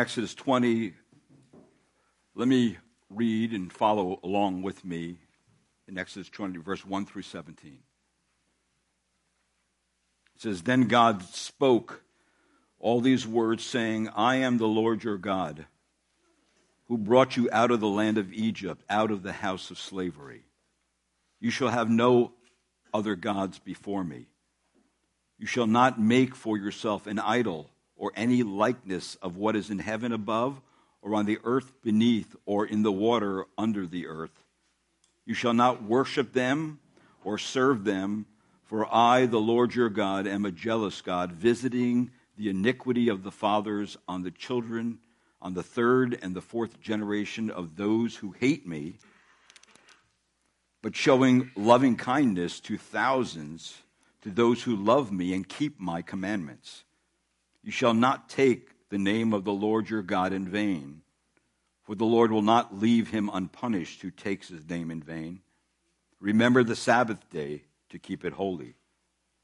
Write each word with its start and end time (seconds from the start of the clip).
Exodus 0.00 0.34
20. 0.34 0.94
Let 2.34 2.48
me 2.48 2.78
read 3.10 3.52
and 3.52 3.70
follow 3.70 4.18
along 4.24 4.62
with 4.62 4.82
me 4.82 5.18
in 5.86 5.98
Exodus 5.98 6.30
20, 6.30 6.56
verse 6.56 6.86
1 6.86 7.04
through 7.04 7.20
17. 7.20 7.80
It 10.36 10.40
says, 10.40 10.62
Then 10.62 10.88
God 10.88 11.22
spoke 11.22 12.02
all 12.78 13.02
these 13.02 13.26
words, 13.26 13.62
saying, 13.62 14.08
I 14.16 14.36
am 14.36 14.56
the 14.56 14.66
Lord 14.66 15.04
your 15.04 15.18
God, 15.18 15.66
who 16.88 16.96
brought 16.96 17.36
you 17.36 17.50
out 17.52 17.70
of 17.70 17.80
the 17.80 17.86
land 17.86 18.16
of 18.16 18.32
Egypt, 18.32 18.82
out 18.88 19.10
of 19.10 19.22
the 19.22 19.32
house 19.32 19.70
of 19.70 19.78
slavery. 19.78 20.44
You 21.40 21.50
shall 21.50 21.68
have 21.68 21.90
no 21.90 22.32
other 22.94 23.16
gods 23.16 23.58
before 23.58 24.02
me. 24.02 24.28
You 25.38 25.46
shall 25.46 25.66
not 25.66 26.00
make 26.00 26.34
for 26.34 26.56
yourself 26.56 27.06
an 27.06 27.18
idol 27.18 27.68
or 28.00 28.10
any 28.16 28.42
likeness 28.42 29.14
of 29.16 29.36
what 29.36 29.54
is 29.54 29.68
in 29.68 29.78
heaven 29.78 30.10
above, 30.10 30.58
or 31.02 31.14
on 31.14 31.26
the 31.26 31.38
earth 31.44 31.70
beneath, 31.82 32.34
or 32.46 32.64
in 32.64 32.82
the 32.82 32.90
water 32.90 33.44
under 33.58 33.86
the 33.86 34.06
earth. 34.06 34.42
You 35.26 35.34
shall 35.34 35.52
not 35.52 35.82
worship 35.82 36.32
them 36.32 36.80
or 37.24 37.36
serve 37.36 37.84
them, 37.84 38.24
for 38.64 38.92
I, 38.92 39.26
the 39.26 39.38
Lord 39.38 39.74
your 39.74 39.90
God, 39.90 40.26
am 40.26 40.46
a 40.46 40.50
jealous 40.50 41.02
God, 41.02 41.32
visiting 41.32 42.10
the 42.38 42.48
iniquity 42.48 43.10
of 43.10 43.22
the 43.22 43.30
fathers 43.30 43.98
on 44.08 44.22
the 44.22 44.30
children, 44.30 44.98
on 45.42 45.52
the 45.52 45.62
third 45.62 46.18
and 46.22 46.34
the 46.34 46.40
fourth 46.40 46.80
generation 46.80 47.50
of 47.50 47.76
those 47.76 48.16
who 48.16 48.32
hate 48.32 48.66
me, 48.66 48.94
but 50.80 50.96
showing 50.96 51.50
loving 51.54 51.96
kindness 51.96 52.60
to 52.60 52.78
thousands, 52.78 53.82
to 54.22 54.30
those 54.30 54.62
who 54.62 54.74
love 54.74 55.12
me 55.12 55.34
and 55.34 55.46
keep 55.46 55.78
my 55.78 56.00
commandments. 56.00 56.84
You 57.70 57.72
shall 57.72 57.94
not 57.94 58.28
take 58.28 58.68
the 58.88 58.98
name 58.98 59.32
of 59.32 59.44
the 59.44 59.52
Lord 59.52 59.88
your 59.88 60.02
God 60.02 60.32
in 60.32 60.48
vain, 60.48 61.02
for 61.84 61.94
the 61.94 62.04
Lord 62.04 62.32
will 62.32 62.42
not 62.42 62.76
leave 62.76 63.10
him 63.10 63.30
unpunished 63.32 64.02
who 64.02 64.10
takes 64.10 64.48
his 64.48 64.68
name 64.68 64.90
in 64.90 65.00
vain. 65.00 65.38
Remember 66.18 66.64
the 66.64 66.74
Sabbath 66.74 67.30
day 67.30 67.62
to 67.90 68.00
keep 68.00 68.24
it 68.24 68.32
holy. 68.32 68.74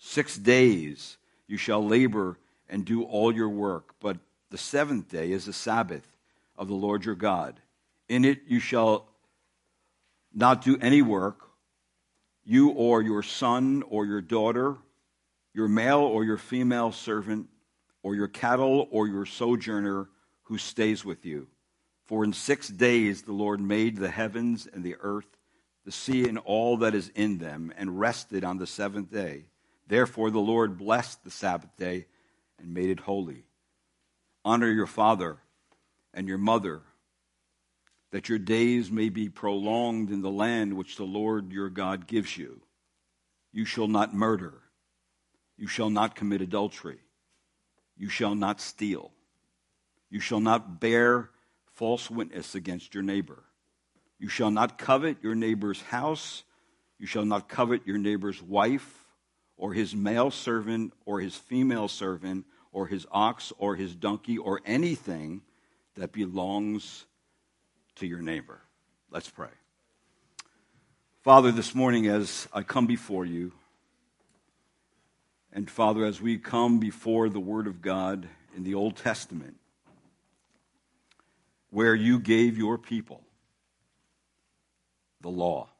Six 0.00 0.36
days 0.36 1.18
you 1.46 1.56
shall 1.56 1.86
labor 1.86 2.36
and 2.68 2.84
do 2.84 3.04
all 3.04 3.32
your 3.32 3.48
work, 3.48 3.94
but 4.00 4.16
the 4.50 4.58
seventh 4.58 5.08
day 5.08 5.30
is 5.30 5.44
the 5.44 5.52
Sabbath 5.52 6.12
of 6.58 6.66
the 6.66 6.74
Lord 6.74 7.04
your 7.04 7.14
God. 7.14 7.60
In 8.08 8.24
it 8.24 8.40
you 8.48 8.58
shall 8.58 9.06
not 10.34 10.62
do 10.62 10.76
any 10.80 11.00
work, 11.00 11.48
you 12.44 12.70
or 12.70 13.02
your 13.02 13.22
son 13.22 13.84
or 13.88 14.04
your 14.04 14.20
daughter, 14.20 14.74
your 15.54 15.68
male 15.68 16.00
or 16.00 16.24
your 16.24 16.38
female 16.38 16.90
servant 16.90 17.50
or 18.06 18.14
your 18.14 18.28
cattle, 18.28 18.86
or 18.92 19.08
your 19.08 19.26
sojourner 19.26 20.08
who 20.44 20.56
stays 20.58 21.04
with 21.04 21.26
you. 21.26 21.48
For 22.04 22.22
in 22.22 22.32
six 22.32 22.68
days 22.68 23.22
the 23.22 23.32
Lord 23.32 23.60
made 23.60 23.96
the 23.96 24.08
heavens 24.08 24.68
and 24.72 24.84
the 24.84 24.94
earth, 25.00 25.26
the 25.84 25.90
sea 25.90 26.28
and 26.28 26.38
all 26.38 26.76
that 26.76 26.94
is 26.94 27.10
in 27.16 27.38
them, 27.38 27.72
and 27.76 27.98
rested 27.98 28.44
on 28.44 28.58
the 28.58 28.66
seventh 28.68 29.10
day. 29.10 29.46
Therefore 29.88 30.30
the 30.30 30.38
Lord 30.38 30.78
blessed 30.78 31.24
the 31.24 31.32
Sabbath 31.32 31.76
day 31.76 32.06
and 32.60 32.72
made 32.72 32.90
it 32.90 33.00
holy. 33.00 33.42
Honor 34.44 34.70
your 34.70 34.86
father 34.86 35.38
and 36.14 36.28
your 36.28 36.38
mother, 36.38 36.82
that 38.12 38.28
your 38.28 38.38
days 38.38 38.88
may 38.88 39.08
be 39.08 39.28
prolonged 39.28 40.12
in 40.12 40.22
the 40.22 40.30
land 40.30 40.74
which 40.74 40.94
the 40.94 41.02
Lord 41.02 41.50
your 41.50 41.70
God 41.70 42.06
gives 42.06 42.38
you. 42.38 42.60
You 43.52 43.64
shall 43.64 43.88
not 43.88 44.14
murder. 44.14 44.62
You 45.58 45.66
shall 45.66 45.90
not 45.90 46.14
commit 46.14 46.40
adultery. 46.40 47.00
You 47.96 48.08
shall 48.08 48.34
not 48.34 48.60
steal. 48.60 49.10
You 50.10 50.20
shall 50.20 50.40
not 50.40 50.80
bear 50.80 51.30
false 51.74 52.10
witness 52.10 52.54
against 52.54 52.94
your 52.94 53.02
neighbor. 53.02 53.42
You 54.18 54.28
shall 54.28 54.50
not 54.50 54.78
covet 54.78 55.18
your 55.22 55.34
neighbor's 55.34 55.82
house. 55.82 56.44
You 56.98 57.06
shall 57.06 57.24
not 57.24 57.48
covet 57.48 57.86
your 57.86 57.98
neighbor's 57.98 58.42
wife, 58.42 59.04
or 59.56 59.72
his 59.72 59.94
male 59.94 60.30
servant, 60.30 60.92
or 61.04 61.20
his 61.20 61.36
female 61.36 61.88
servant, 61.88 62.46
or 62.72 62.86
his 62.86 63.06
ox, 63.10 63.52
or 63.58 63.76
his 63.76 63.94
donkey, 63.94 64.38
or 64.38 64.60
anything 64.64 65.42
that 65.96 66.12
belongs 66.12 67.04
to 67.96 68.06
your 68.06 68.20
neighbor. 68.20 68.60
Let's 69.10 69.28
pray. 69.28 69.50
Father, 71.22 71.52
this 71.52 71.74
morning 71.74 72.06
as 72.06 72.48
I 72.52 72.62
come 72.62 72.86
before 72.86 73.26
you, 73.26 73.52
and 75.56 75.70
Father, 75.70 76.04
as 76.04 76.20
we 76.20 76.36
come 76.36 76.78
before 76.78 77.30
the 77.30 77.40
Word 77.40 77.66
of 77.66 77.80
God 77.80 78.28
in 78.54 78.62
the 78.62 78.74
Old 78.74 78.94
Testament, 78.94 79.56
where 81.70 81.94
you 81.94 82.20
gave 82.20 82.58
your 82.58 82.76
people 82.76 83.22
the 85.22 85.30
law, 85.30 85.70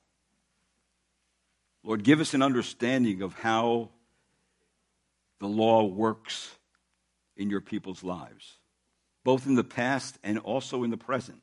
Lord, 1.85 2.05
give 2.05 2.21
us 2.21 2.33
an 2.33 2.41
understanding 2.41 3.21
of 3.21 3.35
how 3.35 3.91
the 5.41 5.47
law 5.47 5.85
works 5.85 6.55
in 7.37 7.51
your 7.51 7.61
people's 7.61 8.03
lives, 8.03 8.55
both 9.25 9.47
in 9.47 9.57
the 9.57 9.63
past 9.63 10.17
and 10.25 10.39
also 10.39 10.85
in 10.85 10.91
the 10.91 10.97
present. 10.97 11.43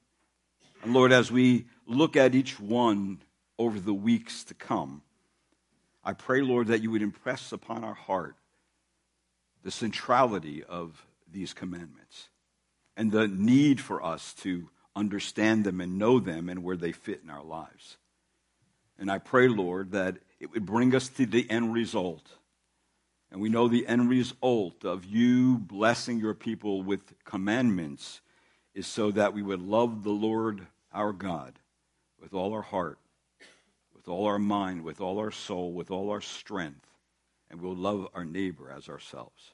And 0.81 0.91
Lord, 0.91 1.11
as 1.11 1.31
we 1.31 1.65
look 1.85 2.15
at 2.15 2.33
each 2.33 2.59
one 2.59 3.19
over 3.59 3.79
the 3.79 3.93
weeks 3.93 4.43
to 4.45 4.55
come, 4.55 5.03
I 6.03 6.13
pray, 6.13 6.41
Lord, 6.41 6.67
that 6.67 6.81
you 6.81 6.91
would 6.91 7.01
impress 7.01 7.51
upon 7.51 7.83
our 7.83 7.93
heart 7.93 8.35
the 9.63 9.71
centrality 9.71 10.63
of 10.63 11.05
these 11.31 11.53
commandments 11.53 12.29
and 12.97 13.11
the 13.11 13.27
need 13.27 13.79
for 13.79 14.03
us 14.03 14.33
to 14.35 14.69
understand 14.95 15.63
them 15.63 15.79
and 15.79 15.97
know 15.97 16.19
them 16.19 16.49
and 16.49 16.63
where 16.63 16.75
they 16.75 16.91
fit 16.91 17.21
in 17.23 17.29
our 17.29 17.43
lives. 17.43 17.97
And 18.99 19.09
I 19.09 19.17
pray, 19.17 19.47
Lord, 19.47 19.91
that 19.91 20.17
it 20.39 20.51
would 20.51 20.65
bring 20.65 20.93
us 20.93 21.07
to 21.09 21.25
the 21.25 21.49
end 21.49 21.73
result. 21.73 22.27
And 23.31 23.41
we 23.41 23.49
know 23.49 23.67
the 23.67 23.87
end 23.87 24.09
result 24.09 24.85
of 24.85 25.05
you 25.05 25.57
blessing 25.57 26.19
your 26.19 26.35
people 26.35 26.83
with 26.83 27.13
commandments 27.23 28.21
is 28.75 28.85
so 28.85 29.09
that 29.11 29.33
we 29.33 29.41
would 29.41 29.61
love 29.61 30.03
the 30.03 30.11
Lord 30.11 30.67
our 30.91 31.13
God 31.13 31.57
with 32.21 32.33
all 32.33 32.53
our 32.53 32.61
heart 32.61 32.99
with 34.03 34.13
all 34.13 34.25
our 34.25 34.39
mind, 34.39 34.83
with 34.83 34.99
all 34.99 35.19
our 35.19 35.31
soul, 35.31 35.71
with 35.71 35.89
all 35.89 36.09
our 36.09 36.19
strength, 36.19 36.87
and 37.49 37.61
we'll 37.61 37.75
love 37.75 38.07
our 38.13 38.25
neighbor 38.25 38.69
as 38.75 38.89
ourselves. 38.89 39.53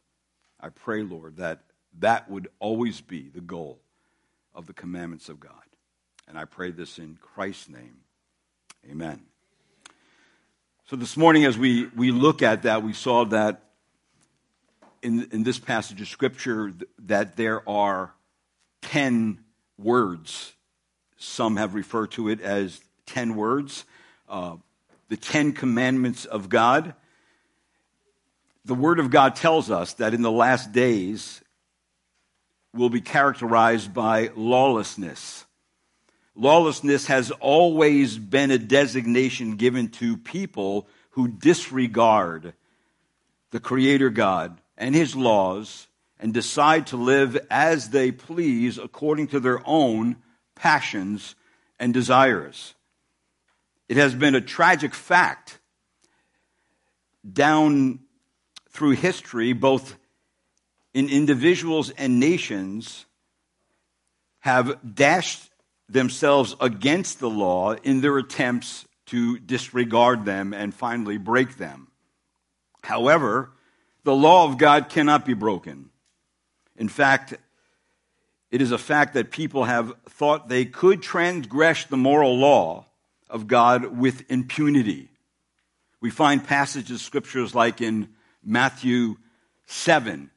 I 0.59 0.69
pray, 0.69 1.03
Lord, 1.03 1.37
that 1.37 1.61
that 1.99 2.29
would 2.29 2.47
always 2.59 2.99
be 2.99 3.29
the 3.29 3.41
goal 3.41 3.79
of 4.55 4.65
the 4.65 4.73
commandments 4.73 5.29
of 5.29 5.39
God. 5.39 5.51
And 6.27 6.37
I 6.37 6.45
pray 6.45 6.71
this 6.71 6.97
in 6.97 7.17
Christ's 7.21 7.69
name. 7.69 7.97
Amen. 8.89 9.21
So 10.89 10.95
this 10.95 11.15
morning, 11.15 11.45
as 11.45 11.57
we, 11.57 11.85
we 11.95 12.11
look 12.11 12.41
at 12.41 12.63
that, 12.63 12.81
we 12.81 12.93
saw 12.93 13.25
that 13.25 13.61
in, 15.03 15.27
in 15.31 15.43
this 15.43 15.59
passage 15.59 16.01
of 16.01 16.07
Scripture 16.07 16.73
that 17.05 17.35
there 17.35 17.67
are 17.69 18.13
10 18.81 19.43
words. 19.77 20.53
Some 21.17 21.57
have 21.57 21.75
referred 21.75 22.11
to 22.11 22.29
it 22.29 22.41
as 22.41 22.81
10 23.05 23.35
words 23.35 23.85
uh, 24.29 24.55
the 25.09 25.17
Ten 25.17 25.53
Commandments 25.53 26.25
of 26.25 26.49
God. 26.49 26.93
The 28.65 28.75
Word 28.75 28.99
of 28.99 29.09
God 29.09 29.35
tells 29.35 29.71
us 29.71 29.93
that 29.93 30.13
in 30.13 30.21
the 30.21 30.31
last 30.31 30.71
days 30.71 31.41
will 32.73 32.89
be 32.89 33.01
characterized 33.01 33.93
by 33.93 34.29
lawlessness. 34.35 35.45
Lawlessness 36.35 37.07
has 37.07 37.31
always 37.31 38.17
been 38.17 38.51
a 38.51 38.57
designation 38.57 39.55
given 39.55 39.89
to 39.89 40.15
people 40.15 40.87
who 41.11 41.27
disregard 41.27 42.53
the 43.51 43.59
Creator 43.59 44.11
God 44.11 44.61
and 44.77 44.93
His 44.93 45.15
laws 45.15 45.87
and 46.19 46.33
decide 46.33 46.87
to 46.87 46.97
live 46.97 47.37
as 47.49 47.89
they 47.89 48.11
please 48.11 48.77
according 48.77 49.27
to 49.27 49.39
their 49.39 49.61
own 49.65 50.17
passions 50.55 51.35
and 51.79 51.93
desires. 51.93 52.75
It 53.89 53.97
has 53.97 54.13
been 54.13 54.35
a 54.35 54.41
tragic 54.41 54.93
fact 54.93 55.59
down 57.29 58.01
through 58.69 58.91
history, 58.91 59.53
both 59.53 59.97
in 60.93 61.09
individuals 61.09 61.89
and 61.89 62.19
nations, 62.19 63.07
have 64.41 64.95
dashed 64.95 65.49
themselves 65.89 66.55
against 66.61 67.19
the 67.19 67.29
law 67.29 67.73
in 67.73 68.01
their 68.01 68.17
attempts 68.19 68.85
to 69.07 69.39
disregard 69.39 70.23
them 70.23 70.53
and 70.53 70.71
finally 70.73 71.17
break 71.17 71.57
them. 71.57 71.87
However, 72.83 73.51
the 74.03 74.15
law 74.15 74.45
of 74.47 74.59
God 74.59 74.89
cannot 74.89 75.25
be 75.25 75.33
broken. 75.33 75.89
In 76.77 76.89
fact, 76.89 77.33
it 78.51 78.61
is 78.61 78.71
a 78.71 78.77
fact 78.77 79.15
that 79.15 79.31
people 79.31 79.63
have 79.63 79.93
thought 80.07 80.47
they 80.47 80.65
could 80.65 81.01
transgress 81.01 81.85
the 81.85 81.97
moral 81.97 82.37
law 82.37 82.85
of 83.29 83.47
God 83.47 83.97
with 83.97 84.29
impunity. 84.29 85.09
We 86.01 86.09
find 86.09 86.43
passages, 86.43 86.97
of 86.97 87.01
scriptures 87.01 87.53
like 87.53 87.81
in 87.81 88.09
Matthew 88.43 89.17
7, 89.65 90.31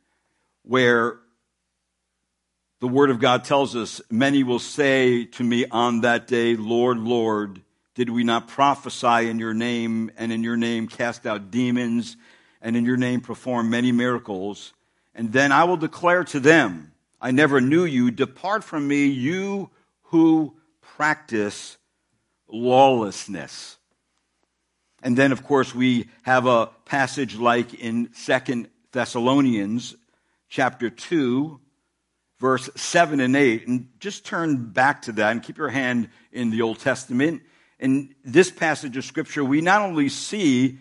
where 0.64 1.18
The 2.80 2.88
Word 2.88 3.10
of 3.10 3.20
God 3.20 3.44
tells 3.44 3.76
us, 3.76 4.00
Many 4.10 4.42
will 4.42 4.58
say 4.58 5.24
to 5.24 5.44
me 5.44 5.66
on 5.70 6.00
that 6.00 6.26
day, 6.26 6.56
Lord, 6.56 6.98
Lord, 6.98 7.62
did 7.94 8.10
we 8.10 8.24
not 8.24 8.48
prophesy 8.48 9.28
in 9.28 9.38
your 9.38 9.54
name, 9.54 10.10
and 10.16 10.32
in 10.32 10.42
your 10.42 10.56
name 10.56 10.88
cast 10.88 11.26
out 11.26 11.50
demons, 11.50 12.16
and 12.60 12.76
in 12.76 12.84
your 12.84 12.96
name 12.96 13.20
perform 13.20 13.70
many 13.70 13.92
miracles? 13.92 14.72
And 15.14 15.32
then 15.32 15.52
I 15.52 15.64
will 15.64 15.76
declare 15.76 16.24
to 16.24 16.40
them, 16.40 16.92
I 17.20 17.30
never 17.30 17.60
knew 17.60 17.84
you. 17.84 18.10
Depart 18.10 18.64
from 18.64 18.88
me, 18.88 19.06
you 19.06 19.70
who 20.04 20.54
practice 20.80 21.78
lawlessness. 22.52 23.78
And 25.02 25.16
then, 25.16 25.32
of 25.32 25.42
course, 25.42 25.74
we 25.74 26.08
have 26.22 26.46
a 26.46 26.70
passage 26.84 27.36
like 27.36 27.74
in 27.74 28.10
Second 28.14 28.68
Thessalonians 28.92 29.96
chapter 30.48 30.90
2, 30.90 31.58
verse 32.38 32.70
7 32.76 33.18
and 33.18 33.34
8. 33.34 33.66
And 33.66 33.88
just 33.98 34.24
turn 34.24 34.70
back 34.70 35.02
to 35.02 35.12
that 35.12 35.32
and 35.32 35.42
keep 35.42 35.58
your 35.58 35.70
hand 35.70 36.08
in 36.30 36.50
the 36.50 36.62
Old 36.62 36.78
Testament. 36.78 37.42
In 37.80 38.14
this 38.24 38.50
passage 38.50 38.96
of 38.96 39.04
Scripture, 39.04 39.44
we 39.44 39.60
not 39.60 39.82
only 39.82 40.08
see 40.08 40.78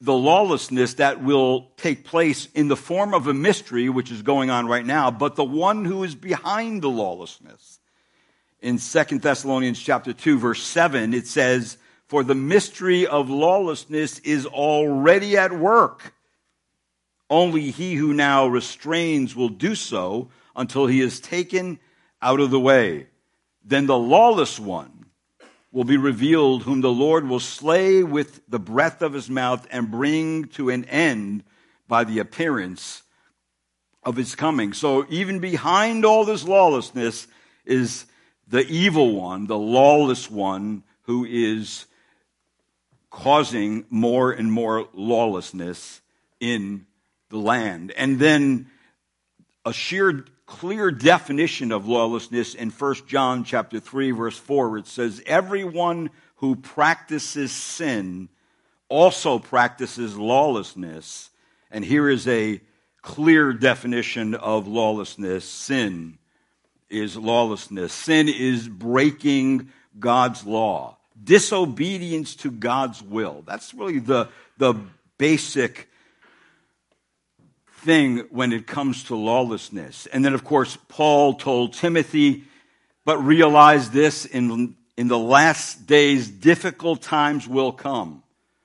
the 0.00 0.14
lawlessness 0.14 0.94
that 0.94 1.24
will 1.24 1.72
take 1.76 2.04
place 2.04 2.46
in 2.54 2.68
the 2.68 2.76
form 2.76 3.14
of 3.14 3.26
a 3.26 3.34
mystery, 3.34 3.88
which 3.88 4.12
is 4.12 4.22
going 4.22 4.48
on 4.48 4.68
right 4.68 4.86
now, 4.86 5.10
but 5.10 5.34
the 5.34 5.44
one 5.44 5.84
who 5.84 6.04
is 6.04 6.14
behind 6.14 6.82
the 6.82 6.90
lawlessness. 6.90 7.77
In 8.60 8.78
Second 8.78 9.22
Thessalonians 9.22 9.80
chapter 9.80 10.12
2, 10.12 10.38
verse 10.38 10.62
7, 10.62 11.14
it 11.14 11.28
says, 11.28 11.78
For 12.08 12.24
the 12.24 12.34
mystery 12.34 13.06
of 13.06 13.30
lawlessness 13.30 14.18
is 14.20 14.46
already 14.46 15.36
at 15.36 15.52
work. 15.52 16.12
Only 17.30 17.70
he 17.70 17.94
who 17.94 18.12
now 18.12 18.46
restrains 18.48 19.36
will 19.36 19.48
do 19.48 19.74
so 19.74 20.30
until 20.56 20.86
he 20.86 21.00
is 21.00 21.20
taken 21.20 21.78
out 22.20 22.40
of 22.40 22.50
the 22.50 22.58
way. 22.58 23.06
Then 23.64 23.86
the 23.86 23.98
lawless 23.98 24.58
one 24.58 25.06
will 25.70 25.84
be 25.84 25.96
revealed, 25.96 26.62
whom 26.62 26.80
the 26.80 26.90
Lord 26.90 27.28
will 27.28 27.40
slay 27.40 28.02
with 28.02 28.40
the 28.48 28.58
breath 28.58 29.02
of 29.02 29.12
his 29.12 29.30
mouth 29.30 29.68
and 29.70 29.90
bring 29.90 30.46
to 30.48 30.70
an 30.70 30.84
end 30.86 31.44
by 31.86 32.02
the 32.02 32.18
appearance 32.18 33.02
of 34.02 34.16
his 34.16 34.34
coming. 34.34 34.72
So 34.72 35.06
even 35.10 35.38
behind 35.38 36.04
all 36.04 36.24
this 36.24 36.44
lawlessness 36.44 37.28
is 37.64 38.06
the 38.48 38.66
evil 38.66 39.14
one, 39.14 39.46
the 39.46 39.58
lawless 39.58 40.30
one, 40.30 40.82
who 41.02 41.24
is 41.24 41.86
causing 43.10 43.84
more 43.90 44.32
and 44.32 44.50
more 44.52 44.88
lawlessness 44.92 46.00
in 46.40 46.86
the 47.30 47.38
land. 47.38 47.92
And 47.92 48.18
then 48.18 48.70
a 49.64 49.72
sheer 49.72 50.24
clear 50.46 50.90
definition 50.90 51.72
of 51.72 51.86
lawlessness 51.86 52.54
in 52.54 52.70
1 52.70 52.94
John 53.06 53.44
chapter 53.44 53.78
3 53.78 54.12
verse 54.12 54.38
4 54.38 54.78
it 54.78 54.86
says 54.86 55.22
everyone 55.26 56.08
who 56.36 56.56
practices 56.56 57.52
sin 57.52 58.30
also 58.88 59.38
practices 59.38 60.16
lawlessness 60.16 61.28
and 61.70 61.84
here 61.84 62.08
is 62.08 62.26
a 62.26 62.62
clear 63.02 63.52
definition 63.52 64.34
of 64.34 64.66
lawlessness 64.66 65.44
sin 65.44 66.18
is 66.90 67.16
lawlessness 67.16 67.92
sin 67.92 68.28
is 68.28 68.68
breaking 68.68 69.70
God's 69.98 70.44
law 70.44 70.96
disobedience 71.22 72.36
to 72.36 72.50
God's 72.50 73.02
will 73.02 73.42
that's 73.46 73.74
really 73.74 73.98
the 73.98 74.28
the 74.58 74.74
basic 75.18 75.88
thing 77.78 78.18
when 78.30 78.52
it 78.52 78.66
comes 78.66 79.04
to 79.04 79.16
lawlessness. 79.16 80.06
And 80.06 80.24
then, 80.24 80.34
of 80.34 80.44
course, 80.44 80.76
Paul 80.88 81.34
told 81.34 81.74
Timothy, 81.74 82.44
but 83.04 83.18
realize 83.18 83.90
this 83.90 84.24
in, 84.24 84.76
in 84.96 85.08
the 85.08 85.18
last 85.18 85.86
days, 85.86 86.28
difficult 86.28 87.02
times 87.02 87.46
will 87.46 87.72
come. 87.72 88.22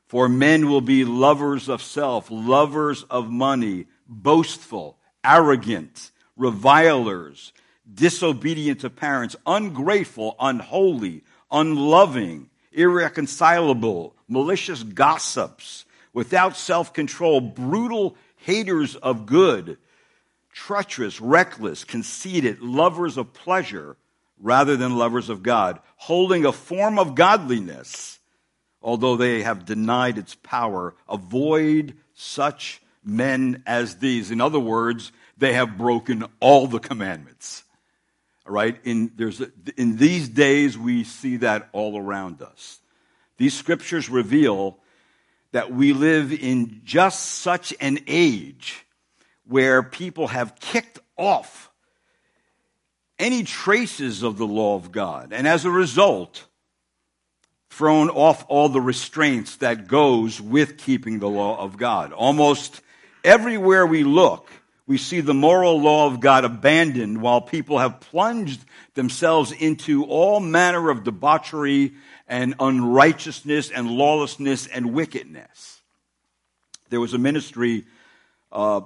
For 0.07 0.29
men 0.29 0.69
will 0.69 0.81
be 0.81 1.05
lovers 1.05 1.69
of 1.69 1.81
self, 1.81 2.27
lovers 2.29 3.03
of 3.03 3.29
money, 3.31 3.85
boastful, 4.07 4.97
arrogant, 5.23 6.11
revilers, 6.35 7.51
disobedient 7.91 8.81
to 8.81 8.89
parents, 8.89 9.35
ungrateful, 9.45 10.35
unholy, 10.39 11.23
unloving, 11.51 12.49
irreconcilable, 12.71 14.15
malicious 14.27 14.83
gossips, 14.83 15.85
without 16.13 16.55
self 16.55 16.93
control, 16.93 17.41
brutal 17.41 18.15
haters 18.37 18.95
of 18.95 19.25
good, 19.25 19.77
treacherous, 20.51 21.19
reckless, 21.19 21.83
conceited, 21.83 22.61
lovers 22.61 23.17
of 23.17 23.33
pleasure 23.33 23.97
rather 24.39 24.75
than 24.75 24.97
lovers 24.97 25.29
of 25.29 25.41
God, 25.41 25.79
holding 25.95 26.45
a 26.45 26.51
form 26.51 26.99
of 26.99 27.15
godliness, 27.15 28.19
although 28.81 29.15
they 29.15 29.41
have 29.41 29.65
denied 29.65 30.17
its 30.17 30.35
power. 30.35 30.93
Avoid 31.07 31.95
such 32.13 32.81
men 33.03 33.63
as 33.65 33.97
these. 33.97 34.31
In 34.31 34.41
other 34.41 34.59
words, 34.59 35.11
they 35.37 35.53
have 35.53 35.77
broken 35.77 36.25
all 36.39 36.67
the 36.67 36.79
commandments. 36.79 37.62
All 38.45 38.53
right? 38.53 38.79
In, 38.83 39.11
there's 39.15 39.41
a, 39.41 39.51
in 39.77 39.97
these 39.97 40.29
days, 40.29 40.77
we 40.77 41.03
see 41.03 41.37
that 41.37 41.69
all 41.71 41.97
around 41.97 42.41
us. 42.41 42.79
These 43.37 43.53
scriptures 43.53 44.09
reveal 44.09 44.77
that 45.51 45.71
we 45.71 45.93
live 45.93 46.33
in 46.33 46.81
just 46.83 47.21
such 47.21 47.73
an 47.79 47.99
age 48.07 48.85
where 49.45 49.83
people 49.83 50.27
have 50.27 50.55
kicked 50.59 50.99
off 51.17 51.71
any 53.19 53.43
traces 53.43 54.23
of 54.23 54.37
the 54.37 54.47
law 54.47 54.75
of 54.75 54.91
God. 54.91 55.31
And 55.31 55.47
as 55.47 55.65
a 55.65 55.69
result, 55.69 56.47
thrown 57.69 58.09
off 58.09 58.45
all 58.49 58.69
the 58.69 58.81
restraints 58.81 59.57
that 59.57 59.87
goes 59.87 60.39
with 60.39 60.77
keeping 60.77 61.19
the 61.19 61.29
law 61.29 61.59
of 61.59 61.77
God. 61.77 62.11
Almost 62.13 62.81
everywhere 63.23 63.85
we 63.85 64.03
look, 64.03 64.49
we 64.85 64.97
see 64.97 65.21
the 65.21 65.33
moral 65.33 65.79
law 65.79 66.07
of 66.07 66.19
God 66.19 66.43
abandoned 66.43 67.21
while 67.21 67.41
people 67.41 67.79
have 67.79 68.01
plunged 68.01 68.63
themselves 68.95 69.51
into 69.51 70.03
all 70.05 70.39
manner 70.39 70.89
of 70.89 71.03
debauchery 71.03 71.93
and 72.27 72.55
unrighteousness 72.59 73.71
and 73.71 73.89
lawlessness 73.89 74.67
and 74.67 74.93
wickedness. 74.93 75.81
There 76.89 76.99
was 76.99 77.13
a 77.13 77.17
ministry 77.17 77.85
uh, 78.51 78.81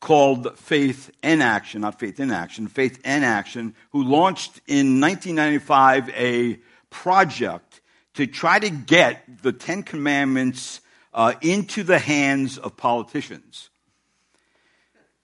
called 0.00 0.58
Faith 0.58 1.10
in 1.22 1.40
Action, 1.40 1.82
not 1.82 1.98
Faith 1.98 2.20
in 2.20 2.30
Action, 2.30 2.66
Faith 2.66 3.00
in 3.04 3.22
Action, 3.22 3.74
who 3.92 4.02
launched 4.02 4.60
in 4.66 5.00
1995 5.00 6.10
a 6.10 6.58
project 6.90 7.80
to 8.14 8.26
try 8.26 8.58
to 8.58 8.70
get 8.70 9.42
the 9.42 9.52
Ten 9.52 9.82
Commandments 9.84 10.80
uh, 11.14 11.34
into 11.40 11.84
the 11.84 11.98
hands 11.98 12.58
of 12.58 12.76
politicians. 12.76 13.70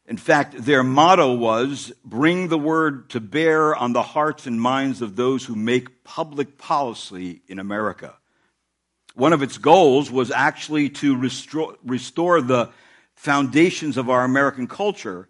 In 0.07 0.17
fact, 0.19 0.55
their 0.59 0.83
motto 0.83 1.35
was 1.35 1.93
bring 2.05 2.49
the 2.49 2.59
word 2.59 3.09
to 3.11 3.21
bear 3.21 3.75
on 3.75 3.95
the 3.95 4.03
hearts 4.03 4.47
and 4.47 4.61
minds 4.61 5.01
of 5.01 5.17
those 5.17 5.45
who 5.45 5.57
make 5.57 6.05
public 6.05 6.59
policy 6.59 7.41
in 7.49 7.59
America. 7.59 8.15
One 9.15 9.33
of 9.33 9.43
its 9.43 9.57
goals 9.57 10.11
was 10.11 10.31
actually 10.31 10.91
to 10.91 11.17
restore, 11.17 11.77
restore 11.85 12.43
the 12.43 12.71
foundations 13.15 13.97
of 13.97 14.11
our 14.11 14.25
American 14.25 14.67
culture, 14.67 15.29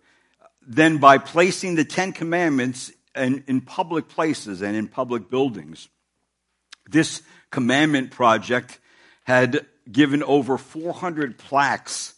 then 0.67 0.99
by 0.99 1.19
placing 1.19 1.77
the 1.77 1.85
Ten 1.85 2.13
Commandments 2.13 2.91
in, 3.15 3.45
in 3.47 3.61
public 3.61 4.09
places 4.09 4.63
and 4.63 4.75
in 4.75 4.89
public 4.89 5.31
buildings. 5.31 5.89
This 6.91 7.23
commandment 7.51 8.11
project 8.11 8.81
had 9.25 9.67
given 9.91 10.23
over 10.23 10.59
400 10.59 11.39
plaques 11.39 12.14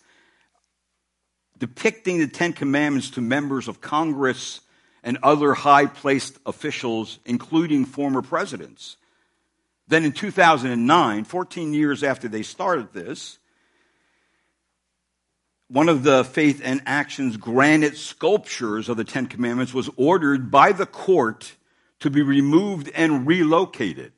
depicting 1.58 2.18
the 2.18 2.26
Ten 2.26 2.52
Commandments 2.52 3.10
to 3.10 3.20
members 3.20 3.68
of 3.68 3.80
Congress 3.80 4.60
and 5.02 5.18
other 5.22 5.54
high 5.54 5.86
placed 5.86 6.38
officials, 6.44 7.18
including 7.24 7.84
former 7.84 8.22
presidents. 8.22 8.96
Then 9.88 10.04
in 10.04 10.12
2009, 10.12 11.24
14 11.24 11.72
years 11.72 12.02
after 12.02 12.28
they 12.28 12.42
started 12.42 12.92
this, 12.92 13.38
one 15.68 15.88
of 15.88 16.02
the 16.02 16.24
Faith 16.24 16.60
and 16.62 16.82
Actions 16.86 17.36
granite 17.36 17.96
sculptures 17.96 18.88
of 18.88 18.96
the 18.96 19.04
Ten 19.04 19.26
Commandments 19.26 19.74
was 19.74 19.90
ordered 19.96 20.50
by 20.50 20.72
the 20.72 20.86
court 20.86 21.54
to 22.00 22.10
be 22.10 22.22
removed 22.22 22.90
and 22.94 23.26
relocated. 23.26 24.12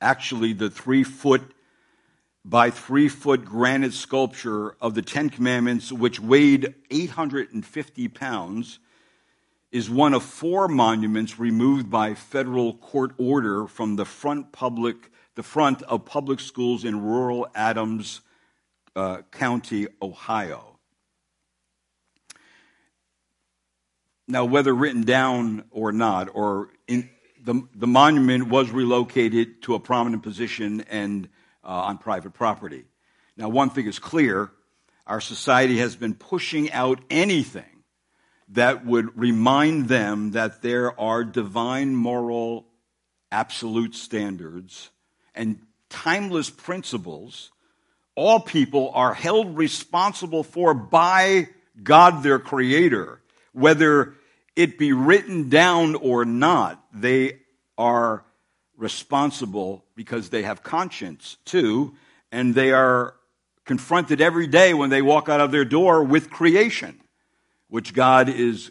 Actually, 0.00 0.52
the 0.52 0.70
three 0.70 1.04
foot 1.04 1.42
by 2.44 2.70
three 2.70 3.08
foot 3.08 3.44
granite 3.44 3.92
sculpture 3.92 4.76
of 4.80 4.94
the 4.94 5.02
Ten 5.02 5.30
Commandments, 5.30 5.92
which 5.92 6.20
weighed 6.20 6.74
850 6.90 8.08
pounds, 8.08 8.78
is 9.70 9.88
one 9.88 10.14
of 10.14 10.22
four 10.22 10.66
monuments 10.66 11.38
removed 11.38 11.90
by 11.90 12.14
federal 12.14 12.74
court 12.74 13.12
order 13.18 13.66
from 13.66 13.96
the 13.96 14.04
front 14.04 14.52
public, 14.52 15.10
the 15.36 15.42
front 15.42 15.82
of 15.82 16.04
public 16.04 16.40
schools 16.40 16.84
in 16.84 17.00
rural 17.02 17.46
Adams 17.54 18.20
uh, 18.96 19.18
County, 19.30 19.86
Ohio. 20.02 20.78
Now, 24.26 24.44
whether 24.44 24.74
written 24.74 25.02
down 25.02 25.64
or 25.70 25.92
not, 25.92 26.28
or 26.32 26.70
in, 26.86 27.10
the, 27.42 27.66
the 27.74 27.86
monument 27.86 28.48
was 28.48 28.70
relocated 28.70 29.62
to 29.62 29.74
a 29.74 29.80
prominent 29.80 30.22
position 30.22 30.82
and 30.82 31.28
uh, 31.70 31.72
on 31.72 31.98
private 31.98 32.34
property. 32.34 32.84
Now, 33.36 33.48
one 33.48 33.70
thing 33.70 33.86
is 33.86 34.00
clear 34.00 34.50
our 35.06 35.20
society 35.20 35.78
has 35.78 35.94
been 35.94 36.14
pushing 36.14 36.70
out 36.72 37.00
anything 37.08 37.84
that 38.48 38.84
would 38.84 39.16
remind 39.16 39.88
them 39.88 40.32
that 40.32 40.62
there 40.62 40.98
are 41.00 41.22
divine 41.22 41.94
moral 41.94 42.66
absolute 43.30 43.94
standards 43.94 44.90
and 45.32 45.60
timeless 45.88 46.50
principles 46.50 47.52
all 48.16 48.40
people 48.40 48.90
are 48.92 49.14
held 49.14 49.56
responsible 49.56 50.42
for 50.42 50.74
by 50.74 51.48
God 51.80 52.24
their 52.24 52.40
creator 52.40 53.20
whether 53.52 54.14
it 54.56 54.78
be 54.78 54.92
written 54.92 55.48
down 55.48 55.94
or 55.94 56.24
not 56.24 56.84
they 56.92 57.38
are 57.78 58.24
responsible 58.76 59.84
because 60.00 60.30
they 60.30 60.44
have 60.44 60.62
conscience 60.62 61.36
too 61.44 61.94
and 62.32 62.54
they 62.54 62.72
are 62.72 63.14
confronted 63.66 64.18
every 64.18 64.46
day 64.46 64.72
when 64.72 64.88
they 64.88 65.02
walk 65.02 65.28
out 65.28 65.42
of 65.42 65.52
their 65.52 65.66
door 65.66 66.02
with 66.02 66.30
creation, 66.30 66.98
which 67.68 67.92
God 67.92 68.30
is 68.30 68.70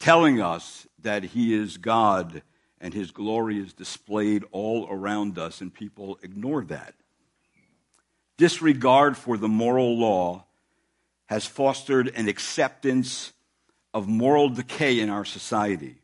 telling 0.00 0.40
us 0.40 0.86
that 1.02 1.22
He 1.22 1.52
is 1.52 1.76
God 1.76 2.40
and 2.80 2.94
His 2.94 3.10
glory 3.10 3.58
is 3.58 3.74
displayed 3.74 4.42
all 4.52 4.88
around 4.90 5.38
us, 5.38 5.60
and 5.60 5.72
people 5.72 6.18
ignore 6.22 6.64
that. 6.64 6.94
Disregard 8.38 9.18
for 9.18 9.36
the 9.36 9.48
moral 9.48 9.98
law 9.98 10.46
has 11.26 11.44
fostered 11.44 12.10
an 12.16 12.26
acceptance 12.26 13.34
of 13.92 14.08
moral 14.08 14.48
decay 14.48 14.98
in 14.98 15.10
our 15.10 15.26
society. 15.26 15.96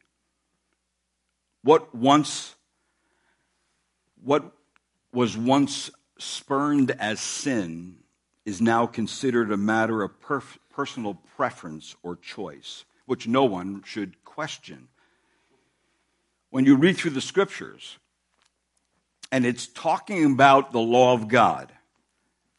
What 1.62 1.94
once 1.94 2.54
what 4.28 4.52
was 5.10 5.38
once 5.38 5.90
spurned 6.18 6.90
as 6.90 7.18
sin 7.18 7.96
is 8.44 8.60
now 8.60 8.84
considered 8.84 9.50
a 9.50 9.56
matter 9.56 10.02
of 10.02 10.20
perf- 10.20 10.58
personal 10.68 11.14
preference 11.34 11.96
or 12.02 12.14
choice, 12.14 12.84
which 13.06 13.26
no 13.26 13.46
one 13.46 13.82
should 13.86 14.22
question. 14.26 14.88
When 16.50 16.66
you 16.66 16.76
read 16.76 16.98
through 16.98 17.12
the 17.12 17.22
scriptures, 17.22 17.96
and 19.32 19.46
it's 19.46 19.66
talking 19.66 20.30
about 20.30 20.72
the 20.72 20.78
law 20.78 21.14
of 21.14 21.28
God, 21.28 21.72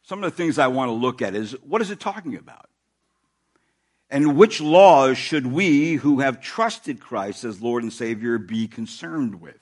some 0.02 0.24
of 0.24 0.28
the 0.28 0.36
things 0.36 0.58
I 0.58 0.66
want 0.66 0.88
to 0.88 0.92
look 0.92 1.22
at 1.22 1.36
is 1.36 1.52
what 1.62 1.80
is 1.80 1.92
it 1.92 2.00
talking 2.00 2.34
about? 2.34 2.68
And 4.10 4.36
which 4.36 4.60
laws 4.60 5.18
should 5.18 5.46
we 5.46 5.94
who 5.94 6.18
have 6.18 6.40
trusted 6.40 6.98
Christ 6.98 7.44
as 7.44 7.62
Lord 7.62 7.84
and 7.84 7.92
Savior 7.92 8.38
be 8.38 8.66
concerned 8.66 9.40
with? 9.40 9.59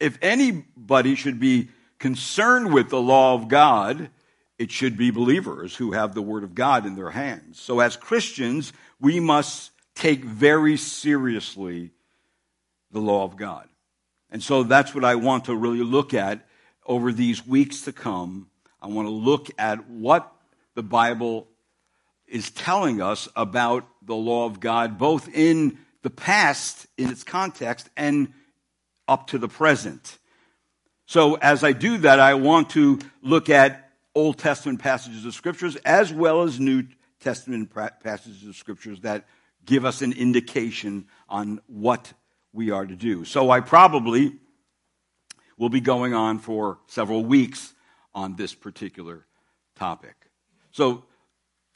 If 0.00 0.18
anybody 0.22 1.14
should 1.14 1.38
be 1.38 1.68
concerned 1.98 2.72
with 2.72 2.88
the 2.88 3.00
law 3.00 3.34
of 3.34 3.48
God, 3.48 4.10
it 4.58 4.70
should 4.70 4.96
be 4.96 5.10
believers 5.10 5.76
who 5.76 5.92
have 5.92 6.14
the 6.14 6.22
Word 6.22 6.42
of 6.42 6.54
God 6.54 6.86
in 6.86 6.96
their 6.96 7.10
hands. 7.10 7.60
So, 7.60 7.80
as 7.80 7.96
Christians, 7.96 8.72
we 9.00 9.20
must 9.20 9.70
take 9.94 10.24
very 10.24 10.76
seriously 10.76 11.90
the 12.90 13.00
law 13.00 13.24
of 13.24 13.36
God. 13.36 13.68
And 14.30 14.42
so 14.42 14.62
that's 14.62 14.94
what 14.94 15.04
I 15.04 15.16
want 15.16 15.46
to 15.46 15.54
really 15.54 15.82
look 15.82 16.14
at 16.14 16.46
over 16.86 17.12
these 17.12 17.46
weeks 17.46 17.82
to 17.82 17.92
come. 17.92 18.48
I 18.80 18.86
want 18.86 19.06
to 19.06 19.12
look 19.12 19.48
at 19.58 19.88
what 19.88 20.32
the 20.74 20.82
Bible 20.82 21.48
is 22.26 22.50
telling 22.50 23.02
us 23.02 23.28
about 23.34 23.86
the 24.02 24.14
law 24.14 24.46
of 24.46 24.60
God, 24.60 24.98
both 24.98 25.28
in 25.34 25.78
the 26.02 26.10
past, 26.10 26.86
in 26.96 27.10
its 27.10 27.24
context, 27.24 27.90
and 27.96 28.32
up 29.10 29.26
to 29.26 29.38
the 29.38 29.48
present. 29.48 30.18
So 31.04 31.34
as 31.34 31.64
I 31.64 31.72
do 31.72 31.98
that, 31.98 32.20
I 32.20 32.34
want 32.34 32.70
to 32.70 33.00
look 33.20 33.50
at 33.50 33.90
Old 34.14 34.38
Testament 34.38 34.78
passages 34.78 35.26
of 35.26 35.34
scriptures 35.34 35.74
as 35.84 36.12
well 36.12 36.42
as 36.42 36.60
New 36.60 36.84
Testament 37.18 37.70
passages 38.02 38.46
of 38.46 38.54
scriptures 38.54 39.00
that 39.00 39.26
give 39.66 39.84
us 39.84 40.00
an 40.00 40.12
indication 40.12 41.06
on 41.28 41.60
what 41.66 42.12
we 42.52 42.70
are 42.70 42.86
to 42.86 42.94
do. 42.94 43.24
So 43.24 43.50
I 43.50 43.60
probably 43.60 44.34
will 45.58 45.68
be 45.68 45.80
going 45.80 46.14
on 46.14 46.38
for 46.38 46.78
several 46.86 47.24
weeks 47.24 47.74
on 48.14 48.36
this 48.36 48.54
particular 48.54 49.26
topic. 49.74 50.14
So 50.70 51.04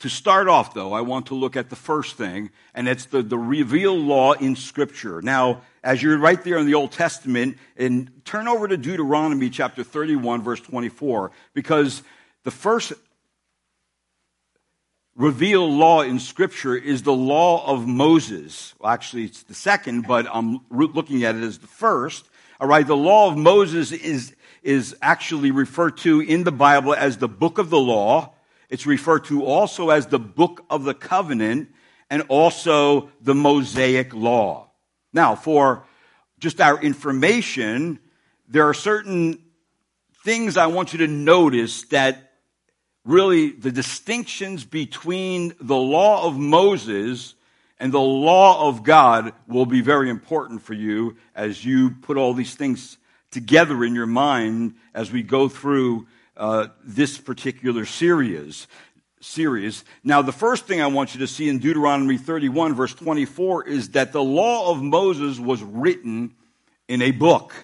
to 0.05 0.11
start 0.11 0.49
off, 0.49 0.75
though, 0.75 0.93
I 0.93 1.01
want 1.01 1.29
to 1.29 1.35
look 1.35 1.57
at 1.57 1.71
the 1.71 1.77
first 1.77 2.19
thing, 2.19 2.51
and 2.75 2.87
it's 2.87 3.07
the, 3.07 3.23
the 3.23 3.39
revealed 3.39 4.01
law 4.01 4.35
in 4.35 4.55
Scripture. 4.55 5.23
Now, 5.23 5.63
as 5.83 6.03
you're 6.03 6.19
right 6.19 6.45
there 6.45 6.59
in 6.59 6.67
the 6.67 6.75
Old 6.75 6.93
Testament, 6.93 7.57
and 7.75 8.11
turn 8.27 8.47
over 8.47 8.69
to 8.69 8.77
Deuteronomy 8.77 9.49
chapter 9.49 9.83
31, 9.83 10.43
verse 10.43 10.61
24, 10.61 11.31
because 11.55 12.03
the 12.43 12.51
first 12.51 12.93
revealed 15.17 15.73
law 15.73 16.03
in 16.03 16.21
Scripture 16.21 16.77
is 16.77 17.03
the 17.03 17.15
law 17.15 17.67
of 17.67 17.87
Moses. 17.87 18.75
Well, 18.79 18.93
actually, 18.93 19.25
it's 19.25 19.45
the 19.45 19.55
second, 19.55 20.07
but 20.07 20.27
I'm 20.31 20.61
looking 20.71 21.25
at 21.25 21.35
it 21.35 21.43
as 21.43 21.61
the 21.61 21.67
first. 21.67 22.29
All 22.61 22.69
right, 22.69 22.87
the 22.87 22.95
law 22.95 23.31
of 23.31 23.39
Moses 23.39 23.91
is, 23.91 24.37
is 24.63 24.95
actually 25.01 25.51
referred 25.51 25.97
to 25.99 26.21
in 26.21 26.45
the 26.45 26.53
Bible 26.53 26.93
as 26.93 27.17
the 27.17 27.27
book 27.27 27.57
of 27.57 27.71
the 27.71 27.81
law. 27.81 28.34
It's 28.75 28.87
referred 28.87 29.27
to 29.27 29.45
also 29.45 29.91
as 29.91 30.09
the 30.09 30.19
book 30.19 30.65
of 30.69 30.83
the 30.83 30.95
covenant 30.95 31.69
and 32.11 32.23
also 32.23 33.09
the 33.21 33.33
Mosaic 33.33 34.13
law. 34.13 34.69
Now, 35.13 35.37
for 35.37 35.87
just 36.41 36.61
our 36.61 36.83
information, 36.83 38.01
there 38.49 38.69
are 38.69 38.75
certain 38.75 39.41
things 40.25 40.57
I 40.57 40.67
want 40.67 40.93
you 40.93 40.99
to 40.99 41.07
notice 41.07 41.85
that 41.91 42.33
really 43.05 43.53
the 43.53 43.71
distinctions 43.71 44.65
between 44.65 45.55
the 45.61 45.77
law 45.77 46.27
of 46.27 46.37
Moses 46.37 47.37
and 47.79 47.93
the 47.93 48.01
law 48.01 48.69
of 48.69 48.83
God 48.83 49.35
will 49.47 49.67
be 49.67 49.83
very 49.83 50.11
important 50.11 50.63
for 50.63 50.75
you 50.75 51.15
as 51.37 51.65
you 51.65 51.91
put 51.91 52.17
all 52.17 52.35
these 52.35 52.57
things 52.57 52.99
together 53.31 53.85
in 53.85 53.95
your 53.95 54.07
mind 54.07 54.75
as 54.95 55.13
we 55.13 55.23
go 55.23 55.49
through 55.49 56.09
uh, 56.37 56.69
this 56.83 57.19
particular 57.19 57.85
series. 57.85 58.67
Series. 59.21 59.85
Now, 60.03 60.21
the 60.21 60.33
first 60.33 60.67
thing 60.67 60.83
I 60.83 60.87
want 60.89 61.15
you 61.15 61.21
to 61.21 61.27
see 61.27 61.49
in 61.49 61.59
Deuteronomy 61.59 62.19
31, 62.19 62.75
verse 62.75 62.95
24, 62.95 63.69
is 63.69 63.91
that 63.91 64.13
the 64.13 64.23
law 64.23 64.71
of 64.71 64.83
Moses 64.83 65.41
was 65.41 65.63
written 65.63 66.35
in 66.89 67.01
a 67.01 67.11
book. 67.11 67.55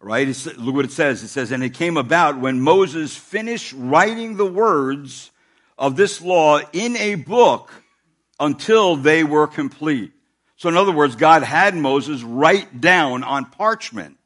Right? 0.00 0.28
It's, 0.28 0.46
look 0.56 0.76
what 0.76 0.84
it 0.84 0.92
says. 0.92 1.24
It 1.24 1.28
says, 1.28 1.50
And 1.50 1.64
it 1.64 1.74
came 1.74 1.96
about 1.96 2.38
when 2.38 2.60
Moses 2.60 3.16
finished 3.16 3.74
writing 3.76 4.36
the 4.36 4.46
words 4.46 5.32
of 5.76 5.96
this 5.96 6.20
law 6.20 6.60
in 6.72 6.96
a 6.96 7.16
book 7.16 7.72
until 8.38 8.94
they 8.94 9.24
were 9.24 9.48
complete. 9.48 10.12
So, 10.56 10.68
in 10.68 10.76
other 10.76 10.92
words, 10.92 11.16
God 11.16 11.42
had 11.42 11.74
Moses 11.74 12.22
write 12.22 12.80
down 12.80 13.24
on 13.24 13.46
parchment 13.46 14.16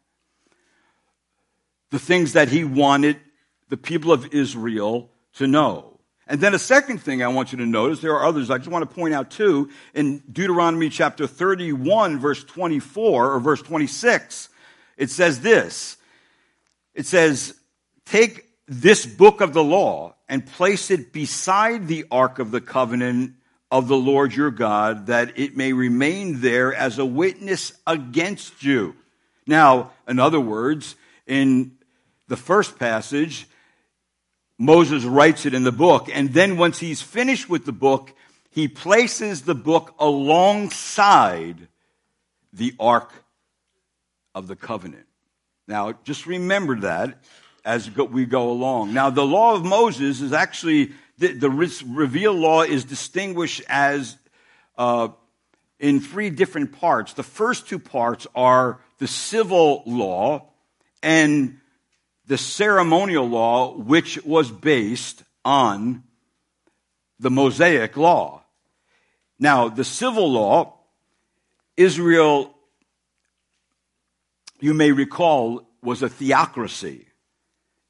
the 1.90 1.98
things 1.98 2.32
that 2.32 2.48
he 2.48 2.64
wanted 2.64 3.18
the 3.72 3.78
people 3.78 4.12
of 4.12 4.34
Israel 4.34 5.08
to 5.32 5.46
know. 5.46 5.98
And 6.26 6.42
then 6.42 6.52
a 6.52 6.58
second 6.58 6.98
thing 6.98 7.22
I 7.22 7.28
want 7.28 7.52
you 7.52 7.58
to 7.58 7.64
notice, 7.64 8.00
there 8.00 8.14
are 8.14 8.26
others 8.26 8.50
I 8.50 8.58
just 8.58 8.68
want 8.68 8.86
to 8.86 8.94
point 8.94 9.14
out 9.14 9.30
too, 9.30 9.70
in 9.94 10.18
Deuteronomy 10.30 10.90
chapter 10.90 11.26
31, 11.26 12.18
verse 12.18 12.44
24 12.44 13.32
or 13.32 13.40
verse 13.40 13.62
26, 13.62 14.50
it 14.98 15.08
says 15.08 15.40
this. 15.40 15.96
It 16.92 17.06
says, 17.06 17.54
take 18.04 18.44
this 18.68 19.06
book 19.06 19.40
of 19.40 19.54
the 19.54 19.64
law 19.64 20.16
and 20.28 20.44
place 20.44 20.90
it 20.90 21.10
beside 21.10 21.88
the 21.88 22.04
ark 22.10 22.40
of 22.40 22.50
the 22.50 22.60
covenant 22.60 23.36
of 23.70 23.88
the 23.88 23.96
Lord 23.96 24.34
your 24.34 24.50
God, 24.50 25.06
that 25.06 25.38
it 25.38 25.56
may 25.56 25.72
remain 25.72 26.42
there 26.42 26.74
as 26.74 26.98
a 26.98 27.06
witness 27.06 27.72
against 27.86 28.62
you. 28.62 28.96
Now, 29.46 29.92
in 30.06 30.18
other 30.18 30.40
words, 30.40 30.94
in 31.26 31.78
the 32.28 32.36
first 32.36 32.78
passage, 32.78 33.46
Moses 34.62 35.02
writes 35.02 35.44
it 35.44 35.54
in 35.54 35.64
the 35.64 35.72
book. 35.72 36.08
And 36.12 36.32
then 36.32 36.56
once 36.56 36.78
he's 36.78 37.02
finished 37.02 37.48
with 37.48 37.66
the 37.66 37.72
book, 37.72 38.12
he 38.48 38.68
places 38.68 39.42
the 39.42 39.56
book 39.56 39.94
alongside 39.98 41.68
the 42.52 42.72
Ark 42.78 43.12
of 44.36 44.46
the 44.46 44.54
Covenant. 44.54 45.06
Now, 45.66 45.94
just 46.04 46.26
remember 46.26 46.78
that 46.80 47.18
as 47.64 47.90
we 47.90 48.24
go 48.24 48.50
along. 48.50 48.94
Now, 48.94 49.10
the 49.10 49.26
law 49.26 49.54
of 49.54 49.64
Moses 49.64 50.20
is 50.20 50.32
actually, 50.32 50.92
the, 51.18 51.32
the 51.32 51.50
revealed 51.50 52.36
law 52.36 52.62
is 52.62 52.84
distinguished 52.84 53.62
as 53.68 54.16
uh, 54.78 55.08
in 55.80 56.00
three 56.00 56.30
different 56.30 56.72
parts. 56.78 57.14
The 57.14 57.24
first 57.24 57.66
two 57.66 57.80
parts 57.80 58.28
are 58.34 58.80
the 58.98 59.08
civil 59.08 59.82
law 59.86 60.50
and 61.02 61.58
the 62.26 62.38
ceremonial 62.38 63.28
law, 63.28 63.76
which 63.76 64.22
was 64.24 64.50
based 64.50 65.22
on 65.44 66.04
the 67.18 67.30
Mosaic 67.30 67.96
law. 67.96 68.42
Now, 69.38 69.68
the 69.68 69.84
civil 69.84 70.30
law, 70.30 70.74
Israel, 71.76 72.54
you 74.60 74.74
may 74.74 74.92
recall, 74.92 75.66
was 75.82 76.02
a 76.02 76.08
theocracy. 76.08 77.06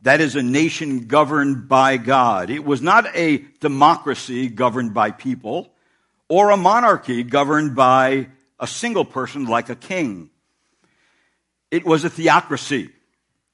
That 0.03 0.21
is 0.21 0.35
a 0.35 0.43
nation 0.43 1.07
governed 1.07 1.69
by 1.69 1.97
God. 1.97 2.51
It 2.51 2.65
was 2.65 2.83
not 2.83 3.07
a 3.15 3.39
democracy 3.61 4.49
governed 4.49 4.95
by 4.95 5.11
people 5.11 5.73
or 6.29 6.51
a 6.51 6.57
monarchy 6.57 7.23
governed 7.23 7.77
by 7.77 8.29
a 8.59 8.67
single 8.67 9.05
person 9.05 9.45
like 9.45 9.69
a 9.69 9.77
king. 9.77 10.31
It 11.71 11.85
was 11.85 12.05
a 12.05 12.11
theocracy 12.11 12.91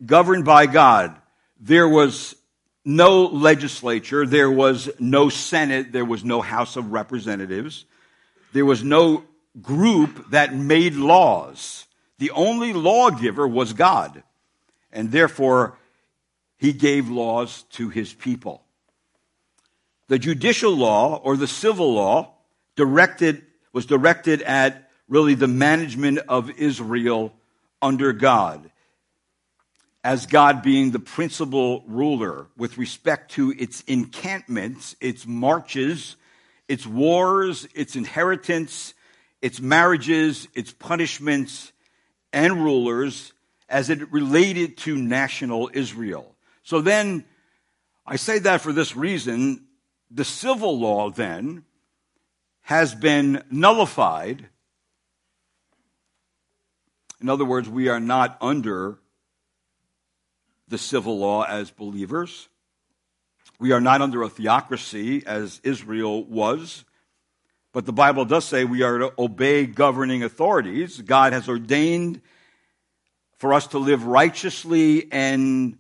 governed 0.05 0.45
by 0.45 0.67
God. 0.67 1.17
There 1.61 1.89
was 1.89 2.35
no 2.85 3.27
legislature, 3.27 4.27
there 4.27 4.51
was 4.51 4.89
no 4.99 5.29
Senate, 5.29 5.93
there 5.93 6.05
was 6.05 6.25
no 6.25 6.41
House 6.41 6.77
of 6.77 6.93
Representatives, 6.93 7.85
there 8.53 8.65
was 8.65 8.83
no 8.83 9.25
group 9.61 10.31
that 10.31 10.55
made 10.55 10.95
laws. 10.95 11.87
The 12.19 12.31
only 12.31 12.73
lawgiver 12.73 13.47
was 13.47 13.73
God, 13.73 14.23
and 14.93 15.13
therefore 15.13 15.77
he 16.57 16.73
gave 16.73 17.09
laws 17.09 17.65
to 17.73 17.89
his 17.89 18.13
people. 18.13 18.63
The 20.09 20.19
judicial 20.19 20.75
law 20.75 21.17
or 21.17 21.37
the 21.37 21.47
civil 21.47 21.93
law 21.93 22.35
directed, 22.75 23.45
was 23.73 23.85
directed 23.85 24.41
at 24.43 24.91
really 25.09 25.35
the 25.35 25.49
management 25.49 26.21
of 26.29 26.51
Israel 26.59 27.35
under 27.83 28.13
God 28.13 28.71
as 30.05 30.27
God 30.27 30.63
being 30.63 30.91
the 30.91 30.99
principal 30.99 31.83
ruler 31.87 32.47
with 32.57 32.79
respect 32.79 33.33
to 33.33 33.53
its 33.59 33.83
encampments, 33.83 34.95
its 35.01 35.27
marches, 35.27 36.17
its 36.69 36.87
wars, 36.87 37.67
its 37.75 37.97
inheritance, 37.97 38.95
its 39.43 39.61
marriages, 39.61 40.49
its 40.55 40.73
punishments, 40.73 41.73
and 42.33 42.63
rulers 42.63 43.33
as 43.69 43.91
it 43.91 44.13
related 44.13 44.77
to 44.79 44.97
national 44.97 45.71
Israel. 45.73 46.35
So 46.63 46.81
then, 46.81 47.25
I 48.07 48.17
say 48.17 48.39
that 48.41 48.61
for 48.61 48.73
this 48.73 48.97
reason, 48.97 49.67
the 50.11 50.25
civil 50.25 50.79
law 50.79 51.11
then 51.11 51.65
has 52.63 52.95
been 52.95 53.43
nullified. 53.51 54.49
In 57.21 57.29
other 57.29 57.45
words, 57.45 57.69
we 57.69 57.89
are 57.89 58.01
not 58.01 58.39
under 58.41 58.99
the 60.69 60.79
civil 60.79 61.19
law 61.19 61.45
as 61.45 61.71
believers. 61.71 62.49
We 63.59 63.73
are 63.73 63.81
not 63.81 64.03
under 64.03 64.23
a 64.23 64.29
theocracy 64.29 65.25
as 65.27 65.61
Israel 65.65 66.25
was. 66.25 66.85
But 67.73 67.87
the 67.87 67.93
Bible 67.93 68.25
does 68.25 68.45
say 68.45 68.65
we 68.65 68.83
are 68.83 68.99
to 68.99 69.13
obey 69.19 69.67
governing 69.67 70.23
authorities. 70.23 71.01
God 71.01 71.33
has 71.33 71.49
ordained 71.49 72.21
for 73.37 73.53
us 73.53 73.69
to 73.69 73.79
live 73.79 74.05
righteously 74.05 75.11
and 75.13 75.79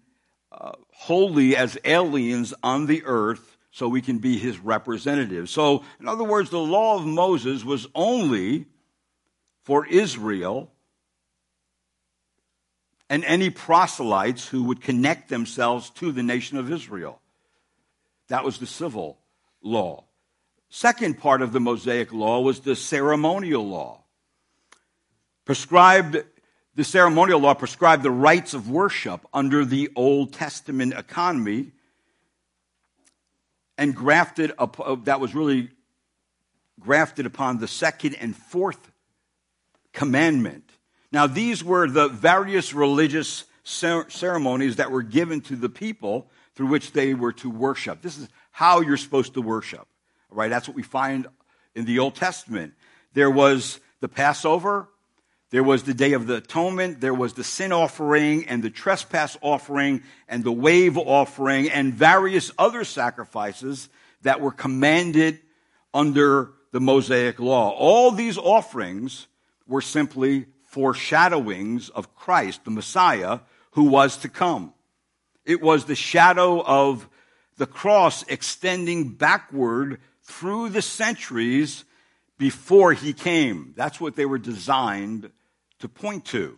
uh, 0.52 0.73
holy 0.92 1.57
as 1.57 1.78
aliens 1.85 2.54
on 2.62 2.87
the 2.87 3.04
earth 3.04 3.57
so 3.71 3.88
we 3.88 4.02
can 4.02 4.18
be 4.18 4.38
his 4.38 4.59
representatives. 4.59 5.50
So, 5.50 5.85
in 6.00 6.09
other 6.09 6.25
words, 6.25 6.50
the 6.50 6.59
law 6.59 6.97
of 6.97 7.07
Moses 7.07 7.64
was 7.64 7.87
only 7.95 8.66
for 9.62 9.87
Israel 9.87 10.73
and 13.11 13.25
any 13.25 13.50
proselytes 13.50 14.47
who 14.49 14.65
would 14.65 14.81
connect 14.81 15.29
themselves 15.29 15.91
to 15.91 16.12
the 16.12 16.23
nation 16.23 16.59
of 16.59 16.71
Israel. 16.71 17.21
That 18.29 18.45
was 18.45 18.59
the 18.59 18.67
civil 18.67 19.19
law. 19.62 20.05
Second 20.69 21.19
part 21.19 21.41
of 21.41 21.53
the 21.53 21.61
Mosaic 21.61 22.12
law 22.12 22.41
was 22.41 22.61
the 22.61 22.77
ceremonial 22.77 23.67
law. 23.67 24.03
Prescribed, 25.47 26.19
the 26.75 26.85
ceremonial 26.85 27.41
law 27.41 27.55
prescribed 27.55 28.03
the 28.03 28.11
rites 28.11 28.53
of 28.53 28.68
worship 28.68 29.27
under 29.33 29.64
the 29.64 29.90
Old 29.97 30.35
Testament 30.35 30.92
economy 30.92 31.73
and 33.79 33.94
grafted 33.94 34.53
up, 34.59 34.79
uh, 34.79 34.97
that 35.05 35.21
was 35.21 35.35
really 35.35 35.71
grafted 36.79 37.25
upon 37.25 37.59
the 37.59 37.68
second 37.68 38.14
and 38.16 38.37
fourth 38.37 38.92
commandment 39.92 40.67
now, 41.11 41.27
these 41.27 41.64
were 41.64 41.88
the 41.88 42.09
various 42.09 42.75
religious 42.75 43.44
ceremonies 43.64 44.77
that 44.77 44.90
were 44.90 45.03
given 45.03 45.40
to 45.42 45.57
the 45.57 45.68
people 45.68 46.31
through 46.55 46.66
which 46.66 46.92
they 46.92 47.14
were 47.14 47.33
to 47.33 47.51
worship. 47.51 48.03
This 48.03 48.18
is 48.18 48.29
how 48.51 48.81
you're 48.81 48.97
supposed 48.97 49.35
to 49.35 49.42
worship. 49.42 49.87
Right? 50.31 50.49
That's 50.51 50.68
what 50.68 50.77
we 50.77 50.83
find 50.83 51.27
in 51.75 51.85
the 51.85 51.99
Old 51.99 52.14
Testament. 52.14 52.75
There 53.14 53.31
was 53.31 53.81
the 54.01 54.09
Passover, 54.09 54.88
there 55.51 55.62
was 55.62 55.85
the 55.85 55.94
Day 55.94 56.12
of 56.12 56.27
the 56.27 56.37
Atonement, 56.37 57.01
there 57.01 57.14
was 57.14 57.33
the 57.33 57.44
sin 57.44 57.73
offering 57.73 58.47
and 58.47 58.62
the 58.62 58.71
trespass 58.71 59.38
offering 59.40 60.03
and 60.29 60.44
the 60.44 60.53
wave 60.53 60.99
offering 60.99 61.71
and 61.71 61.94
various 61.94 62.51
other 62.59 62.85
sacrifices 62.85 63.88
that 64.23 64.40
were 64.40 64.51
commanded 64.51 65.40
under 65.94 66.51
the 66.73 66.81
Mosaic 66.81 67.40
law. 67.40 67.71
All 67.71 68.11
these 68.11 68.37
offerings 68.37 69.27
were 69.66 69.81
simply 69.81 70.47
foreshadowings 70.79 71.88
of 71.88 72.14
Christ, 72.14 72.64
the 72.64 72.71
Messiah, 72.71 73.41
who 73.73 73.83
was 73.83 74.17
to 74.19 74.29
come. 74.29 74.73
It 75.45 75.61
was 75.61 75.87
the 75.87 75.97
shadow 75.97 76.62
of 76.62 77.09
the 77.57 77.67
cross 77.67 78.23
extending 78.29 79.09
backward 79.09 79.99
through 80.23 80.69
the 80.69 80.81
centuries 80.81 81.85
before 82.38 82.93
he 82.93 83.12
came. 83.12 83.73
That's 83.77 84.01
what 84.01 84.14
they 84.14 84.25
were 84.25 84.38
designed 84.38 85.33
to 85.81 85.88
point 85.88 86.27
to. 86.27 86.57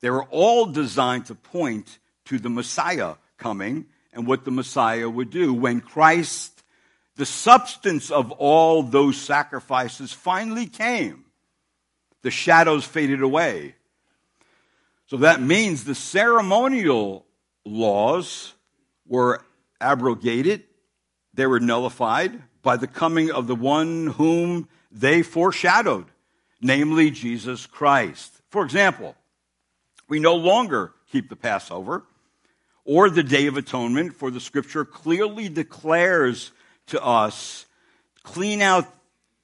They 0.00 0.10
were 0.10 0.24
all 0.24 0.66
designed 0.66 1.26
to 1.26 1.36
point 1.36 2.00
to 2.24 2.40
the 2.40 2.50
Messiah 2.50 3.14
coming 3.38 3.86
and 4.12 4.26
what 4.26 4.44
the 4.44 4.50
Messiah 4.50 5.08
would 5.08 5.30
do 5.30 5.54
when 5.54 5.80
Christ, 5.80 6.64
the 7.14 7.24
substance 7.24 8.10
of 8.10 8.32
all 8.32 8.82
those 8.82 9.16
sacrifices, 9.16 10.12
finally 10.12 10.66
came 10.66 11.24
the 12.22 12.30
shadows 12.30 12.84
faded 12.84 13.22
away. 13.22 13.74
So 15.06 15.18
that 15.18 15.42
means 15.42 15.84
the 15.84 15.94
ceremonial 15.94 17.26
laws 17.64 18.54
were 19.06 19.42
abrogated, 19.80 20.64
they 21.34 21.46
were 21.46 21.60
nullified 21.60 22.42
by 22.62 22.76
the 22.76 22.86
coming 22.86 23.30
of 23.30 23.46
the 23.46 23.54
one 23.54 24.08
whom 24.08 24.68
they 24.90 25.22
foreshadowed, 25.22 26.06
namely 26.60 27.10
Jesus 27.10 27.66
Christ. 27.66 28.40
For 28.50 28.64
example, 28.64 29.16
we 30.08 30.18
no 30.18 30.34
longer 30.34 30.92
keep 31.10 31.28
the 31.28 31.36
Passover 31.36 32.04
or 32.84 33.08
the 33.08 33.22
Day 33.22 33.46
of 33.46 33.56
Atonement, 33.56 34.14
for 34.14 34.30
the 34.30 34.40
scripture 34.40 34.84
clearly 34.84 35.48
declares 35.48 36.52
to 36.88 37.02
us 37.02 37.66
clean 38.22 38.60
out 38.60 38.86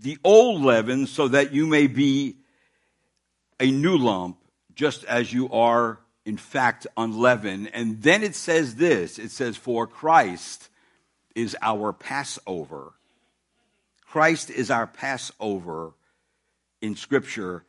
the 0.00 0.18
old 0.24 0.62
leaven 0.62 1.06
so 1.06 1.28
that 1.28 1.52
you 1.52 1.66
may 1.66 1.86
be 1.86 2.36
a 3.60 3.70
new 3.70 3.96
lump, 3.96 4.38
just 4.74 5.04
as 5.04 5.32
you 5.32 5.50
are, 5.50 5.98
in 6.24 6.36
fact, 6.36 6.86
unleavened. 6.96 7.70
And 7.72 8.02
then 8.02 8.22
it 8.22 8.34
says 8.34 8.74
this 8.76 9.18
it 9.18 9.30
says, 9.30 9.56
For 9.56 9.86
Christ 9.86 10.68
is 11.34 11.56
our 11.62 11.92
Passover. 11.92 12.92
Christ 14.06 14.50
is 14.50 14.70
our 14.70 14.86
Passover 14.86 15.92
in 16.80 16.96
Scripture, 16.96 17.64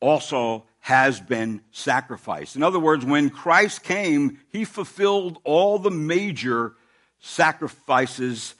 also 0.00 0.64
has 0.80 1.20
been 1.20 1.60
sacrificed. 1.72 2.56
In 2.56 2.62
other 2.62 2.78
words, 2.78 3.04
when 3.04 3.30
Christ 3.30 3.82
came, 3.82 4.38
he 4.50 4.64
fulfilled 4.64 5.38
all 5.44 5.78
the 5.78 5.90
major 5.90 6.74
sacrifices 7.18 8.54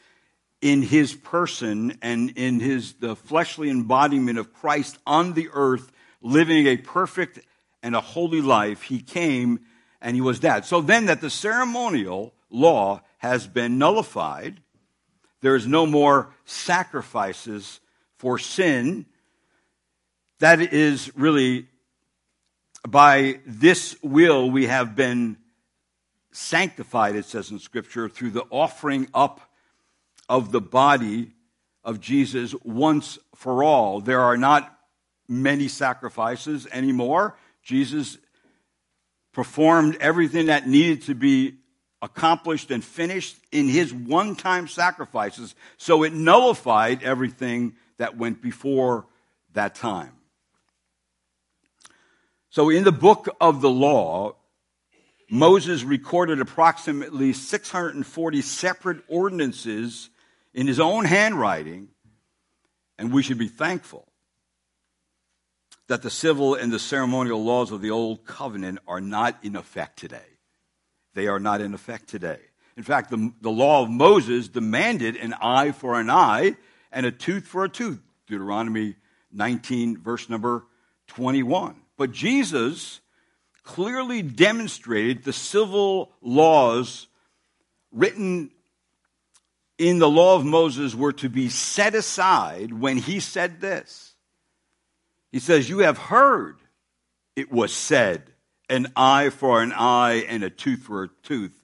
in 0.60 0.82
his 0.82 1.14
person 1.14 1.96
and 2.02 2.30
in 2.30 2.58
his 2.58 2.94
the 2.94 3.14
fleshly 3.14 3.70
embodiment 3.70 4.38
of 4.38 4.52
Christ 4.52 4.98
on 5.06 5.34
the 5.34 5.48
earth 5.52 5.92
living 6.20 6.66
a 6.66 6.76
perfect 6.76 7.40
and 7.82 7.94
a 7.94 8.00
holy 8.00 8.40
life, 8.40 8.82
he 8.82 9.00
came 9.00 9.60
and 10.00 10.14
he 10.14 10.20
was 10.20 10.40
that. 10.40 10.64
So 10.64 10.80
then 10.80 11.06
that 11.06 11.20
the 11.20 11.30
ceremonial 11.30 12.34
law 12.50 13.02
has 13.18 13.46
been 13.46 13.78
nullified, 13.78 14.60
there 15.40 15.56
is 15.56 15.66
no 15.66 15.86
more 15.86 16.34
sacrifices 16.44 17.80
for 18.16 18.38
sin. 18.38 19.06
That 20.40 20.60
is 20.60 21.14
really 21.16 21.66
by 22.86 23.40
this 23.46 23.96
will 24.02 24.50
we 24.50 24.66
have 24.66 24.94
been 24.94 25.36
sanctified, 26.30 27.16
it 27.16 27.24
says 27.24 27.50
in 27.50 27.58
Scripture, 27.58 28.08
through 28.08 28.30
the 28.30 28.44
offering 28.50 29.08
up 29.12 29.40
of 30.28 30.52
the 30.52 30.60
body 30.60 31.32
of 31.82 32.00
Jesus 32.00 32.54
once 32.62 33.18
for 33.34 33.64
all. 33.64 34.00
There 34.00 34.20
are 34.20 34.36
not 34.36 34.77
many 35.28 35.68
sacrifices 35.68 36.66
anymore. 36.72 37.36
Jesus 37.62 38.18
performed 39.32 39.96
everything 40.00 40.46
that 40.46 40.66
needed 40.66 41.02
to 41.02 41.14
be 41.14 41.58
accomplished 42.00 42.70
and 42.70 42.82
finished 42.82 43.36
in 43.52 43.68
his 43.68 43.92
one 43.92 44.34
time 44.34 44.68
sacrifices. 44.68 45.54
So 45.76 46.02
it 46.02 46.12
nullified 46.12 47.02
everything 47.02 47.74
that 47.98 48.16
went 48.16 48.40
before 48.40 49.06
that 49.52 49.74
time. 49.74 50.12
So 52.50 52.70
in 52.70 52.84
the 52.84 52.92
book 52.92 53.28
of 53.40 53.60
the 53.60 53.70
law, 53.70 54.36
Moses 55.30 55.84
recorded 55.84 56.40
approximately 56.40 57.34
640 57.34 58.40
separate 58.42 59.02
ordinances 59.08 60.08
in 60.54 60.66
his 60.66 60.80
own 60.80 61.04
handwriting, 61.04 61.88
and 62.98 63.12
we 63.12 63.22
should 63.22 63.36
be 63.36 63.48
thankful 63.48 64.07
that 65.88 66.02
the 66.02 66.10
civil 66.10 66.54
and 66.54 66.72
the 66.72 66.78
ceremonial 66.78 67.42
laws 67.42 67.72
of 67.72 67.80
the 67.80 67.90
old 67.90 68.24
covenant 68.24 68.78
are 68.86 69.00
not 69.00 69.36
in 69.42 69.56
effect 69.56 69.98
today. 69.98 70.20
They 71.14 71.26
are 71.26 71.40
not 71.40 71.60
in 71.60 71.74
effect 71.74 72.08
today. 72.08 72.38
In 72.76 72.82
fact, 72.84 73.10
the, 73.10 73.32
the 73.40 73.50
law 73.50 73.82
of 73.82 73.90
Moses 73.90 74.48
demanded 74.48 75.16
an 75.16 75.34
eye 75.42 75.72
for 75.72 75.98
an 75.98 76.10
eye 76.10 76.56
and 76.92 77.04
a 77.04 77.10
tooth 77.10 77.46
for 77.46 77.64
a 77.64 77.68
tooth. 77.68 78.00
Deuteronomy 78.26 78.94
19, 79.32 79.98
verse 79.98 80.28
number 80.28 80.64
21. 81.08 81.74
But 81.96 82.12
Jesus 82.12 83.00
clearly 83.64 84.22
demonstrated 84.22 85.24
the 85.24 85.32
civil 85.32 86.12
laws 86.22 87.08
written 87.90 88.50
in 89.78 89.98
the 89.98 90.08
law 90.08 90.36
of 90.36 90.44
Moses 90.44 90.94
were 90.94 91.12
to 91.14 91.28
be 91.28 91.48
set 91.48 91.94
aside 91.94 92.72
when 92.72 92.96
he 92.96 93.20
said 93.20 93.60
this. 93.60 94.07
He 95.32 95.38
says, 95.38 95.68
You 95.68 95.80
have 95.80 95.98
heard 95.98 96.56
it 97.36 97.52
was 97.52 97.72
said, 97.72 98.32
an 98.68 98.88
eye 98.96 99.30
for 99.30 99.62
an 99.62 99.72
eye 99.72 100.24
and 100.28 100.42
a 100.42 100.50
tooth 100.50 100.82
for 100.82 101.04
a 101.04 101.08
tooth. 101.22 101.58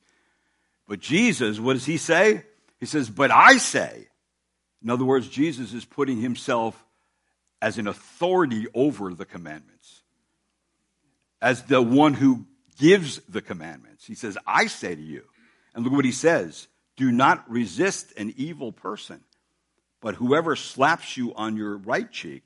But 0.86 1.00
Jesus, 1.00 1.58
what 1.58 1.74
does 1.74 1.86
he 1.86 1.96
say? 1.96 2.44
He 2.78 2.86
says, 2.86 3.10
But 3.10 3.30
I 3.30 3.56
say. 3.56 4.08
In 4.82 4.90
other 4.90 5.04
words, 5.04 5.28
Jesus 5.28 5.72
is 5.72 5.84
putting 5.84 6.20
himself 6.20 6.84
as 7.62 7.78
an 7.78 7.86
authority 7.86 8.66
over 8.74 9.14
the 9.14 9.24
commandments, 9.24 10.02
as 11.40 11.62
the 11.62 11.80
one 11.80 12.12
who 12.12 12.44
gives 12.78 13.18
the 13.28 13.40
commandments. 13.40 14.06
He 14.06 14.14
says, 14.14 14.36
I 14.46 14.66
say 14.66 14.94
to 14.94 15.00
you. 15.00 15.24
And 15.74 15.84
look 15.84 15.92
what 15.92 16.04
he 16.04 16.12
says 16.12 16.68
do 16.96 17.10
not 17.10 17.50
resist 17.50 18.12
an 18.16 18.34
evil 18.36 18.70
person, 18.70 19.20
but 20.00 20.14
whoever 20.14 20.54
slaps 20.54 21.16
you 21.16 21.34
on 21.34 21.56
your 21.56 21.76
right 21.78 22.10
cheek, 22.10 22.44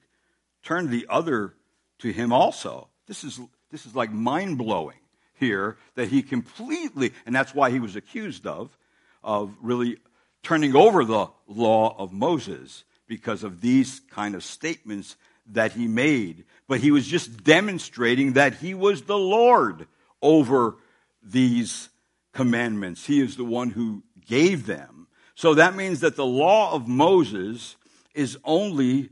turn 0.69 0.91
the 0.91 1.07
other 1.09 1.55
to 1.99 2.13
him 2.13 2.31
also. 2.31 2.89
This 3.07 3.25
is, 3.25 3.41
this 3.71 3.87
is 3.87 3.97
like 3.97 4.13
mind 4.13 4.59
blowing 4.59 4.99
here 5.35 5.79
that 5.95 6.09
he 6.09 6.23
completely, 6.23 7.15
and 7.25 7.35
that's 7.35 7.55
why 7.55 7.71
he 7.71 7.81
was 7.81 7.97
accused 7.97 8.47
of, 8.47 8.77
of 9.25 9.55
really 9.63 9.97
turning 10.43 10.77
over 10.77 11.07
the 11.07 11.29
law 11.47 11.97
of 11.99 12.13
Moses 12.13 12.85
because 13.07 13.45
of 13.45 13.63
these 13.63 14.03
kind 14.11 14.35
of 14.35 14.45
statements 14.45 15.17
that 15.47 15.73
he 15.73 15.89
made. 15.89 16.45
But 16.69 16.81
he 16.81 16.91
was 16.91 17.07
just 17.07 17.43
demonstrating 17.43 18.35
that 18.35 18.57
he 18.57 18.75
was 18.75 19.03
the 19.03 19.17
Lord 19.17 19.87
over 20.21 20.77
these 21.23 21.89
commandments. 22.35 23.07
He 23.07 23.21
is 23.21 23.37
the 23.37 23.45
one 23.45 23.71
who 23.71 24.03
gave 24.27 24.67
them. 24.67 25.07
So 25.35 25.55
that 25.55 25.75
means 25.75 26.01
that 26.01 26.17
the 26.17 26.27
law 26.27 26.75
of 26.75 26.87
Moses 26.87 27.77
is 28.13 28.37
only 28.45 29.09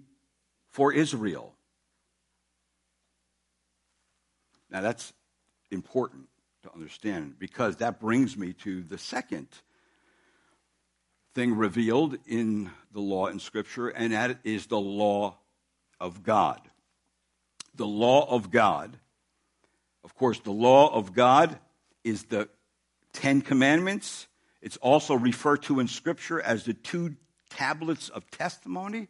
for 0.76 0.92
Israel. 0.92 1.54
Now 4.68 4.82
that's 4.82 5.14
important 5.70 6.28
to 6.64 6.72
understand 6.74 7.38
because 7.38 7.76
that 7.76 7.98
brings 7.98 8.36
me 8.36 8.52
to 8.64 8.82
the 8.82 8.98
second 8.98 9.48
thing 11.34 11.56
revealed 11.56 12.18
in 12.26 12.70
the 12.92 13.00
law 13.00 13.28
in 13.28 13.38
Scripture, 13.38 13.88
and 13.88 14.12
that 14.12 14.40
is 14.44 14.66
the 14.66 14.78
law 14.78 15.38
of 15.98 16.22
God. 16.22 16.60
The 17.76 17.86
law 17.86 18.30
of 18.30 18.50
God. 18.50 18.98
Of 20.04 20.14
course, 20.14 20.40
the 20.40 20.52
law 20.52 20.94
of 20.94 21.14
God 21.14 21.58
is 22.04 22.24
the 22.24 22.50
Ten 23.14 23.40
Commandments. 23.40 24.26
It's 24.60 24.76
also 24.76 25.14
referred 25.14 25.62
to 25.62 25.80
in 25.80 25.88
Scripture 25.88 26.42
as 26.42 26.64
the 26.64 26.74
two 26.74 27.16
tablets 27.48 28.10
of 28.10 28.30
testimony. 28.30 29.08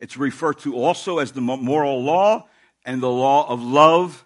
It's 0.00 0.16
referred 0.16 0.58
to 0.60 0.76
also 0.76 1.18
as 1.18 1.32
the 1.32 1.40
moral 1.40 2.02
law 2.02 2.46
and 2.84 3.02
the 3.02 3.10
law 3.10 3.48
of 3.48 3.62
love 3.62 4.24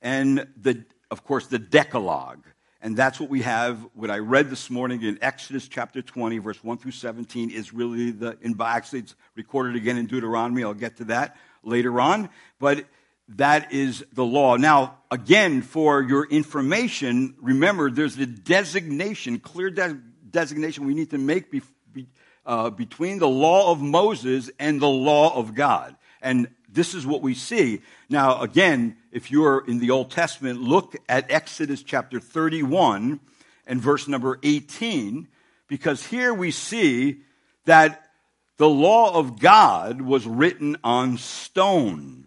and 0.00 0.46
the, 0.60 0.84
of 1.10 1.24
course, 1.24 1.46
the 1.46 1.58
Decalogue. 1.58 2.44
And 2.80 2.96
that's 2.96 3.20
what 3.20 3.30
we 3.30 3.42
have. 3.42 3.78
What 3.94 4.10
I 4.10 4.18
read 4.18 4.50
this 4.50 4.68
morning 4.68 5.02
in 5.02 5.16
Exodus 5.22 5.68
chapter 5.68 6.02
20, 6.02 6.38
verse 6.38 6.62
1 6.64 6.78
through 6.78 6.90
17, 6.90 7.50
is 7.50 7.72
really 7.72 8.10
the, 8.10 8.36
actually, 8.60 9.00
it's 9.00 9.14
recorded 9.36 9.76
again 9.76 9.96
in 9.96 10.06
Deuteronomy. 10.06 10.64
I'll 10.64 10.74
get 10.74 10.96
to 10.96 11.04
that 11.04 11.36
later 11.62 12.00
on. 12.00 12.28
But 12.58 12.86
that 13.28 13.72
is 13.72 14.04
the 14.12 14.24
law. 14.24 14.56
Now, 14.56 14.98
again, 15.12 15.62
for 15.62 16.02
your 16.02 16.26
information, 16.26 17.36
remember 17.40 17.88
there's 17.88 18.18
a 18.18 18.26
designation, 18.26 19.38
clear 19.38 19.70
de- 19.70 20.00
designation 20.28 20.84
we 20.84 20.94
need 20.94 21.10
to 21.10 21.18
make 21.18 21.52
be- 21.52 21.62
be, 21.92 22.08
uh, 22.44 22.70
between 22.70 23.18
the 23.18 23.28
law 23.28 23.70
of 23.70 23.80
Moses 23.80 24.50
and 24.58 24.80
the 24.80 24.88
law 24.88 25.36
of 25.36 25.54
God. 25.54 25.96
And 26.20 26.48
this 26.68 26.94
is 26.94 27.06
what 27.06 27.22
we 27.22 27.34
see. 27.34 27.82
Now, 28.08 28.40
again, 28.40 28.96
if 29.10 29.30
you're 29.30 29.64
in 29.66 29.78
the 29.78 29.90
Old 29.90 30.10
Testament, 30.10 30.60
look 30.60 30.96
at 31.08 31.30
Exodus 31.30 31.82
chapter 31.82 32.18
31 32.18 33.20
and 33.66 33.80
verse 33.80 34.08
number 34.08 34.38
18, 34.42 35.28
because 35.68 36.06
here 36.06 36.32
we 36.32 36.50
see 36.50 37.20
that 37.64 38.10
the 38.56 38.68
law 38.68 39.14
of 39.14 39.38
God 39.38 40.00
was 40.00 40.26
written 40.26 40.76
on 40.82 41.18
stone. 41.18 42.26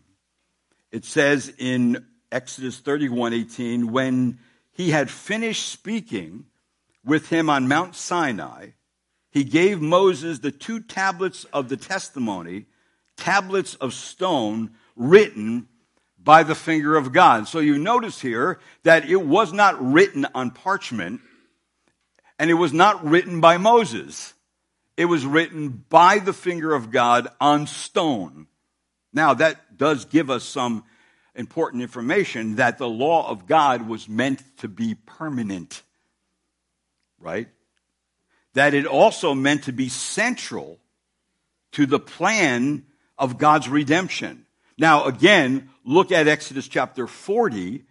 It 0.91 1.05
says 1.05 1.53
in 1.57 2.05
Exodus 2.31 2.79
31 2.79 3.33
18, 3.33 3.91
when 3.91 4.39
he 4.71 4.91
had 4.91 5.09
finished 5.09 5.67
speaking 5.67 6.45
with 7.03 7.29
him 7.29 7.49
on 7.49 7.67
Mount 7.67 7.95
Sinai, 7.95 8.69
he 9.35 9.43
gave 9.43 9.81
Moses 9.81 10.39
the 10.39 10.49
two 10.49 10.79
tablets 10.79 11.43
of 11.51 11.67
the 11.67 11.75
testimony 11.75 12.67
tablets 13.17 13.75
of 13.75 13.93
stone 13.93 14.71
written 14.95 15.67
by 16.17 16.43
the 16.43 16.55
finger 16.55 16.95
of 16.95 17.11
God. 17.11 17.45
So 17.49 17.59
you 17.59 17.77
notice 17.77 18.21
here 18.21 18.61
that 18.83 19.09
it 19.09 19.17
was 19.17 19.51
not 19.51 19.91
written 19.91 20.25
on 20.33 20.51
parchment 20.51 21.19
and 22.39 22.49
it 22.49 22.53
was 22.53 22.71
not 22.71 23.05
written 23.05 23.41
by 23.41 23.57
Moses. 23.57 24.33
It 24.95 25.05
was 25.05 25.25
written 25.25 25.83
by 25.89 26.19
the 26.19 26.31
finger 26.33 26.73
of 26.73 26.89
God 26.89 27.27
on 27.41 27.67
stone. 27.67 28.47
Now 29.11 29.33
that 29.33 29.77
does 29.77 30.05
give 30.05 30.29
us 30.29 30.45
some 30.45 30.85
important 31.35 31.83
information 31.83 32.55
that 32.55 32.77
the 32.77 32.87
law 32.87 33.29
of 33.29 33.47
God 33.47 33.85
was 33.85 34.07
meant 34.07 34.41
to 34.59 34.69
be 34.69 34.95
permanent. 34.95 35.83
Right? 37.19 37.49
That 38.55 38.73
it 38.73 38.85
also 38.85 39.33
meant 39.33 39.65
to 39.65 39.71
be 39.71 39.87
central 39.87 40.79
to 41.73 41.85
the 41.85 41.99
plan 41.99 42.85
of 43.17 43.37
God's 43.37 43.69
redemption. 43.69 44.45
Now, 44.77 45.05
again, 45.05 45.69
look 45.85 46.11
at 46.11 46.27
Exodus 46.27 46.67
chapter 46.67 47.07
40 47.07 47.83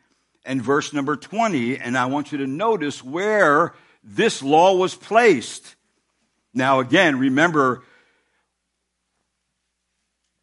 and 0.44 0.60
verse 0.60 0.92
number 0.92 1.16
20, 1.16 1.78
and 1.78 1.96
I 1.96 2.06
want 2.06 2.32
you 2.32 2.38
to 2.38 2.46
notice 2.46 3.02
where 3.02 3.74
this 4.02 4.42
law 4.42 4.74
was 4.76 4.94
placed. 4.94 5.76
Now, 6.52 6.80
again, 6.80 7.18
remember, 7.18 7.82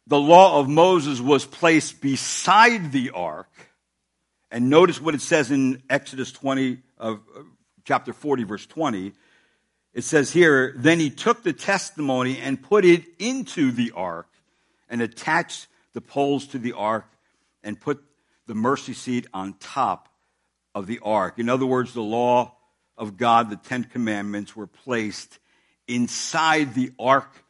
the 0.06 0.18
law 0.18 0.58
of 0.58 0.68
Moses 0.68 1.20
was 1.20 1.46
placed 1.46 2.00
beside 2.00 2.92
the 2.92 3.10
ark. 3.10 3.48
And 4.50 4.68
notice 4.68 5.00
what 5.00 5.14
it 5.14 5.20
says 5.20 5.50
in 5.50 5.82
Exodus 5.88 6.32
20, 6.32 6.78
uh, 6.98 7.16
chapter 7.84 8.12
40, 8.12 8.44
verse 8.44 8.66
20. 8.66 9.12
It 9.94 10.04
says 10.04 10.30
here, 10.32 10.72
Then 10.76 10.98
he 11.00 11.10
took 11.10 11.42
the 11.42 11.52
testimony 11.52 12.38
and 12.38 12.62
put 12.62 12.84
it 12.84 13.04
into 13.18 13.70
the 13.72 13.92
ark 13.92 14.28
and 14.88 15.02
attached 15.02 15.66
the 15.92 16.00
poles 16.00 16.46
to 16.48 16.58
the 16.58 16.72
ark 16.72 17.06
and 17.62 17.80
put 17.80 18.02
the 18.46 18.54
mercy 18.54 18.94
seat 18.94 19.26
on 19.32 19.54
top 19.54 20.08
of 20.74 20.86
the 20.86 21.00
ark. 21.02 21.38
In 21.38 21.48
other 21.48 21.66
words, 21.66 21.92
the 21.92 22.02
law 22.02 22.54
of 22.96 23.16
God, 23.16 23.50
the 23.50 23.56
Ten 23.56 23.84
Commandments, 23.84 24.56
were 24.56 24.66
placed 24.66 25.38
inside 25.86 26.74
the 26.74 26.92
ark 26.98 27.44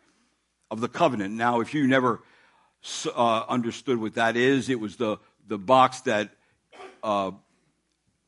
of 0.70 0.80
the 0.80 0.88
covenant. 0.88 1.34
Now, 1.34 1.60
if 1.60 1.74
you 1.74 1.86
never 1.86 2.20
uh, 3.14 3.44
understood 3.48 4.00
what 4.00 4.14
that 4.14 4.36
is, 4.36 4.68
it 4.68 4.80
was 4.80 4.96
the, 4.96 5.18
the 5.46 5.58
box 5.58 6.00
that 6.02 6.30
uh, 7.02 7.32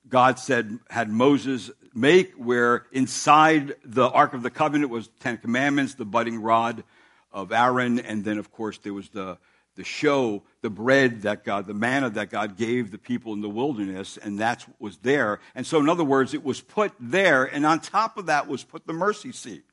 God 0.08 0.38
said 0.38 0.78
had 0.90 1.08
Moses 1.08 1.70
make, 1.94 2.32
where 2.34 2.86
inside 2.92 3.74
the 3.84 4.08
ark 4.08 4.34
of 4.34 4.42
the 4.42 4.50
covenant 4.50 4.90
was 4.90 5.08
Ten 5.20 5.38
Commandments, 5.38 5.94
the 5.94 6.04
budding 6.04 6.40
rod, 6.42 6.84
of 7.32 7.50
Aaron, 7.50 7.98
and 7.98 8.24
then, 8.24 8.38
of 8.38 8.52
course, 8.52 8.78
there 8.78 8.94
was 8.94 9.08
the, 9.08 9.36
the 9.74 9.82
show, 9.82 10.44
the 10.62 10.70
bread 10.70 11.22
that 11.22 11.44
God, 11.44 11.66
the 11.66 11.74
manna 11.74 12.08
that 12.10 12.30
God 12.30 12.56
gave 12.56 12.92
the 12.92 12.98
people 12.98 13.32
in 13.32 13.40
the 13.40 13.48
wilderness, 13.48 14.16
and 14.16 14.38
that 14.38 14.64
was 14.78 14.98
there. 14.98 15.40
And 15.54 15.66
so, 15.66 15.80
in 15.80 15.88
other 15.88 16.04
words, 16.04 16.32
it 16.32 16.44
was 16.44 16.60
put 16.60 16.92
there, 17.00 17.44
and 17.44 17.66
on 17.66 17.80
top 17.80 18.16
of 18.18 18.26
that 18.26 18.46
was 18.46 18.62
put 18.62 18.86
the 18.86 18.92
mercy 18.92 19.32
seat. 19.32 19.64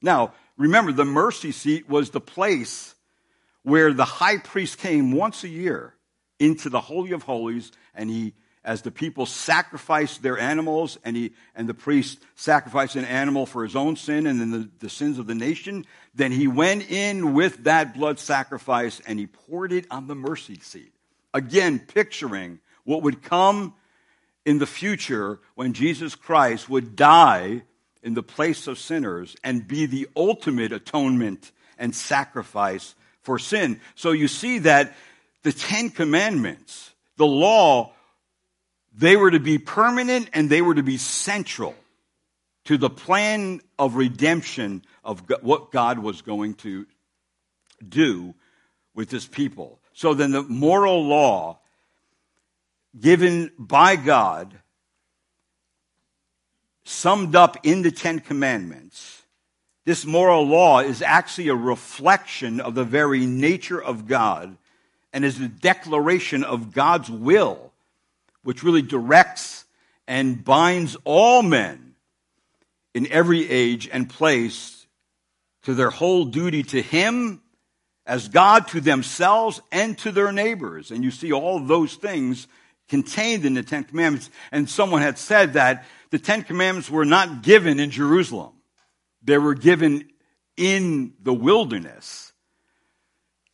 Now, 0.00 0.32
remember, 0.56 0.92
the 0.92 1.04
mercy 1.04 1.50
seat 1.50 1.88
was 1.88 2.10
the 2.10 2.20
place 2.20 2.94
where 3.64 3.92
the 3.92 4.04
high 4.04 4.38
priest 4.38 4.78
came 4.78 5.12
once 5.12 5.42
a 5.42 5.48
year 5.48 5.94
into 6.38 6.68
the 6.68 6.80
Holy 6.80 7.12
of 7.12 7.22
Holies 7.22 7.70
and 7.94 8.10
he 8.10 8.34
as 8.64 8.82
the 8.82 8.90
people 8.90 9.26
sacrificed 9.26 10.22
their 10.22 10.38
animals 10.38 10.98
and 11.04 11.16
he 11.16 11.32
and 11.54 11.68
the 11.68 11.74
priest 11.74 12.18
sacrificed 12.36 12.96
an 12.96 13.04
animal 13.04 13.46
for 13.46 13.64
his 13.64 13.74
own 13.74 13.96
sin 13.96 14.26
and 14.26 14.40
then 14.40 14.50
the, 14.50 14.68
the, 14.78 14.88
sins 14.88 15.18
of 15.18 15.26
the 15.26 15.34
nation 15.34 15.84
then 16.14 16.32
he 16.32 16.46
went 16.46 16.90
in 16.90 17.32
with 17.32 17.64
that 17.64 17.94
blood 17.94 18.18
sacrifice 18.18 19.00
and 19.06 19.18
he 19.18 19.26
poured 19.26 19.72
it 19.72 19.86
on 19.90 20.06
the 20.06 20.14
mercy 20.14 20.58
seat. 20.60 20.92
Again 21.34 21.78
picturing 21.78 22.60
what 22.84 23.02
would 23.02 23.22
come 23.22 23.74
in 24.44 24.58
the 24.58 24.66
future 24.66 25.40
when 25.54 25.72
jesus 25.72 26.14
christ 26.14 26.68
would 26.68 26.96
die 26.96 27.62
in 28.02 28.14
the 28.14 28.22
place 28.22 28.66
of 28.66 28.78
sinners 28.78 29.36
and 29.44 29.66
be 29.66 29.86
the 29.86 30.08
ultimate 30.16 30.72
atonement 30.72 31.52
and 31.78 31.94
sacrifice 31.94 32.94
for 33.22 33.38
sin. 33.38 33.80
So 33.94 34.10
you 34.10 34.28
see 34.28 34.58
that 34.60 34.94
the 35.42 35.52
ten 35.52 35.90
commandments 35.90 36.92
the 37.16 37.26
law 37.26 37.92
they 38.94 39.16
were 39.16 39.30
to 39.30 39.40
be 39.40 39.58
permanent 39.58 40.30
and 40.32 40.48
they 40.48 40.62
were 40.62 40.74
to 40.74 40.82
be 40.82 40.98
central 40.98 41.74
to 42.64 42.76
the 42.76 42.90
plan 42.90 43.60
of 43.78 43.96
redemption 43.96 44.84
of 45.02 45.22
what 45.42 45.72
God 45.72 45.98
was 45.98 46.22
going 46.22 46.54
to 46.54 46.86
do 47.86 48.34
with 48.94 49.10
his 49.10 49.26
people. 49.26 49.80
So 49.94 50.14
then 50.14 50.30
the 50.30 50.42
moral 50.42 51.04
law 51.04 51.58
given 52.98 53.50
by 53.58 53.96
God, 53.96 54.54
summed 56.84 57.34
up 57.34 57.58
in 57.62 57.82
the 57.82 57.90
Ten 57.90 58.20
Commandments, 58.20 59.22
this 59.84 60.04
moral 60.04 60.46
law 60.46 60.80
is 60.80 61.02
actually 61.02 61.48
a 61.48 61.54
reflection 61.54 62.60
of 62.60 62.74
the 62.74 62.84
very 62.84 63.26
nature 63.26 63.82
of 63.82 64.06
God 64.06 64.56
and 65.12 65.24
is 65.24 65.40
a 65.40 65.48
declaration 65.48 66.44
of 66.44 66.72
God's 66.72 67.10
will 67.10 67.71
which 68.42 68.62
really 68.62 68.82
directs 68.82 69.64
and 70.06 70.44
binds 70.44 70.96
all 71.04 71.42
men 71.42 71.94
in 72.94 73.06
every 73.10 73.48
age 73.48 73.88
and 73.90 74.08
place 74.08 74.86
to 75.62 75.74
their 75.74 75.90
whole 75.90 76.24
duty 76.24 76.62
to 76.62 76.82
Him 76.82 77.40
as 78.04 78.28
God, 78.28 78.68
to 78.68 78.80
themselves, 78.80 79.60
and 79.70 79.96
to 79.98 80.10
their 80.10 80.32
neighbors. 80.32 80.90
And 80.90 81.04
you 81.04 81.10
see 81.10 81.32
all 81.32 81.60
those 81.60 81.94
things 81.94 82.48
contained 82.88 83.44
in 83.44 83.54
the 83.54 83.62
Ten 83.62 83.84
Commandments. 83.84 84.28
And 84.50 84.68
someone 84.68 85.02
had 85.02 85.18
said 85.18 85.52
that 85.52 85.84
the 86.10 86.18
Ten 86.18 86.42
Commandments 86.42 86.90
were 86.90 87.04
not 87.04 87.42
given 87.42 87.78
in 87.78 87.90
Jerusalem, 87.90 88.52
they 89.22 89.38
were 89.38 89.54
given 89.54 90.08
in 90.56 91.14
the 91.22 91.32
wilderness 91.32 92.31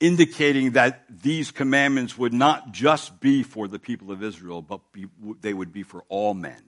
indicating 0.00 0.72
that 0.72 1.04
these 1.22 1.50
commandments 1.50 2.16
would 2.16 2.32
not 2.32 2.72
just 2.72 3.20
be 3.20 3.42
for 3.42 3.66
the 3.66 3.78
people 3.78 4.12
of 4.12 4.22
Israel, 4.22 4.62
but 4.62 4.80
be, 4.92 5.06
they 5.40 5.52
would 5.52 5.72
be 5.72 5.82
for 5.82 6.04
all 6.08 6.34
men, 6.34 6.62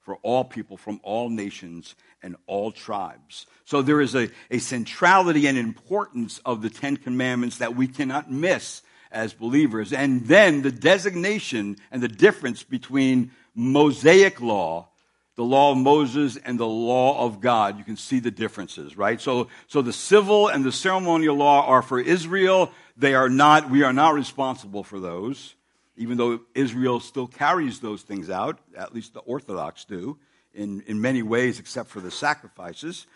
for 0.00 0.16
all 0.22 0.44
people 0.44 0.76
from 0.76 1.00
all 1.02 1.28
nations 1.28 1.96
and 2.22 2.36
all 2.46 2.70
tribes. 2.70 3.46
So 3.64 3.82
there 3.82 4.00
is 4.00 4.14
a, 4.14 4.28
a 4.50 4.58
centrality 4.58 5.46
and 5.46 5.58
importance 5.58 6.40
of 6.44 6.62
the 6.62 6.70
Ten 6.70 6.96
Commandments 6.96 7.58
that 7.58 7.74
we 7.74 7.88
cannot 7.88 8.30
miss 8.30 8.82
as 9.10 9.32
believers. 9.32 9.92
And 9.92 10.26
then 10.26 10.62
the 10.62 10.72
designation 10.72 11.76
and 11.90 12.02
the 12.02 12.08
difference 12.08 12.62
between 12.62 13.32
Mosaic 13.54 14.40
law 14.40 14.88
the 15.36 15.44
law 15.44 15.72
of 15.72 15.78
Moses 15.78 16.38
and 16.38 16.58
the 16.58 16.66
law 16.66 17.24
of 17.24 17.40
God. 17.40 17.78
You 17.78 17.84
can 17.84 17.96
see 17.96 18.20
the 18.20 18.30
differences, 18.30 18.96
right? 18.96 19.20
So, 19.20 19.48
so 19.68 19.82
the 19.82 19.92
civil 19.92 20.48
and 20.48 20.64
the 20.64 20.72
ceremonial 20.72 21.36
law 21.36 21.66
are 21.66 21.82
for 21.82 22.00
Israel. 22.00 22.72
They 22.96 23.14
are 23.14 23.28
not, 23.28 23.70
we 23.70 23.82
are 23.82 23.92
not 23.92 24.14
responsible 24.14 24.82
for 24.82 24.98
those, 24.98 25.54
even 25.96 26.16
though 26.16 26.40
Israel 26.54 27.00
still 27.00 27.26
carries 27.26 27.80
those 27.80 28.02
things 28.02 28.30
out, 28.30 28.58
at 28.76 28.94
least 28.94 29.12
the 29.12 29.20
Orthodox 29.20 29.84
do, 29.84 30.18
in, 30.54 30.82
in 30.86 31.02
many 31.02 31.22
ways, 31.22 31.60
except 31.60 31.90
for 31.90 32.00
the 32.00 32.10
sacrifices. 32.10 33.06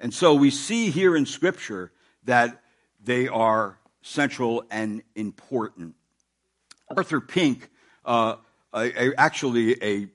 And 0.00 0.12
so 0.12 0.34
we 0.34 0.50
see 0.50 0.90
here 0.90 1.14
in 1.14 1.26
Scripture 1.26 1.92
that 2.24 2.62
they 3.04 3.28
are 3.28 3.78
central 4.00 4.64
and 4.70 5.02
important. 5.14 5.96
Arthur 6.96 7.20
Pink, 7.20 7.68
uh, 8.06 8.36
a, 8.72 9.10
a, 9.10 9.14
actually 9.16 9.82
a 9.82 10.08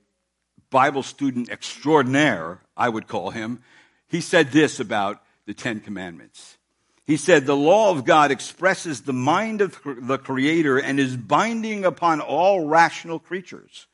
Bible 0.69 1.03
student 1.03 1.49
extraordinaire, 1.49 2.61
I 2.75 2.89
would 2.89 3.07
call 3.07 3.31
him, 3.31 3.61
he 4.07 4.21
said 4.21 4.51
this 4.51 4.79
about 4.79 5.21
the 5.45 5.53
Ten 5.53 5.79
Commandments. 5.79 6.57
He 7.05 7.17
said, 7.17 7.45
The 7.45 7.55
law 7.55 7.91
of 7.91 8.03
God 8.03 8.31
expresses 8.31 9.01
the 9.01 9.13
mind 9.13 9.61
of 9.61 9.79
the 9.85 10.17
Creator 10.17 10.77
and 10.77 10.99
is 10.99 11.15
binding 11.15 11.85
upon 11.85 12.19
all 12.19 12.67
rational 12.67 13.17
creatures. 13.17 13.87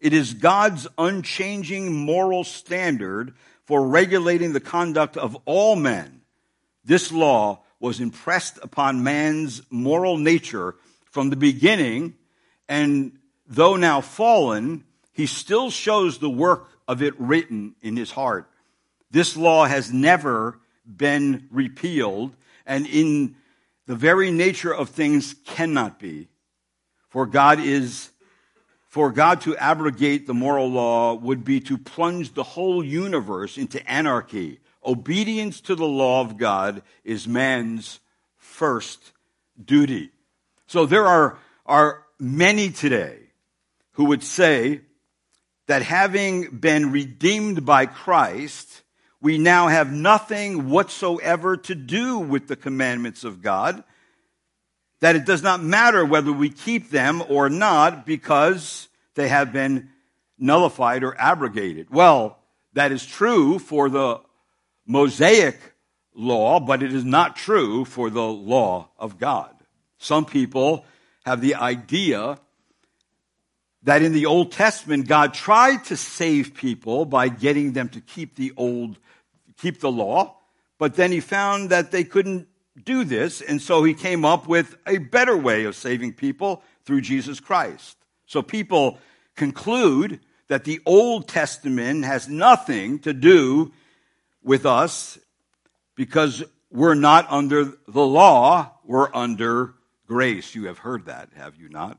It 0.00 0.12
is 0.12 0.34
God's 0.34 0.86
unchanging 0.96 1.94
moral 1.94 2.44
standard 2.44 3.34
for 3.64 3.86
regulating 3.86 4.52
the 4.52 4.60
conduct 4.60 5.16
of 5.16 5.36
all 5.44 5.76
men. 5.76 6.22
This 6.84 7.12
law 7.12 7.62
was 7.80 8.00
impressed 8.00 8.58
upon 8.62 9.04
man's 9.04 9.62
moral 9.70 10.16
nature 10.16 10.74
from 11.10 11.30
the 11.30 11.36
beginning, 11.36 12.14
and 12.68 13.18
though 13.46 13.76
now 13.76 14.00
fallen, 14.00 14.84
he 15.18 15.26
still 15.26 15.68
shows 15.68 16.18
the 16.18 16.30
work 16.30 16.70
of 16.86 17.02
it 17.02 17.12
written 17.18 17.74
in 17.82 17.96
his 17.96 18.12
heart. 18.12 18.48
This 19.10 19.36
law 19.36 19.64
has 19.64 19.92
never 19.92 20.60
been 20.86 21.48
repealed, 21.50 22.36
and 22.64 22.86
in 22.86 23.34
the 23.86 23.96
very 23.96 24.30
nature 24.30 24.72
of 24.72 24.90
things 24.90 25.34
cannot 25.44 25.98
be. 25.98 26.28
For 27.08 27.26
God 27.26 27.58
is, 27.58 28.10
for 28.86 29.10
God 29.10 29.40
to 29.40 29.56
abrogate 29.56 30.28
the 30.28 30.34
moral 30.34 30.70
law 30.70 31.14
would 31.14 31.44
be 31.44 31.58
to 31.62 31.76
plunge 31.76 32.34
the 32.34 32.44
whole 32.44 32.84
universe 32.84 33.58
into 33.58 33.84
anarchy. 33.90 34.60
Obedience 34.86 35.60
to 35.62 35.74
the 35.74 35.84
law 35.84 36.20
of 36.20 36.36
God 36.36 36.82
is 37.02 37.26
man's 37.26 37.98
first 38.36 39.10
duty. 39.62 40.12
So 40.68 40.86
there 40.86 41.06
are, 41.06 41.38
are 41.66 42.04
many 42.20 42.70
today 42.70 43.18
who 43.94 44.04
would 44.04 44.22
say 44.22 44.82
that 45.68 45.82
having 45.82 46.48
been 46.48 46.90
redeemed 46.90 47.64
by 47.64 47.86
Christ, 47.86 48.82
we 49.20 49.36
now 49.38 49.68
have 49.68 49.92
nothing 49.92 50.70
whatsoever 50.70 51.56
to 51.58 51.74
do 51.74 52.18
with 52.18 52.48
the 52.48 52.56
commandments 52.56 53.22
of 53.22 53.42
God, 53.42 53.84
that 55.00 55.14
it 55.14 55.26
does 55.26 55.42
not 55.42 55.62
matter 55.62 56.04
whether 56.04 56.32
we 56.32 56.48
keep 56.48 56.90
them 56.90 57.22
or 57.28 57.50
not 57.50 58.06
because 58.06 58.88
they 59.14 59.28
have 59.28 59.52
been 59.52 59.90
nullified 60.38 61.04
or 61.04 61.14
abrogated. 61.20 61.90
Well, 61.90 62.38
that 62.72 62.90
is 62.90 63.04
true 63.04 63.58
for 63.58 63.90
the 63.90 64.20
Mosaic 64.86 65.58
law, 66.14 66.60
but 66.60 66.82
it 66.82 66.94
is 66.94 67.04
not 67.04 67.36
true 67.36 67.84
for 67.84 68.08
the 68.08 68.26
law 68.26 68.88
of 68.98 69.18
God. 69.18 69.54
Some 69.98 70.24
people 70.24 70.86
have 71.26 71.42
the 71.42 71.56
idea 71.56 72.38
that 73.82 74.02
in 74.02 74.12
the 74.12 74.26
Old 74.26 74.52
Testament, 74.52 75.06
God 75.06 75.34
tried 75.34 75.84
to 75.84 75.96
save 75.96 76.54
people 76.54 77.04
by 77.04 77.28
getting 77.28 77.72
them 77.72 77.88
to 77.90 78.00
keep 78.00 78.34
the 78.34 78.52
old, 78.56 78.98
keep 79.56 79.80
the 79.80 79.90
law, 79.90 80.36
but 80.78 80.94
then 80.94 81.12
he 81.12 81.20
found 81.20 81.70
that 81.70 81.90
they 81.90 82.04
couldn't 82.04 82.48
do 82.84 83.04
this, 83.04 83.40
and 83.40 83.60
so 83.60 83.82
he 83.84 83.94
came 83.94 84.24
up 84.24 84.46
with 84.46 84.76
a 84.86 84.98
better 84.98 85.36
way 85.36 85.64
of 85.64 85.74
saving 85.74 86.12
people 86.12 86.62
through 86.84 87.00
Jesus 87.00 87.40
Christ. 87.40 87.96
So 88.26 88.42
people 88.42 88.98
conclude 89.36 90.20
that 90.48 90.64
the 90.64 90.80
Old 90.86 91.28
Testament 91.28 92.04
has 92.04 92.28
nothing 92.28 92.98
to 93.00 93.12
do 93.12 93.72
with 94.42 94.64
us 94.64 95.18
because 95.94 96.42
we're 96.70 96.94
not 96.94 97.26
under 97.30 97.72
the 97.86 98.06
law, 98.06 98.72
we're 98.84 99.14
under 99.14 99.74
grace. 100.06 100.54
You 100.54 100.66
have 100.66 100.78
heard 100.78 101.06
that, 101.06 101.30
have 101.36 101.56
you 101.56 101.68
not? 101.68 101.98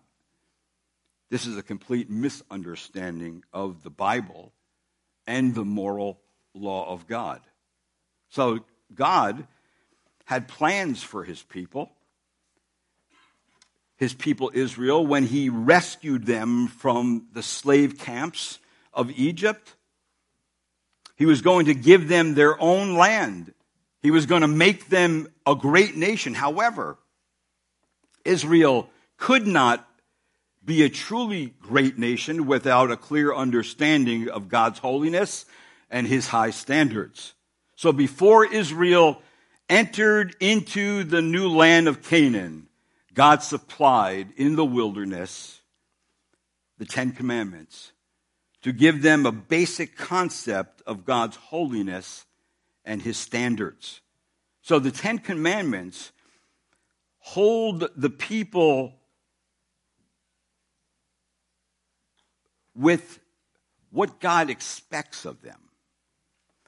This 1.29 1.45
is 1.45 1.57
a 1.57 1.63
complete 1.63 2.09
misunderstanding 2.09 3.43
of 3.53 3.83
the 3.83 3.91
Bible 3.91 4.51
and 5.27 5.53
the 5.53 5.65
moral 5.65 6.19
law 6.55 6.91
of 6.91 7.07
God. 7.07 7.41
So, 8.29 8.65
God 8.93 9.47
had 10.25 10.47
plans 10.47 11.03
for 11.03 11.23
his 11.23 11.43
people, 11.43 11.91
his 13.97 14.13
people 14.13 14.51
Israel, 14.53 15.05
when 15.05 15.25
he 15.25 15.49
rescued 15.49 16.25
them 16.25 16.67
from 16.67 17.27
the 17.33 17.43
slave 17.43 17.99
camps 17.99 18.59
of 18.93 19.11
Egypt. 19.11 19.75
He 21.15 21.25
was 21.25 21.41
going 21.41 21.65
to 21.65 21.73
give 21.73 22.07
them 22.07 22.33
their 22.33 22.59
own 22.61 22.95
land. 22.95 23.53
He 24.01 24.11
was 24.11 24.25
going 24.25 24.41
to 24.41 24.47
make 24.47 24.87
them 24.87 25.27
a 25.45 25.53
great 25.53 25.95
nation. 25.95 26.33
However, 26.33 26.97
Israel 28.23 28.89
could 29.17 29.45
not 29.45 29.88
be 30.63 30.83
a 30.83 30.89
truly 30.89 31.53
great 31.61 31.97
nation 31.97 32.45
without 32.45 32.91
a 32.91 32.97
clear 32.97 33.33
understanding 33.33 34.29
of 34.29 34.49
God's 34.49 34.79
holiness 34.79 35.45
and 35.89 36.05
his 36.05 36.27
high 36.27 36.51
standards. 36.51 37.33
So 37.75 37.91
before 37.91 38.45
Israel 38.45 39.21
entered 39.69 40.35
into 40.39 41.03
the 41.03 41.21
new 41.21 41.49
land 41.49 41.87
of 41.87 42.03
Canaan, 42.03 42.67
God 43.13 43.41
supplied 43.41 44.29
in 44.35 44.55
the 44.55 44.65
wilderness 44.65 45.61
the 46.77 46.85
Ten 46.85 47.11
Commandments 47.11 47.91
to 48.61 48.71
give 48.71 49.01
them 49.01 49.25
a 49.25 49.31
basic 49.31 49.97
concept 49.97 50.81
of 50.85 51.05
God's 51.05 51.35
holiness 51.37 52.25
and 52.83 53.01
his 53.01 53.17
standards. 53.17 54.01
So 54.61 54.79
the 54.79 54.91
Ten 54.91 55.19
Commandments 55.19 56.11
hold 57.19 57.89
the 57.95 58.09
people 58.09 58.98
with 62.75 63.19
what 63.91 64.19
God 64.19 64.49
expects 64.49 65.25
of 65.25 65.41
them. 65.41 65.59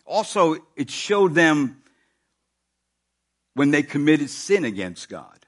Also, 0.06 0.58
it 0.76 0.90
showed 0.90 1.36
them 1.36 1.82
when 3.54 3.72
they 3.72 3.84
committed 3.84 4.30
sin 4.30 4.66
against 4.66 5.10
God. 5.10 5.46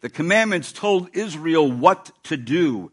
The 0.00 0.08
commandments 0.08 0.72
told 0.72 1.08
Israel 1.14 1.70
what 1.70 2.12
to 2.24 2.36
do 2.36 2.92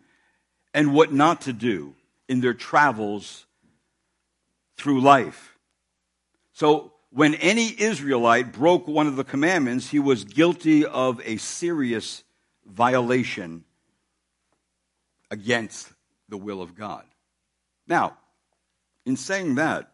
and 0.74 0.94
what 0.94 1.14
not 1.14 1.42
to 1.42 1.54
do 1.54 1.96
in 2.28 2.42
their 2.42 2.54
travels 2.54 3.46
through 4.78 5.02
life. 5.02 5.58
So, 6.54 6.94
when 7.12 7.36
any 7.36 7.74
Israelite 7.80 8.52
broke 8.52 8.88
one 8.88 9.08
of 9.08 9.16
the 9.16 9.24
commandments, 9.24 9.90
he 9.90 10.00
was 10.00 10.26
guilty 10.26 10.86
of 10.86 11.22
a 11.24 11.38
serious 11.38 12.24
violation 12.66 13.64
against 15.32 15.95
the 16.30 16.38
will 16.38 16.62
of 16.62 16.76
God. 16.76 17.04
Now, 17.88 18.18
in 19.06 19.18
saying 19.18 19.56
that, 19.56 19.92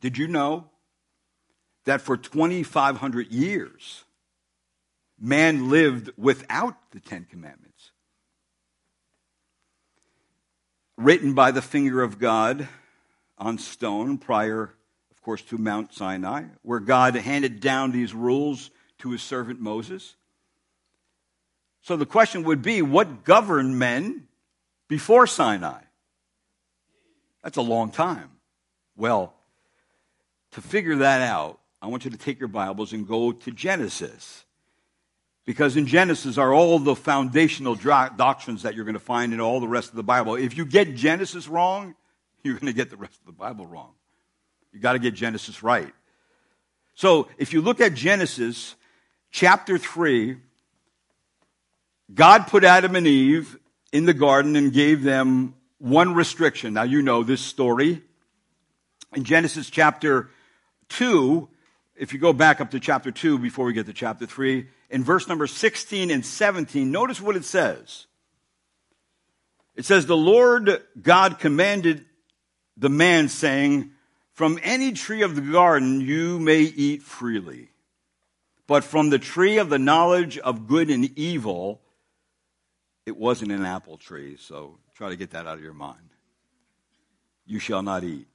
did 0.00 0.16
you 0.16 0.28
know 0.28 0.66
that 1.84 2.00
for 2.00 2.16
2,500 2.16 3.32
years, 3.32 4.04
man 5.18 5.68
lived 5.70 6.10
without 6.16 6.76
the 6.92 7.00
Ten 7.00 7.26
Commandments? 7.28 7.90
Written 10.96 11.34
by 11.34 11.50
the 11.50 11.62
finger 11.62 12.02
of 12.02 12.18
God 12.18 12.68
on 13.38 13.58
stone 13.58 14.18
prior, 14.18 14.74
of 15.10 15.22
course, 15.22 15.42
to 15.42 15.58
Mount 15.58 15.94
Sinai, 15.94 16.44
where 16.62 16.80
God 16.80 17.14
handed 17.16 17.60
down 17.60 17.90
these 17.90 18.14
rules 18.14 18.70
to 18.98 19.10
his 19.10 19.22
servant 19.22 19.60
Moses. 19.60 20.14
So 21.82 21.96
the 21.96 22.06
question 22.06 22.44
would 22.44 22.62
be 22.62 22.82
what 22.82 23.24
governed 23.24 23.78
men 23.78 24.26
before 24.88 25.26
Sinai? 25.26 25.80
That's 27.42 27.56
a 27.56 27.62
long 27.62 27.90
time. 27.90 28.30
Well, 28.96 29.32
to 30.52 30.60
figure 30.60 30.96
that 30.96 31.22
out, 31.22 31.58
I 31.80 31.86
want 31.86 32.04
you 32.04 32.10
to 32.10 32.18
take 32.18 32.38
your 32.38 32.48
Bibles 32.48 32.92
and 32.92 33.06
go 33.06 33.32
to 33.32 33.50
Genesis. 33.50 34.44
Because 35.46 35.76
in 35.76 35.86
Genesis 35.86 36.36
are 36.36 36.52
all 36.52 36.78
the 36.78 36.94
foundational 36.94 37.74
doctrines 37.74 38.62
that 38.62 38.74
you're 38.74 38.84
going 38.84 38.94
to 38.94 39.00
find 39.00 39.32
in 39.32 39.40
all 39.40 39.58
the 39.58 39.68
rest 39.68 39.88
of 39.88 39.96
the 39.96 40.02
Bible. 40.02 40.34
If 40.34 40.56
you 40.56 40.66
get 40.66 40.94
Genesis 40.94 41.48
wrong, 41.48 41.94
you're 42.44 42.54
going 42.54 42.66
to 42.66 42.72
get 42.72 42.90
the 42.90 42.96
rest 42.96 43.18
of 43.18 43.26
the 43.26 43.32
Bible 43.32 43.66
wrong. 43.66 43.92
You've 44.72 44.82
got 44.82 44.92
to 44.92 44.98
get 44.98 45.14
Genesis 45.14 45.62
right. 45.62 45.92
So 46.94 47.28
if 47.38 47.52
you 47.52 47.62
look 47.62 47.80
at 47.80 47.94
Genesis 47.94 48.76
chapter 49.30 49.78
3, 49.78 50.36
God 52.12 52.46
put 52.48 52.64
Adam 52.64 52.96
and 52.96 53.06
Eve 53.06 53.56
in 53.92 54.04
the 54.04 54.14
garden 54.14 54.56
and 54.56 54.72
gave 54.72 55.02
them 55.02 55.54
one 55.78 56.14
restriction. 56.14 56.74
Now, 56.74 56.82
you 56.82 57.02
know 57.02 57.22
this 57.22 57.40
story. 57.40 58.02
In 59.14 59.24
Genesis 59.24 59.70
chapter 59.70 60.30
2, 60.90 61.48
if 61.96 62.12
you 62.12 62.18
go 62.18 62.32
back 62.32 62.60
up 62.60 62.70
to 62.72 62.80
chapter 62.80 63.10
2 63.10 63.38
before 63.38 63.64
we 63.64 63.72
get 63.72 63.86
to 63.86 63.92
chapter 63.92 64.26
3, 64.26 64.66
in 64.90 65.04
verse 65.04 65.28
number 65.28 65.46
16 65.46 66.10
and 66.10 66.24
17, 66.24 66.90
notice 66.90 67.20
what 67.20 67.36
it 67.36 67.44
says. 67.44 68.06
It 69.76 69.84
says, 69.84 70.06
The 70.06 70.16
Lord 70.16 70.82
God 71.00 71.38
commanded 71.38 72.04
the 72.76 72.88
man, 72.88 73.28
saying, 73.28 73.90
From 74.32 74.58
any 74.62 74.92
tree 74.92 75.22
of 75.22 75.36
the 75.36 75.40
garden 75.42 76.00
you 76.00 76.38
may 76.38 76.62
eat 76.62 77.02
freely, 77.02 77.70
but 78.66 78.84
from 78.84 79.10
the 79.10 79.18
tree 79.18 79.58
of 79.58 79.70
the 79.70 79.78
knowledge 79.78 80.38
of 80.38 80.66
good 80.66 80.90
and 80.90 81.16
evil, 81.16 81.80
it 83.06 83.16
wasn't 83.16 83.52
an 83.52 83.64
apple 83.64 83.96
tree, 83.96 84.36
so 84.38 84.78
try 84.94 85.08
to 85.08 85.16
get 85.16 85.30
that 85.30 85.46
out 85.46 85.58
of 85.58 85.62
your 85.62 85.74
mind. 85.74 86.10
You 87.46 87.58
shall 87.58 87.82
not 87.82 88.04
eat. 88.04 88.28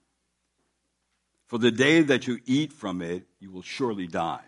For 1.47 1.57
the 1.57 1.71
day 1.71 2.01
that 2.01 2.27
you 2.27 2.39
eat 2.45 2.73
from 2.73 3.01
it, 3.01 3.23
you 3.39 3.51
will 3.51 3.61
surely 3.61 4.07
die. 4.07 4.43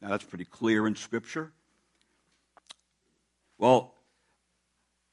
Now, 0.00 0.08
that's 0.10 0.24
pretty 0.24 0.44
clear 0.44 0.86
in 0.86 0.94
Scripture. 0.94 1.52
Well, 3.58 3.94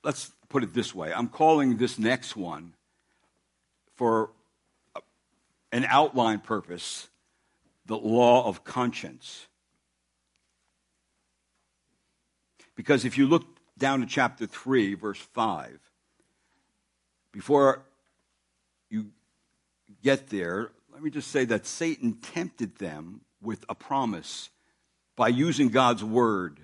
let's 0.03 0.31
put 0.49 0.63
it 0.63 0.73
this 0.73 0.93
way 0.93 1.13
I'm 1.13 1.29
calling 1.29 1.77
this 1.77 1.97
next 1.97 2.35
one 2.35 2.73
for 3.95 4.31
an 5.71 5.85
outline 5.87 6.39
purpose 6.39 7.07
the 7.85 7.97
law 7.97 8.47
of 8.47 8.63
conscience. 8.63 9.47
Because 12.75 13.05
if 13.05 13.17
you 13.17 13.27
look 13.27 13.45
down 13.81 13.99
to 13.99 14.05
chapter 14.05 14.45
3, 14.45 14.93
verse 14.93 15.19
5. 15.19 15.77
Before 17.33 17.83
you 18.89 19.07
get 20.03 20.29
there, 20.29 20.71
let 20.93 21.01
me 21.01 21.09
just 21.09 21.31
say 21.31 21.45
that 21.45 21.65
Satan 21.65 22.13
tempted 22.13 22.77
them 22.77 23.21
with 23.41 23.65
a 23.67 23.75
promise 23.75 24.49
by 25.15 25.29
using 25.29 25.69
God's 25.69 26.03
word. 26.03 26.59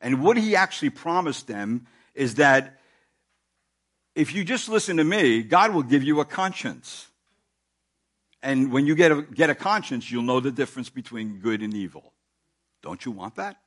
And 0.00 0.22
what 0.22 0.36
he 0.36 0.56
actually 0.56 0.90
promised 0.90 1.46
them 1.46 1.86
is 2.14 2.36
that 2.36 2.80
if 4.14 4.34
you 4.34 4.42
just 4.42 4.68
listen 4.68 4.96
to 4.96 5.04
me, 5.04 5.42
God 5.42 5.74
will 5.74 5.82
give 5.82 6.02
you 6.02 6.20
a 6.20 6.24
conscience. 6.24 7.08
And 8.42 8.72
when 8.72 8.86
you 8.86 8.94
get 8.94 9.12
a, 9.12 9.22
get 9.22 9.50
a 9.50 9.54
conscience, 9.54 10.10
you'll 10.10 10.22
know 10.22 10.40
the 10.40 10.50
difference 10.50 10.88
between 10.88 11.38
good 11.38 11.62
and 11.62 11.74
evil. 11.74 12.12
Don't 12.82 13.04
you 13.04 13.12
want 13.12 13.36
that? 13.36 13.58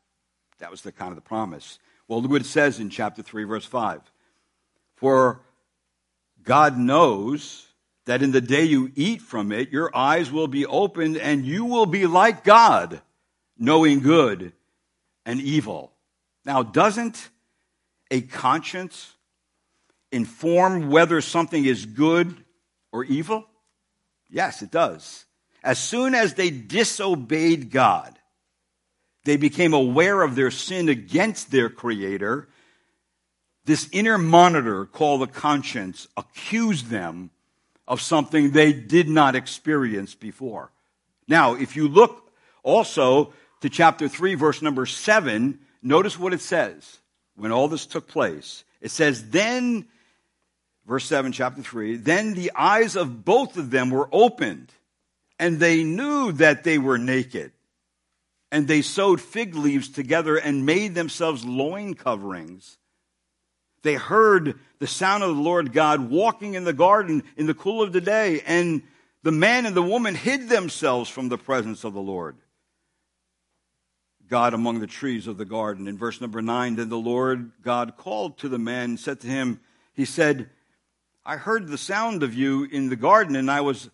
That 0.59 0.71
was 0.71 0.81
the 0.81 0.91
kind 0.91 1.11
of 1.11 1.15
the 1.15 1.21
promise. 1.21 1.79
Well, 2.07 2.21
look 2.21 2.31
what 2.31 2.41
it 2.41 2.45
says 2.45 2.79
in 2.79 2.89
chapter 2.89 3.21
3, 3.21 3.43
verse 3.45 3.65
5. 3.65 4.01
For 4.95 5.41
God 6.43 6.77
knows 6.77 7.67
that 8.05 8.21
in 8.21 8.31
the 8.31 8.41
day 8.41 8.63
you 8.63 8.91
eat 8.95 9.21
from 9.21 9.51
it, 9.51 9.71
your 9.71 9.95
eyes 9.95 10.31
will 10.31 10.47
be 10.47 10.65
opened 10.65 11.17
and 11.17 11.45
you 11.45 11.65
will 11.65 11.87
be 11.87 12.05
like 12.05 12.43
God, 12.43 13.01
knowing 13.57 13.99
good 13.99 14.53
and 15.25 15.41
evil. 15.41 15.91
Now, 16.45 16.61
doesn't 16.61 17.29
a 18.11 18.21
conscience 18.21 19.13
inform 20.11 20.89
whether 20.91 21.19
something 21.21 21.65
is 21.65 21.85
good 21.85 22.35
or 22.91 23.03
evil? 23.03 23.45
Yes, 24.29 24.61
it 24.61 24.69
does. 24.69 25.25
As 25.63 25.79
soon 25.79 26.13
as 26.13 26.35
they 26.35 26.51
disobeyed 26.51 27.71
God, 27.71 28.17
they 29.25 29.38
became 29.38 29.73
aware 29.73 30.21
of 30.21 30.35
their 30.35 30.51
sin 30.51 30.88
against 30.88 31.51
their 31.51 31.69
Creator, 31.69 32.47
this 33.65 33.89
inner 33.91 34.19
monitor 34.19 34.85
called 34.85 35.21
the 35.21 35.27
conscience 35.27 36.07
accused 36.15 36.88
them 36.89 37.31
of 37.88 38.01
something 38.01 38.51
they 38.51 38.71
did 38.71 39.09
not 39.09 39.35
experience 39.35 40.13
before. 40.13 40.71
Now, 41.27 41.55
if 41.55 41.75
you 41.75 41.88
look 41.88 42.31
also 42.61 43.33
to 43.61 43.69
chapter 43.69 44.07
3, 44.07 44.35
verse 44.35 44.61
number 44.61 44.85
7, 44.85 45.59
notice 45.81 46.19
what 46.19 46.33
it 46.33 46.41
says 46.41 46.99
when 47.35 47.51
all 47.51 47.67
this 47.67 47.88
took 47.88 48.07
place. 48.07 48.63
It 48.79 48.91
says, 48.91 49.31
Then, 49.31 49.88
verse 50.85 51.05
7, 51.05 51.31
chapter 51.31 51.63
3, 51.63 51.97
then 51.97 52.35
the 52.35 52.51
eyes 52.55 52.95
of 52.95 53.25
both 53.25 53.57
of 53.57 53.71
them 53.71 53.89
were 53.89 54.09
opened, 54.11 54.71
and 55.39 55.60
they 55.60 55.83
knew 55.83 56.31
that 56.33 56.63
they 56.63 56.77
were 56.77 57.00
naked 57.00 57.52
and 58.56 58.69
they 58.69 58.81
sewed 58.81 59.19
fig 59.19 59.53
leaves 59.53 59.89
together 59.89 60.37
and 60.37 60.65
made 60.65 60.95
themselves 60.95 61.43
loin 61.43 61.93
coverings. 61.93 62.77
They 63.83 63.95
heard 63.95 64.58
the 64.79 64.87
sound 64.87 65.23
of 65.23 65.35
the 65.35 65.41
Lord 65.41 65.73
God 65.73 66.10
walking 66.10 66.53
in 66.53 66.63
the 66.63 66.71
garden 66.71 67.23
in 67.35 67.47
the 67.47 67.53
cool 67.53 67.81
of 67.81 67.91
the 67.91 67.99
day, 67.99 68.39
and 68.47 68.81
the 69.23 69.33
man 69.33 69.65
and 69.65 69.75
the 69.75 69.81
woman 69.81 70.15
hid 70.15 70.47
themselves 70.47 71.10
from 71.10 71.27
the 71.27 71.37
presence 71.37 71.83
of 71.83 71.93
the 71.93 72.01
Lord. 72.01 72.37
God 74.25 74.53
among 74.53 74.79
the 74.79 74.87
trees 74.87 75.27
of 75.27 75.35
the 75.35 75.43
garden. 75.43 75.85
In 75.85 75.97
verse 75.97 76.21
number 76.21 76.41
nine, 76.41 76.77
then 76.77 76.87
the 76.87 76.95
Lord 76.95 77.51
God 77.62 77.97
called 77.97 78.37
to 78.37 78.47
the 78.47 78.58
man 78.58 78.91
and 78.91 78.99
said 79.01 79.19
to 79.19 79.27
him, 79.27 79.60
He 79.91 80.06
said, 80.06 80.49
I 81.25 81.35
heard 81.35 81.67
the 81.67 81.77
sound 81.77 82.23
of 82.23 82.33
you 82.33 82.63
in 82.63 82.87
the 82.87 82.95
garden, 82.95 83.35
and 83.35 83.51
I 83.51 83.60
was, 83.60 83.89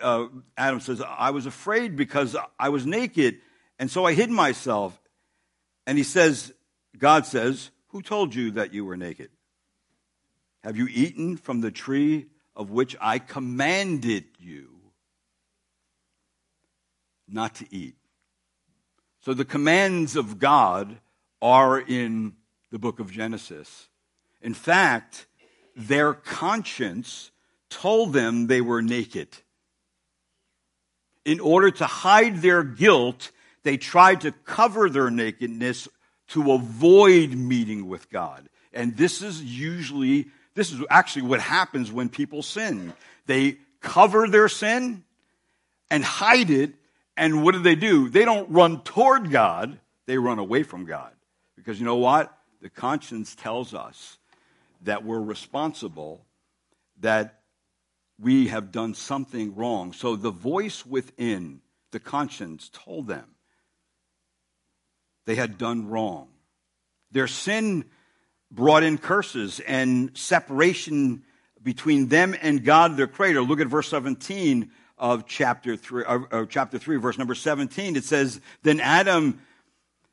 uh, 0.00 0.28
Adam 0.56 0.80
says, 0.80 1.02
I 1.02 1.32
was 1.32 1.44
afraid 1.44 1.96
because 1.96 2.34
I 2.58 2.70
was 2.70 2.86
naked 2.86 3.42
and 3.78 3.90
so 3.90 4.04
I 4.04 4.14
hid 4.14 4.30
myself. 4.30 4.98
And 5.86 5.96
he 5.96 6.04
says, 6.04 6.52
God 6.98 7.26
says, 7.26 7.70
Who 7.88 8.02
told 8.02 8.34
you 8.34 8.52
that 8.52 8.74
you 8.74 8.84
were 8.84 8.96
naked? 8.96 9.30
Have 10.64 10.76
you 10.76 10.88
eaten 10.90 11.36
from 11.36 11.60
the 11.60 11.70
tree 11.70 12.26
of 12.56 12.70
which 12.70 12.96
I 13.00 13.18
commanded 13.18 14.24
you? 14.38 14.76
not 17.28 17.54
to 17.56 17.66
eat. 17.70 17.94
So 19.20 19.34
the 19.34 19.44
commands 19.44 20.16
of 20.16 20.38
God 20.38 20.98
are 21.42 21.78
in 21.80 22.34
the 22.70 22.78
book 22.78 23.00
of 23.00 23.10
Genesis. 23.10 23.88
In 24.40 24.54
fact, 24.54 25.26
their 25.74 26.14
conscience 26.14 27.30
told 27.68 28.12
them 28.12 28.46
they 28.46 28.60
were 28.60 28.82
naked. 28.82 29.28
In 31.24 31.40
order 31.40 31.70
to 31.72 31.86
hide 31.86 32.36
their 32.36 32.62
guilt, 32.62 33.32
they 33.66 33.76
tried 33.76 34.20
to 34.20 34.30
cover 34.30 34.88
their 34.88 35.10
nakedness 35.10 35.88
to 36.28 36.52
avoid 36.52 37.32
meeting 37.32 37.88
with 37.88 38.08
God. 38.08 38.48
And 38.72 38.96
this 38.96 39.22
is 39.22 39.42
usually, 39.42 40.28
this 40.54 40.70
is 40.70 40.84
actually 40.88 41.22
what 41.22 41.40
happens 41.40 41.90
when 41.90 42.08
people 42.08 42.44
sin. 42.44 42.92
They 43.26 43.56
cover 43.80 44.28
their 44.28 44.48
sin 44.48 45.02
and 45.90 46.04
hide 46.04 46.50
it. 46.50 46.74
And 47.16 47.42
what 47.42 47.54
do 47.54 47.62
they 47.62 47.74
do? 47.74 48.08
They 48.08 48.24
don't 48.24 48.48
run 48.50 48.82
toward 48.82 49.32
God, 49.32 49.80
they 50.06 50.16
run 50.16 50.38
away 50.38 50.62
from 50.62 50.84
God. 50.84 51.10
Because 51.56 51.80
you 51.80 51.86
know 51.86 51.96
what? 51.96 52.32
The 52.62 52.70
conscience 52.70 53.34
tells 53.34 53.74
us 53.74 54.16
that 54.82 55.04
we're 55.04 55.18
responsible, 55.18 56.24
that 57.00 57.40
we 58.20 58.46
have 58.46 58.70
done 58.70 58.94
something 58.94 59.56
wrong. 59.56 59.92
So 59.92 60.14
the 60.14 60.30
voice 60.30 60.86
within, 60.86 61.62
the 61.90 61.98
conscience, 61.98 62.70
told 62.72 63.08
them 63.08 63.26
they 65.26 65.34
had 65.34 65.58
done 65.58 65.88
wrong. 65.88 66.28
Their 67.12 67.28
sin 67.28 67.84
brought 68.50 68.82
in 68.82 68.98
curses 68.98 69.60
and 69.60 70.16
separation 70.16 71.22
between 71.62 72.08
them 72.08 72.34
and 72.40 72.64
God, 72.64 72.96
their 72.96 73.06
creator. 73.06 73.42
Look 73.42 73.60
at 73.60 73.66
verse 73.66 73.88
17 73.88 74.70
of 74.98 75.26
chapter 75.26 75.76
3, 75.76 76.04
or 76.04 76.46
chapter 76.46 76.78
3, 76.78 76.96
verse 76.96 77.18
number 77.18 77.34
17. 77.34 77.96
It 77.96 78.04
says, 78.04 78.40
Then 78.62 78.80
Adam, 78.80 79.40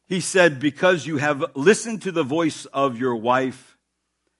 he 0.07 0.19
said, 0.19 0.59
Because 0.59 1.05
you 1.05 1.17
have 1.17 1.43
listened 1.55 2.01
to 2.01 2.11
the 2.11 2.23
voice 2.23 2.65
of 2.65 2.99
your 2.99 3.15
wife 3.15 3.77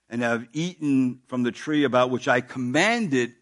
and 0.10 0.22
have 0.22 0.48
eaten 0.54 1.22
from 1.28 1.44
the 1.44 1.52
tree 1.52 1.84
about 1.86 2.10
which 2.10 2.28
I 2.28 2.42
commanded 2.42 3.34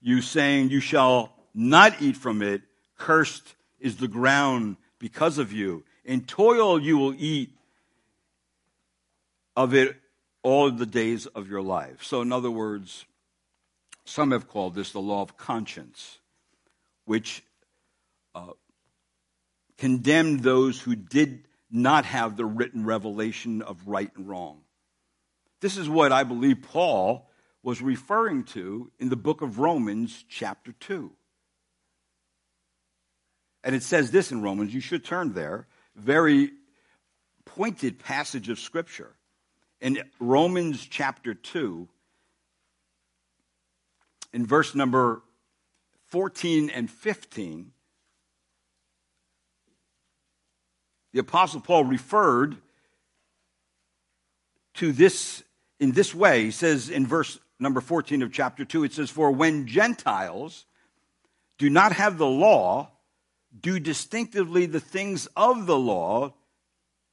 you, 0.00 0.20
saying, 0.22 0.70
You 0.70 0.80
shall 0.80 1.32
not 1.54 2.00
eat 2.02 2.16
from 2.16 2.42
it, 2.42 2.62
cursed 2.98 3.54
is 3.78 3.96
the 3.98 4.08
ground 4.08 4.76
because 4.98 5.38
of 5.38 5.52
you. 5.52 5.84
In 6.04 6.24
toil 6.24 6.80
you 6.80 6.98
will 6.98 7.14
eat 7.16 7.50
of 9.56 9.74
it 9.74 9.96
all 10.42 10.70
the 10.70 10.86
days 10.86 11.26
of 11.26 11.48
your 11.48 11.62
life. 11.62 12.02
So, 12.02 12.20
in 12.20 12.32
other 12.32 12.50
words, 12.50 13.06
some 14.04 14.32
have 14.32 14.48
called 14.48 14.74
this 14.74 14.92
the 14.92 15.00
law 15.00 15.22
of 15.22 15.36
conscience, 15.36 16.18
which 17.06 17.42
uh, 18.34 18.52
condemned 19.78 20.40
those 20.40 20.80
who 20.80 20.94
did 20.94 21.44
not 21.70 22.04
have 22.04 22.36
the 22.36 22.44
written 22.44 22.84
revelation 22.84 23.62
of 23.62 23.88
right 23.88 24.10
and 24.16 24.28
wrong. 24.28 24.60
This 25.60 25.76
is 25.76 25.88
what 25.88 26.12
I 26.12 26.24
believe 26.24 26.62
Paul 26.62 27.30
was 27.62 27.80
referring 27.80 28.44
to 28.44 28.90
in 28.98 29.08
the 29.08 29.16
book 29.16 29.40
of 29.40 29.58
Romans, 29.58 30.24
chapter 30.28 30.72
2. 30.80 31.10
And 33.64 33.74
it 33.74 33.82
says 33.82 34.10
this 34.10 34.30
in 34.30 34.42
Romans, 34.42 34.74
you 34.74 34.80
should 34.80 35.04
turn 35.04 35.32
there, 35.32 35.66
very 35.96 36.50
pointed 37.44 37.98
passage 37.98 38.48
of 38.48 38.58
Scripture. 38.58 39.14
In 39.80 40.02
Romans 40.18 40.86
chapter 40.88 41.34
2, 41.34 41.88
in 44.32 44.46
verse 44.46 44.74
number 44.74 45.22
14 46.06 46.70
and 46.70 46.90
15, 46.90 47.72
the 51.12 51.20
Apostle 51.20 51.60
Paul 51.60 51.84
referred 51.84 52.56
to 54.74 54.92
this 54.92 55.42
in 55.78 55.92
this 55.92 56.14
way. 56.14 56.44
He 56.44 56.50
says 56.50 56.90
in 56.90 57.06
verse 57.06 57.38
number 57.60 57.80
14 57.80 58.22
of 58.22 58.32
chapter 58.32 58.64
2, 58.64 58.84
it 58.84 58.92
says, 58.92 59.10
For 59.10 59.30
when 59.30 59.66
Gentiles 59.66 60.66
do 61.58 61.70
not 61.70 61.92
have 61.92 62.18
the 62.18 62.26
law, 62.26 62.90
do 63.60 63.78
distinctively 63.78 64.66
the 64.66 64.80
things 64.80 65.26
of 65.36 65.66
the 65.66 65.78
law, 65.78 66.34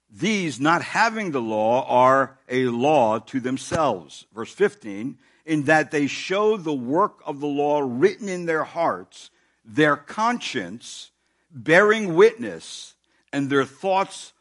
these 0.09 0.59
not 0.59 0.81
having 0.81 1.31
the 1.31 1.41
law 1.41 1.85
are 1.87 2.37
a 2.49 2.65
law 2.65 3.19
to 3.19 3.39
themselves. 3.39 4.25
Verse 4.33 4.51
15, 4.53 5.17
in 5.45 5.63
that 5.63 5.91
they 5.91 6.07
show 6.07 6.57
the 6.57 6.73
work 6.73 7.21
of 7.25 7.39
the 7.39 7.47
law 7.47 7.79
written 7.79 8.27
in 8.27 8.45
their 8.45 8.63
hearts, 8.63 9.29
their 9.63 9.95
conscience 9.95 11.11
bearing 11.49 12.15
witness, 12.15 12.95
and 13.33 13.49
their 13.49 13.65
thoughts 13.65 14.33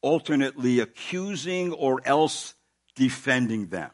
alternately 0.00 0.80
accusing 0.80 1.72
or 1.72 2.00
else 2.04 2.54
defending 2.94 3.68
them. 3.68 3.90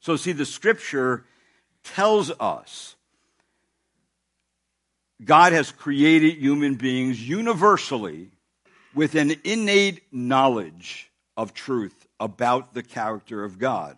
So, 0.00 0.16
see, 0.16 0.32
the 0.32 0.46
scripture 0.46 1.24
tells 1.82 2.30
us 2.38 2.96
God 5.22 5.52
has 5.52 5.70
created 5.70 6.38
human 6.38 6.74
beings 6.74 7.20
universally 7.26 8.30
with 8.94 9.14
an 9.14 9.34
innate 9.44 10.02
knowledge 10.12 11.10
of 11.36 11.54
truth 11.54 12.06
about 12.18 12.74
the 12.74 12.82
character 12.82 13.44
of 13.44 13.58
God 13.58 13.96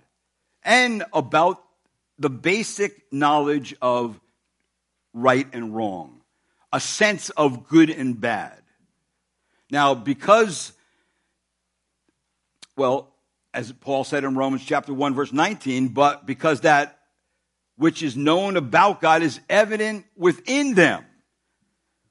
and 0.62 1.04
about 1.12 1.62
the 2.18 2.30
basic 2.30 3.12
knowledge 3.12 3.74
of 3.80 4.20
right 5.14 5.46
and 5.52 5.74
wrong, 5.74 6.20
a 6.72 6.80
sense 6.80 7.30
of 7.30 7.66
good 7.68 7.90
and 7.90 8.20
bad. 8.20 8.60
Now, 9.70 9.94
because, 9.94 10.72
well, 12.76 13.08
as 13.54 13.72
Paul 13.72 14.04
said 14.04 14.24
in 14.24 14.36
Romans 14.36 14.64
chapter 14.64 14.92
1, 14.92 15.14
verse 15.14 15.32
19, 15.32 15.88
but 15.88 16.26
because 16.26 16.60
that 16.60 16.98
which 17.76 18.02
is 18.02 18.16
known 18.16 18.56
about 18.56 19.00
God 19.00 19.22
is 19.22 19.40
evident 19.48 20.04
within 20.16 20.74
them. 20.74 21.04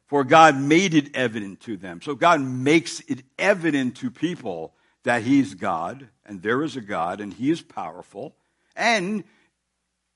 For 0.07 0.23
God 0.23 0.59
made 0.59 0.93
it 0.93 1.15
evident 1.15 1.61
to 1.61 1.77
them. 1.77 2.01
So 2.01 2.15
God 2.15 2.41
makes 2.41 2.99
it 3.01 3.23
evident 3.39 3.97
to 3.97 4.11
people 4.11 4.73
that 5.03 5.23
He's 5.23 5.53
God, 5.53 6.07
and 6.25 6.41
there 6.41 6.63
is 6.63 6.75
a 6.75 6.81
God, 6.81 7.21
and 7.21 7.33
He 7.33 7.49
is 7.49 7.61
powerful, 7.61 8.35
and 8.75 9.23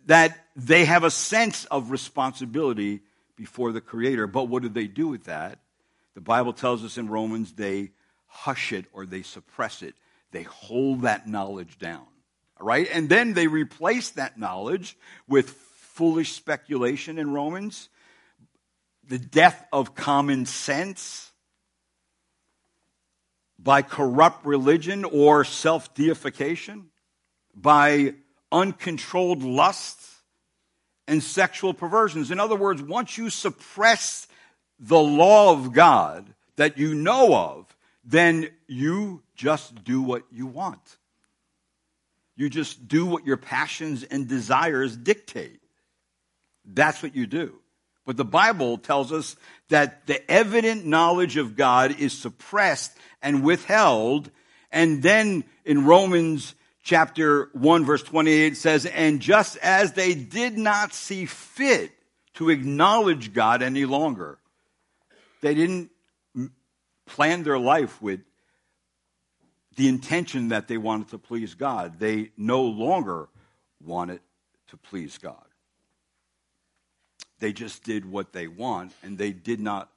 that 0.05 0.37
they 0.55 0.85
have 0.85 1.03
a 1.03 1.11
sense 1.11 1.65
of 1.65 1.91
responsibility 1.91 3.01
before 3.35 3.71
the 3.71 3.81
Creator. 3.81 4.27
But 4.27 4.47
what 4.47 4.63
do 4.63 4.69
they 4.69 4.87
do 4.87 5.07
with 5.07 5.25
that? 5.25 5.59
The 6.15 6.21
Bible 6.21 6.53
tells 6.53 6.83
us 6.83 6.97
in 6.97 7.07
Romans 7.07 7.53
they 7.53 7.91
hush 8.27 8.73
it 8.73 8.85
or 8.93 9.05
they 9.05 9.21
suppress 9.21 9.81
it. 9.81 9.95
They 10.31 10.43
hold 10.43 11.01
that 11.01 11.27
knowledge 11.27 11.79
down. 11.79 12.05
Right? 12.59 12.89
And 12.91 13.07
then 13.07 13.33
they 13.33 13.47
replace 13.47 14.09
that 14.11 14.37
knowledge 14.37 14.97
with 15.27 15.49
foolish 15.49 16.33
speculation 16.33 17.17
in 17.17 17.31
Romans, 17.31 17.87
the 19.09 19.19
death 19.19 19.65
of 19.73 19.95
common 19.95 20.45
sense, 20.45 21.31
by 23.57 23.81
corrupt 23.81 24.45
religion 24.45 25.03
or 25.03 25.43
self 25.43 25.93
deification, 25.93 26.85
by 27.53 28.13
uncontrolled 28.51 29.43
lusts 29.43 30.21
and 31.07 31.21
sexual 31.21 31.73
perversions. 31.73 32.31
In 32.31 32.39
other 32.39 32.55
words, 32.55 32.81
once 32.81 33.17
you 33.17 33.29
suppress 33.29 34.27
the 34.79 34.99
law 34.99 35.51
of 35.51 35.73
God 35.73 36.33
that 36.55 36.77
you 36.77 36.93
know 36.93 37.35
of, 37.35 37.75
then 38.05 38.49
you 38.67 39.23
just 39.35 39.83
do 39.83 40.01
what 40.01 40.23
you 40.31 40.45
want. 40.45 40.97
You 42.35 42.49
just 42.49 42.87
do 42.87 43.05
what 43.05 43.25
your 43.25 43.37
passions 43.37 44.03
and 44.03 44.27
desires 44.27 44.95
dictate. 44.95 45.59
That's 46.63 47.03
what 47.03 47.15
you 47.15 47.25
do. 47.25 47.59
But 48.09 48.17
the 48.17 48.25
Bible 48.25 48.79
tells 48.79 49.13
us 49.13 49.35
that 49.67 50.07
the 50.07 50.31
evident 50.31 50.83
knowledge 50.83 51.37
of 51.37 51.55
God 51.55 51.99
is 51.99 52.11
suppressed 52.11 52.91
and 53.21 53.43
withheld. 53.43 54.31
And 54.71 55.03
then 55.03 55.43
in 55.63 55.85
Romans 55.85 56.55
chapter 56.81 57.51
1 57.53 57.85
verse 57.85 58.01
28 58.01 58.57
says, 58.57 58.87
and 58.87 59.19
just 59.19 59.57
as 59.57 59.93
they 59.93 60.15
did 60.15 60.57
not 60.57 60.91
see 60.91 61.27
fit 61.27 61.91
to 62.33 62.49
acknowledge 62.49 63.31
God 63.31 63.61
any 63.61 63.85
longer, 63.85 64.39
they 65.41 65.53
didn't 65.53 65.91
plan 67.05 67.43
their 67.43 67.59
life 67.59 68.01
with 68.01 68.21
the 69.75 69.87
intention 69.87 70.47
that 70.47 70.67
they 70.67 70.77
wanted 70.77 71.09
to 71.09 71.19
please 71.19 71.53
God. 71.53 71.99
They 71.99 72.31
no 72.35 72.63
longer 72.63 73.29
wanted 73.79 74.21
to 74.69 74.77
please 74.77 75.19
God. 75.19 75.48
They 77.39 77.53
just 77.53 77.83
did 77.83 78.05
what 78.05 78.33
they 78.33 78.47
want 78.47 78.93
and 79.03 79.17
they 79.17 79.31
did 79.31 79.59
not 79.59 79.89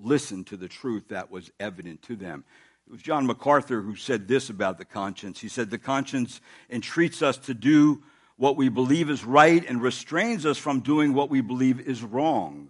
listen 0.00 0.44
to 0.44 0.56
the 0.56 0.68
truth 0.68 1.08
that 1.08 1.30
was 1.30 1.50
evident 1.58 2.02
to 2.02 2.16
them. 2.16 2.44
It 2.86 2.92
was 2.92 3.02
John 3.02 3.26
MacArthur 3.26 3.82
who 3.82 3.96
said 3.96 4.28
this 4.28 4.48
about 4.48 4.78
the 4.78 4.84
conscience. 4.84 5.40
He 5.40 5.48
said, 5.48 5.70
The 5.70 5.78
conscience 5.78 6.40
entreats 6.70 7.22
us 7.22 7.36
to 7.38 7.54
do 7.54 8.02
what 8.36 8.56
we 8.56 8.68
believe 8.68 9.10
is 9.10 9.24
right 9.24 9.64
and 9.68 9.82
restrains 9.82 10.46
us 10.46 10.58
from 10.58 10.80
doing 10.80 11.12
what 11.12 11.28
we 11.28 11.40
believe 11.40 11.80
is 11.80 12.02
wrong. 12.02 12.68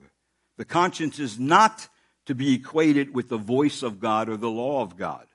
The 0.57 0.65
conscience 0.65 1.19
is 1.19 1.39
not 1.39 1.89
to 2.27 2.35
be 2.35 2.55
equated 2.55 3.15
with 3.15 3.29
the 3.29 3.37
voice 3.37 3.83
of 3.83 4.01
God 4.01 4.29
or 4.29 4.37
the 4.37 4.51
law 4.51 4.83
of 4.83 4.97
God. 4.97 5.27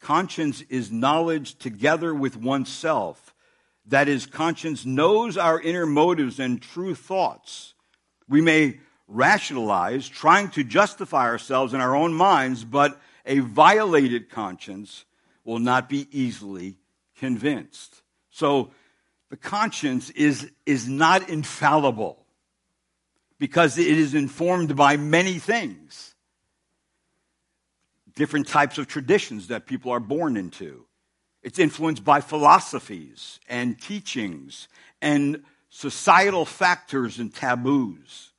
Conscience 0.00 0.62
is 0.68 0.90
knowledge 0.90 1.58
together 1.58 2.14
with 2.14 2.36
oneself. 2.36 3.34
That 3.88 4.08
is, 4.08 4.26
conscience 4.26 4.84
knows 4.84 5.36
our 5.38 5.60
inner 5.60 5.86
motives 5.86 6.38
and 6.38 6.60
true 6.60 6.94
thoughts. 6.94 7.74
We 8.28 8.42
may 8.42 8.80
rationalize, 9.06 10.06
trying 10.06 10.50
to 10.50 10.62
justify 10.62 11.24
ourselves 11.24 11.72
in 11.72 11.80
our 11.80 11.96
own 11.96 12.12
minds, 12.12 12.64
but 12.64 13.00
a 13.24 13.38
violated 13.38 14.28
conscience 14.28 15.06
will 15.44 15.58
not 15.58 15.88
be 15.88 16.06
easily 16.12 16.76
convinced. 17.16 18.02
So 18.30 18.72
the 19.30 19.36
conscience 19.36 20.10
is, 20.10 20.50
is 20.66 20.86
not 20.86 21.30
infallible 21.30 22.26
because 23.38 23.78
it 23.78 23.86
is 23.86 24.14
informed 24.14 24.76
by 24.76 24.98
many 24.98 25.38
things. 25.38 26.14
Different 28.14 28.48
types 28.48 28.76
of 28.76 28.86
traditions 28.86 29.48
that 29.48 29.64
people 29.64 29.92
are 29.92 30.00
born 30.00 30.36
into. 30.36 30.87
It's 31.42 31.58
influenced 31.58 32.04
by 32.04 32.20
philosophies 32.20 33.38
and 33.48 33.80
teachings 33.80 34.68
and 35.00 35.42
societal 35.70 36.44
factors 36.44 37.18
and 37.18 37.34
taboos. 37.34 38.32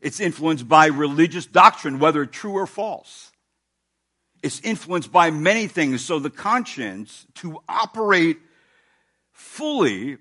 It's 0.00 0.20
influenced 0.20 0.68
by 0.68 0.86
religious 0.86 1.46
doctrine, 1.46 1.98
whether 1.98 2.26
true 2.26 2.52
or 2.52 2.66
false. 2.66 3.32
It's 4.42 4.60
influenced 4.60 5.12
by 5.12 5.30
many 5.30 5.68
things. 5.68 6.04
So 6.04 6.18
the 6.18 6.30
conscience, 6.30 7.26
to 7.36 7.62
operate 7.68 8.38
fully 9.32 10.18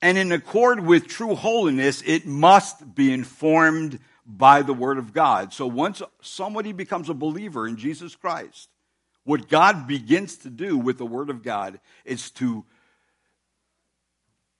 and 0.00 0.16
in 0.16 0.32
accord 0.32 0.80
with 0.80 1.08
true 1.08 1.34
holiness, 1.34 2.02
it 2.06 2.26
must 2.26 2.94
be 2.94 3.12
informed 3.12 3.98
by 4.24 4.62
the 4.62 4.72
Word 4.72 4.98
of 4.98 5.12
God. 5.12 5.52
So 5.52 5.66
once 5.66 6.02
somebody 6.20 6.72
becomes 6.72 7.08
a 7.08 7.14
believer 7.14 7.66
in 7.66 7.76
Jesus 7.76 8.14
Christ, 8.14 8.68
what 9.28 9.46
God 9.46 9.86
begins 9.86 10.38
to 10.38 10.48
do 10.48 10.78
with 10.78 10.96
the 10.96 11.04
Word 11.04 11.28
of 11.28 11.42
God 11.42 11.80
is 12.06 12.30
to 12.30 12.64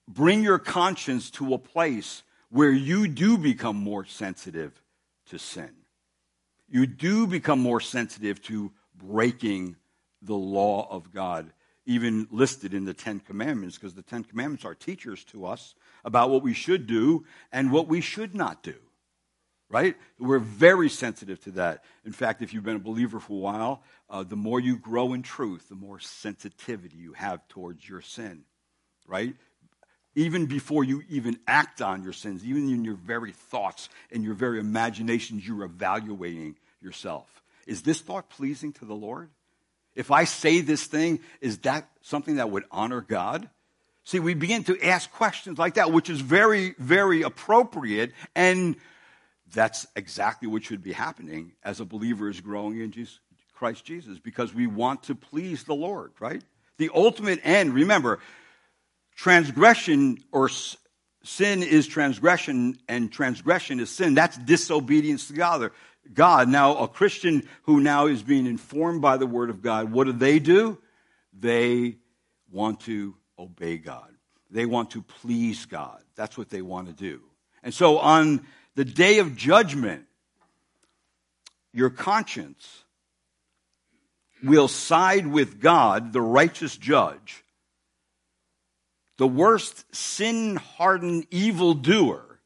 bring 0.06 0.42
your 0.42 0.58
conscience 0.58 1.30
to 1.30 1.54
a 1.54 1.58
place 1.58 2.22
where 2.50 2.70
you 2.70 3.08
do 3.08 3.38
become 3.38 3.76
more 3.76 4.04
sensitive 4.04 4.82
to 5.30 5.38
sin. 5.38 5.70
You 6.68 6.86
do 6.86 7.26
become 7.26 7.60
more 7.60 7.80
sensitive 7.80 8.42
to 8.42 8.70
breaking 8.94 9.76
the 10.20 10.36
law 10.36 10.86
of 10.90 11.14
God 11.14 11.50
even 11.86 12.28
listed 12.30 12.74
in 12.74 12.84
the 12.84 12.92
Ten 12.92 13.20
Commandments, 13.20 13.78
because 13.78 13.94
the 13.94 14.02
Ten 14.02 14.22
Commandments 14.22 14.66
are 14.66 14.74
teachers 14.74 15.24
to 15.24 15.46
us 15.46 15.74
about 16.04 16.28
what 16.28 16.42
we 16.42 16.52
should 16.52 16.86
do 16.86 17.24
and 17.50 17.72
what 17.72 17.88
we 17.88 18.02
should 18.02 18.34
not 18.34 18.62
do. 18.62 18.74
Right? 19.70 19.96
We're 20.18 20.38
very 20.38 20.88
sensitive 20.88 21.42
to 21.44 21.50
that. 21.52 21.84
In 22.06 22.12
fact, 22.12 22.40
if 22.40 22.54
you've 22.54 22.64
been 22.64 22.76
a 22.76 22.80
believer 22.80 23.20
for 23.20 23.34
a 23.34 23.36
while, 23.36 23.82
uh, 24.08 24.22
the 24.22 24.36
more 24.36 24.58
you 24.58 24.78
grow 24.78 25.12
in 25.12 25.22
truth, 25.22 25.68
the 25.68 25.74
more 25.74 26.00
sensitivity 26.00 26.96
you 26.96 27.12
have 27.12 27.46
towards 27.48 27.86
your 27.86 28.00
sin. 28.00 28.44
Right? 29.06 29.34
Even 30.14 30.46
before 30.46 30.84
you 30.84 31.02
even 31.10 31.38
act 31.46 31.82
on 31.82 32.02
your 32.02 32.14
sins, 32.14 32.44
even 32.44 32.70
in 32.70 32.84
your 32.84 32.94
very 32.94 33.32
thoughts 33.32 33.88
and 34.10 34.24
your 34.24 34.34
very 34.34 34.58
imaginations, 34.58 35.46
you're 35.46 35.64
evaluating 35.64 36.56
yourself. 36.80 37.42
Is 37.66 37.82
this 37.82 38.00
thought 38.00 38.30
pleasing 38.30 38.72
to 38.74 38.86
the 38.86 38.94
Lord? 38.94 39.28
If 39.94 40.10
I 40.10 40.24
say 40.24 40.60
this 40.60 40.86
thing, 40.86 41.20
is 41.40 41.58
that 41.58 41.88
something 42.02 42.36
that 42.36 42.50
would 42.50 42.64
honor 42.70 43.00
God? 43.00 43.50
See, 44.04 44.20
we 44.20 44.32
begin 44.32 44.64
to 44.64 44.82
ask 44.82 45.10
questions 45.12 45.58
like 45.58 45.74
that, 45.74 45.92
which 45.92 46.08
is 46.08 46.20
very, 46.20 46.74
very 46.78 47.22
appropriate. 47.22 48.12
And 48.34 48.76
that's 49.53 49.86
exactly 49.96 50.49
what 50.49 50.64
should 50.64 50.82
be 50.82 50.92
happening 50.92 51.53
as 51.62 51.80
a 51.80 51.84
believer 51.84 52.28
is 52.28 52.40
growing 52.40 52.80
in 52.80 52.90
Jesus, 52.90 53.20
Christ 53.55 53.84
Jesus, 53.84 54.18
because 54.18 54.55
we 54.55 54.66
want 54.66 55.05
to 55.05 55.14
please 55.14 55.64
the 55.64 55.74
Lord, 55.74 56.12
right? 56.20 56.42
The 56.76 56.90
ultimate 56.94 57.40
end, 57.42 57.74
remember, 57.74 58.20
transgression 59.16 60.18
or 60.32 60.51
sin 61.24 61.62
is 61.62 61.86
transgression, 61.86 62.78
and 62.88 63.11
transgression 63.11 63.80
is 63.80 63.90
sin. 63.90 64.14
That's 64.14 64.36
disobedience 64.38 65.28
to 65.28 65.70
God. 66.14 66.49
Now, 66.49 66.78
a 66.78 66.88
Christian 66.88 67.49
who 67.62 67.80
now 67.80 68.07
is 68.07 68.22
being 68.22 68.46
informed 68.46 69.03
by 69.03 69.16
the 69.16 69.26
Word 69.26 69.51
of 69.51 69.61
God, 69.61 69.90
what 69.90 70.05
do 70.05 70.12
they 70.12 70.38
do? 70.38 70.78
They 71.38 71.96
want 72.51 72.80
to 72.82 73.14
obey 73.38 73.78
God. 73.78 74.11
They 74.51 74.66
want 74.66 74.92
to 74.92 75.03
please 75.03 75.66
God. 75.66 76.03
That's 76.16 76.38
what 76.38 76.49
they 76.49 76.62
want 76.62 76.86
to 76.86 76.94
do. 76.94 77.20
And 77.62 77.74
so 77.74 77.99
on 77.99 78.46
the 78.78 78.84
day 78.84 79.18
of 79.18 79.34
judgment, 79.34 80.04
your 81.72 81.90
conscience 81.90 82.84
will 84.40 84.68
side 84.68 85.26
with 85.26 85.60
God, 85.60 86.12
the 86.12 86.20
righteous 86.20 86.76
judge. 86.76 87.42
The 89.16 89.26
worst 89.26 89.84
sin 89.92 90.54
hardened 90.54 91.26
evildoer 91.32 92.38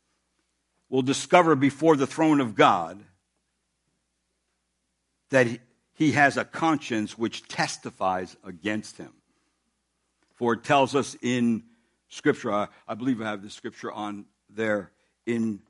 will 0.88 1.02
discover 1.02 1.54
before 1.54 1.96
the 1.96 2.06
throne 2.06 2.40
of 2.40 2.54
God 2.54 2.98
that 5.28 5.48
he 5.92 6.12
has 6.12 6.38
a 6.38 6.46
conscience 6.46 7.18
which 7.18 7.46
testifies 7.46 8.38
against 8.42 8.96
him. 8.96 9.12
For 10.36 10.54
it 10.54 10.64
tells 10.64 10.94
us 10.94 11.14
in 11.20 11.64
Scripture, 12.08 12.68
I, 12.88 12.94
believe 12.94 13.20
I 13.20 13.26
have 13.26 13.42
the 13.42 13.50
Scripture 13.50 13.92
on 13.92 14.24
there 14.48 14.92
in 15.26 15.60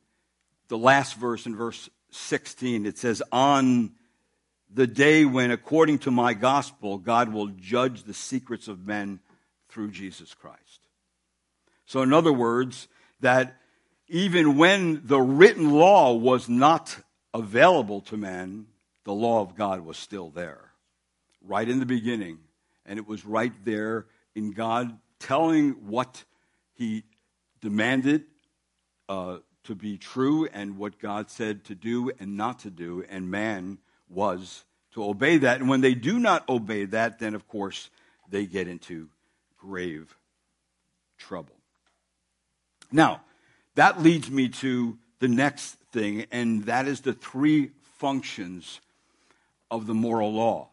the 0.69 0.79
last 0.79 1.17
verse, 1.17 1.47
in 1.47 1.57
verse 1.57 1.89
16, 2.11 2.87
it 2.87 2.99
says, 2.99 3.23
On 3.33 3.93
the 4.73 4.87
day 4.87 5.25
when, 5.25 5.51
according 5.51 5.99
to 6.01 6.11
my 6.11 6.35
gospel, 6.35 6.99
God 6.99 7.33
will 7.33 7.49
judge 7.49 8.05
the 8.05 8.15
secrets 8.15 8.69
of 8.69 8.87
men 8.87 9.21
through 9.69 9.91
Jesus 9.91 10.35
Christ. 10.35 10.87
So, 11.87 12.03
in 12.03 12.13
other 12.13 12.33
words, 12.33 12.89
that 13.21 13.57
even 14.09 14.57
when 14.57 15.03
the 15.05 15.21
written 15.21 15.71
law 15.71 16.15
was 16.15 16.49
not 16.49 16.99
available 17.35 18.01
to 18.03 18.17
men, 18.17 18.67
the 19.05 19.13
law 19.13 19.41
of 19.41 19.57
God 19.57 19.81
was 19.81 19.97
still 19.97 20.31
there, 20.31 20.73
right 21.43 21.69
in 21.69 21.81
the 21.81 21.87
beginning. 21.87 22.39
And 22.85 22.99
it 22.99 23.07
was 23.07 23.25
right 23.25 23.53
there 23.65 24.07
in 24.35 24.53
God 24.53 24.99
telling 25.19 25.73
what 25.87 26.25
He 26.75 27.05
demanded 27.61 28.25
uh, 29.09 29.39
to 29.65 29.75
be 29.75 29.97
true 29.97 30.49
and 30.53 30.79
what 30.79 30.99
God 30.99 31.31
said 31.31 31.65
to 31.65 31.75
do 31.75 32.11
and 32.19 32.37
not 32.37 32.61
to 32.61 32.71
do. 32.71 33.05
And 33.09 33.31
man 33.31 33.79
was 34.09 34.65
to 34.95 35.05
obey 35.05 35.39
that. 35.39 35.61
And 35.61 35.69
when 35.69 35.81
they 35.81 35.95
do 35.95 36.19
not 36.19 36.49
obey 36.49 36.85
that, 36.87 37.19
then 37.19 37.35
of 37.35 37.49
course 37.49 37.91
they 38.29 38.47
get 38.47 38.69
into 38.69 39.09
grave 39.59 40.17
trouble. 41.19 41.55
Now, 42.91 43.23
that 43.75 44.03
leads 44.03 44.31
me 44.31 44.49
to 44.49 44.99
the 45.19 45.29
next 45.29 45.77
thing, 45.93 46.27
and 46.31 46.65
that 46.65 46.87
is 46.87 47.01
the 47.01 47.13
three 47.13 47.71
functions 47.99 48.81
of 49.71 49.87
the 49.87 49.95
moral 49.95 50.33
law. 50.33 50.69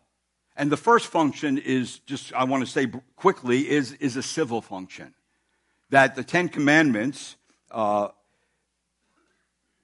And 0.58 0.70
the 0.70 0.78
first 0.78 1.08
function 1.08 1.58
is 1.58 2.00
just, 2.00 2.34
I 2.34 2.44
want 2.44 2.66
to 2.66 2.70
say 2.70 2.88
quickly, 3.16 3.70
is, 3.70 3.94
is 3.94 4.18
a 4.18 4.24
civil 4.24 4.62
function. 4.62 5.14
That 5.92 6.16
the 6.16 6.24
Ten 6.24 6.50
Commandments, 6.50 7.38
uh, 7.72 8.10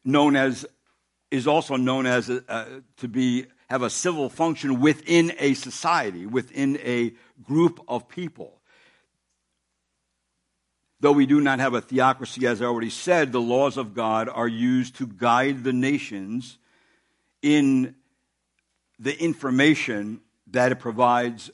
known 0.05 0.35
as, 0.35 0.65
is 1.31 1.47
also 1.47 1.75
known 1.75 2.05
as 2.05 2.29
uh, 2.29 2.79
to 2.97 3.07
be, 3.07 3.47
have 3.69 3.81
a 3.81 3.89
civil 3.89 4.29
function 4.29 4.79
within 4.79 5.33
a 5.39 5.55
society, 5.55 6.25
within 6.25 6.77
a 6.77 7.13
group 7.43 7.83
of 7.87 8.07
people. 8.07 8.61
Though 11.01 11.11
we 11.11 11.25
do 11.25 11.41
not 11.41 11.59
have 11.59 11.73
a 11.73 11.81
theocracy, 11.81 12.47
as 12.47 12.61
I 12.61 12.65
already 12.65 12.89
said, 12.89 13.31
the 13.31 13.41
laws 13.41 13.77
of 13.77 13.93
God 13.93 14.29
are 14.29 14.47
used 14.47 14.95
to 14.97 15.07
guide 15.07 15.63
the 15.63 15.73
nations 15.73 16.57
in 17.41 17.95
the 18.97 19.19
information 19.21 20.21
that 20.47 20.71
it 20.71 20.79
provides 20.79 21.51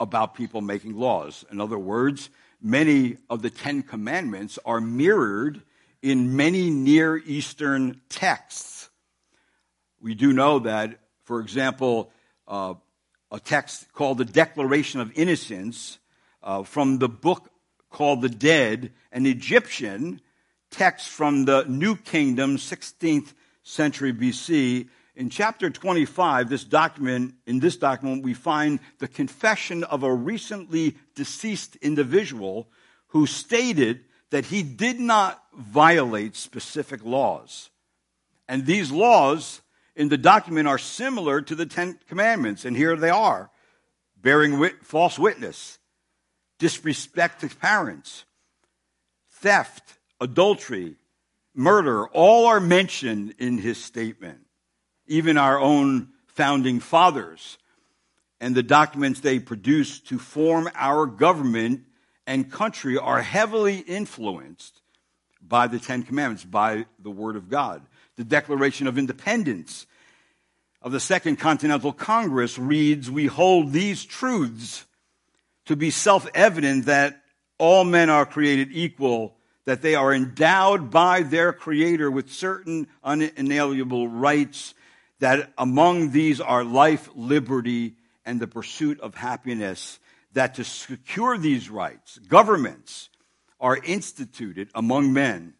about 0.00 0.34
people 0.34 0.60
making 0.60 0.96
laws. 0.96 1.44
In 1.50 1.60
other 1.60 1.78
words, 1.78 2.30
many 2.60 3.18
of 3.28 3.42
the 3.42 3.50
Ten 3.50 3.82
Commandments 3.82 4.58
are 4.64 4.80
mirrored 4.80 5.62
in 6.02 6.36
many 6.36 6.68
Near 6.68 7.16
Eastern 7.16 8.00
texts. 8.08 8.90
We 10.00 10.14
do 10.14 10.32
know 10.32 10.58
that, 10.60 10.98
for 11.24 11.40
example, 11.40 12.10
uh, 12.46 12.74
a 13.30 13.40
text 13.40 13.92
called 13.92 14.18
the 14.18 14.24
Declaration 14.24 15.00
of 15.00 15.16
Innocence 15.16 15.98
uh, 16.42 16.64
from 16.64 16.98
the 16.98 17.08
book 17.08 17.50
called 17.88 18.20
The 18.20 18.28
Dead, 18.28 18.92
an 19.12 19.26
Egyptian 19.26 20.20
text 20.70 21.08
from 21.08 21.44
the 21.44 21.64
New 21.68 21.96
Kingdom, 21.96 22.56
16th 22.56 23.32
century 23.62 24.12
BC, 24.12 24.88
in 25.14 25.28
chapter 25.28 25.68
25, 25.68 26.48
this 26.48 26.64
document, 26.64 27.34
in 27.46 27.60
this 27.60 27.76
document, 27.76 28.24
we 28.24 28.32
find 28.32 28.80
the 28.98 29.08
confession 29.08 29.84
of 29.84 30.02
a 30.02 30.12
recently 30.12 30.96
deceased 31.14 31.76
individual 31.76 32.70
who 33.08 33.26
stated 33.26 34.04
that 34.32 34.46
he 34.46 34.62
did 34.62 34.98
not 34.98 35.42
violate 35.54 36.34
specific 36.36 37.04
laws 37.04 37.70
And 38.48 38.66
these 38.66 38.90
laws 38.90 39.62
in 39.96 40.08
the 40.08 40.18
document 40.18 40.68
are 40.68 40.78
similar 40.78 41.40
to 41.40 41.54
the 41.54 41.66
Ten 41.66 41.98
Commandments, 42.08 42.64
and 42.64 42.76
here 42.76 42.96
they 42.96 43.10
are 43.10 43.50
bearing 44.20 44.58
wit- 44.58 44.84
false 44.84 45.18
witness, 45.18 45.78
disrespect 46.58 47.40
to 47.40 47.48
parents, 47.48 48.24
theft, 49.30 49.98
adultery, 50.20 50.96
murder, 51.54 52.06
all 52.08 52.46
are 52.46 52.60
mentioned 52.60 53.34
in 53.38 53.58
his 53.58 53.82
statement. 53.82 54.40
Even 55.06 55.38
our 55.38 55.58
own 55.58 56.08
founding 56.26 56.80
fathers 56.80 57.58
and 58.40 58.54
the 58.54 58.62
documents 58.62 59.20
they 59.20 59.38
produced 59.38 60.08
to 60.08 60.18
form 60.18 60.68
our 60.74 61.06
government 61.06 61.84
and 62.26 62.50
country 62.50 62.98
are 62.98 63.20
heavily 63.20 63.78
influenced 63.78 64.80
by 65.40 65.66
the 65.66 65.78
Ten 65.78 66.02
Commandments, 66.02 66.44
by 66.44 66.86
the 66.98 67.10
Word 67.10 67.36
of 67.36 67.48
God. 67.48 67.82
The 68.16 68.24
Declaration 68.24 68.86
of 68.86 68.98
Independence 68.98 69.86
of 70.80 70.92
the 70.92 71.00
Second 71.00 71.36
Continental 71.36 71.92
Congress 71.92 72.58
reads, 72.58 73.10
We 73.10 73.26
hold 73.26 73.72
these 73.72 74.04
truths 74.04 74.86
to 75.66 75.76
be 75.76 75.90
self 75.90 76.28
evident 76.34 76.86
that 76.86 77.22
all 77.58 77.84
men 77.84 78.10
are 78.10 78.26
created 78.26 78.68
equal, 78.72 79.36
that 79.64 79.82
they 79.82 79.94
are 79.94 80.12
endowed 80.12 80.90
by 80.90 81.22
their 81.22 81.52
Creator 81.52 82.10
with 82.10 82.32
certain 82.32 82.88
unalienable 83.04 84.08
rights, 84.08 84.74
that 85.20 85.52
among 85.56 86.10
these 86.10 86.40
are 86.40 86.64
life, 86.64 87.08
liberty, 87.14 87.94
and 88.24 88.40
the 88.40 88.48
pursuit 88.48 89.00
of 89.00 89.14
happiness, 89.14 89.98
that 90.32 90.54
to 90.54 90.64
secure 90.64 91.36
these 91.38 91.70
rights, 91.70 92.18
governments 92.18 93.10
are 93.60 93.78
instituted 93.84 94.68
among 94.74 95.12
men, 95.12 95.54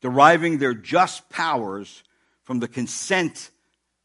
deriving 0.00 0.58
their 0.58 0.74
just 0.74 1.28
powers 1.28 2.02
from 2.42 2.60
the 2.60 2.68
consent 2.68 3.50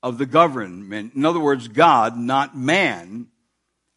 of 0.02 0.18
the 0.18 0.26
government. 0.26 1.14
In 1.16 1.26
other 1.26 1.40
words, 1.40 1.68
God, 1.68 2.18
not 2.18 2.58
man, 2.58 3.28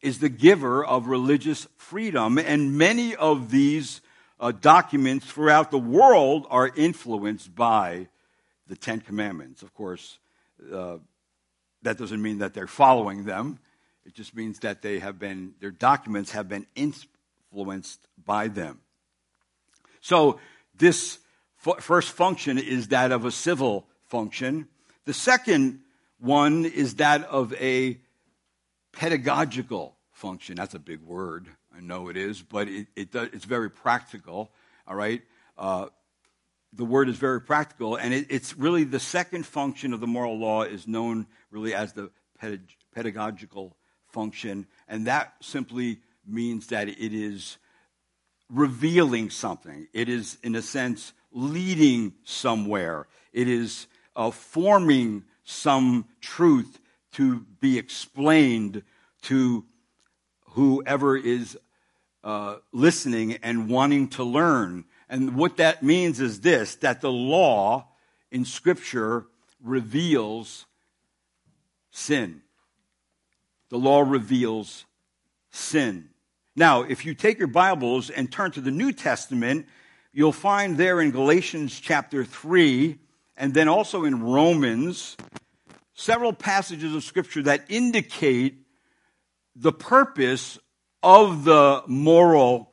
is 0.01 0.21
the 0.21 0.29
giver 0.29 0.85
of 0.85 1.09
religious 1.09 1.67
freedom, 1.77 2.39
and 2.39 2.79
many 2.79 3.17
of 3.17 3.51
these 3.51 4.01
uh, 4.39 4.53
documents 4.53 5.27
throughout 5.27 5.71
the 5.71 5.79
world 5.79 6.47
are 6.51 6.71
influenced 6.77 7.55
by 7.55 8.07
the 8.69 8.77
Ten 8.77 9.01
Commandments. 9.01 9.63
Of 9.63 9.75
course, 9.75 10.19
uh, 10.73 10.99
that 11.83 11.99
doesn't 11.99 12.23
mean 12.23 12.39
that 12.39 12.55
they're 12.55 12.67
following 12.67 13.25
them. 13.25 13.59
It 14.07 14.15
just 14.15 14.37
means 14.37 14.61
that 14.61 14.83
they 14.83 15.01
have 15.01 15.19
been, 15.19 15.55
their 15.61 15.73
documents 15.73 16.31
have 16.31 16.49
been 16.49 16.67
influenced 16.77 18.07
by 18.25 18.47
them. 18.49 18.81
So 20.01 20.39
this 20.77 21.19
f- 21.67 21.83
first 21.83 22.13
function 22.13 22.57
is 22.57 22.89
that 22.89 23.11
of 23.11 23.25
a 23.25 23.33
civil 23.33 23.87
function. 24.05 24.69
The 25.07 25.13
second 25.13 25.81
one 26.21 26.65
is 26.65 26.95
that 26.97 27.25
of 27.25 27.53
a 27.55 27.99
pedagogical 28.93 29.97
function. 30.13 30.55
That's 30.55 30.75
a 30.75 30.79
big 30.79 31.03
word. 31.03 31.49
I 31.77 31.81
know 31.81 32.09
it 32.09 32.17
is, 32.17 32.41
but 32.41 32.69
it, 32.69 32.87
it 32.95 33.11
does, 33.11 33.31
it's 33.33 33.45
very 33.45 33.71
practical. 33.71 34.53
All 34.87 34.95
right. 34.95 35.23
Uh, 35.59 35.87
the 36.73 36.85
word 36.85 37.09
is 37.09 37.17
very 37.17 37.41
practical, 37.41 37.97
and 37.97 38.15
it, 38.15 38.27
it's 38.31 38.57
really 38.57 38.85
the 38.85 39.01
second 39.01 39.47
function 39.47 39.93
of 39.93 40.01
the 40.01 40.07
moral 40.07 40.39
law 40.39 40.63
is 40.63 40.87
known 40.87 41.27
really 41.51 41.75
as 41.75 41.93
the 41.93 42.11
pedagogical 42.95 43.77
function, 44.17 44.67
and 44.89 45.07
that 45.07 45.35
simply 45.41 45.99
means 46.27 46.69
that 46.69 46.89
it 46.89 47.13
is 47.13 47.59
revealing 48.49 49.29
something. 49.29 49.89
It 49.93 50.09
is, 50.09 50.39
in 50.43 50.55
a 50.55 50.63
sense, 50.63 51.13
leading 51.33 52.15
somewhere. 52.25 53.09
It 53.35 53.47
is 53.47 53.87
uh, 54.17 54.31
forming 54.31 55.25
some 55.45 56.07
truth 56.23 56.81
to 57.13 57.41
be 57.61 57.77
explained 57.77 58.83
to 59.23 59.67
whoever 60.53 61.15
is 61.15 61.59
uh, 62.25 62.57
listening 62.73 63.35
and 63.43 63.69
wanting 63.69 64.09
to 64.09 64.25
learn. 64.25 64.87
And 65.11 65.37
what 65.37 65.59
that 65.59 65.83
means 65.83 66.21
is 66.21 66.41
this 66.41 66.77
that 66.77 67.03
the 67.03 67.13
law 67.13 67.89
in 68.31 68.47
Scripture 68.47 69.27
reveals 69.63 70.65
sin. 71.91 72.41
The 73.69 73.79
law 73.79 74.01
reveals 74.01 74.85
sin. 75.51 76.11
Now, 76.55 76.83
if 76.83 77.05
you 77.05 77.15
take 77.15 77.39
your 77.39 77.49
Bibles 77.49 78.11
and 78.11 78.31
turn 78.31 78.53
to 78.53 78.61
the 78.61 78.71
New 78.71 78.93
Testament, 78.93 79.67
you'll 80.13 80.33
find 80.33 80.77
there 80.77 81.01
in 81.01 81.11
Galatians 81.11 81.79
chapter 81.81 82.25
3 82.25 82.99
and 83.37 83.53
then 83.53 83.69
also 83.69 84.05
in 84.05 84.23
Romans 84.23 85.17
several 85.95 86.33
passages 86.33 86.95
of 86.95 87.03
Scripture 87.03 87.43
that 87.43 87.65
indicate 87.69 88.59
the 89.55 89.73
purpose 89.73 90.59
of 91.03 91.45
the 91.45 91.83
moral 91.87 92.71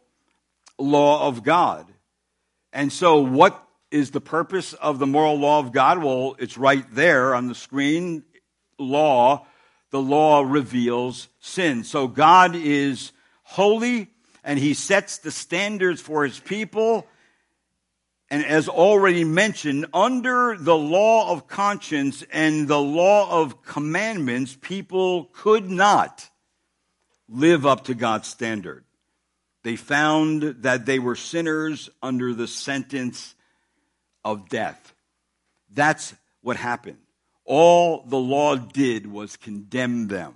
law 0.78 1.28
of 1.28 1.44
God. 1.44 1.91
And 2.72 2.91
so, 2.91 3.20
what 3.20 3.66
is 3.91 4.12
the 4.12 4.22
purpose 4.22 4.74
of 4.74 5.00
the 5.00 5.08
moral 5.08 5.36
law 5.36 5.60
of 5.60 5.72
God? 5.72 6.04
Well, 6.04 6.36
it's 6.39 6.58
right 6.58 6.86
there 6.94 7.36
on 7.36 7.48
the 7.48 7.56
screen. 7.56 8.24
Law, 8.80 9.46
the 9.94 10.02
law 10.02 10.41
reveals 10.41 11.28
sin. 11.39 11.84
So, 11.84 12.08
God 12.08 12.56
is 12.56 13.12
holy 13.44 14.08
and 14.44 14.58
He 14.58 14.74
sets 14.74 15.20
the 15.20 15.30
standards 15.30 16.02
for 16.02 16.24
His 16.24 16.39
people. 16.39 17.06
And 18.32 18.44
as 18.44 18.68
already 18.68 19.24
mentioned, 19.24 19.86
under 19.94 20.58
the 20.58 20.76
law 20.76 21.32
of 21.32 21.48
conscience 21.48 22.24
and 22.34 22.68
the 22.68 22.82
law 22.82 23.44
of 23.44 23.62
commandments, 23.62 24.58
people 24.60 25.26
could 25.26 25.70
not 25.70 26.28
live 27.30 27.68
up 27.68 27.84
to 27.84 27.94
God's 27.94 28.28
standard. 28.28 28.86
They 29.62 29.76
found 29.76 30.41
that 30.64 30.88
they 30.88 30.98
were 30.98 31.16
sinners 31.16 31.91
under 32.02 32.34
the 32.34 32.48
sentence 32.48 33.36
of 34.26 34.50
death. 34.50 34.96
That's 35.72 36.16
what 36.41 36.58
happened. 36.58 37.03
All 37.46 38.04
the 38.08 38.20
law 38.20 38.56
did 38.56 39.12
was 39.12 39.38
condemn 39.38 40.08
them. 40.08 40.36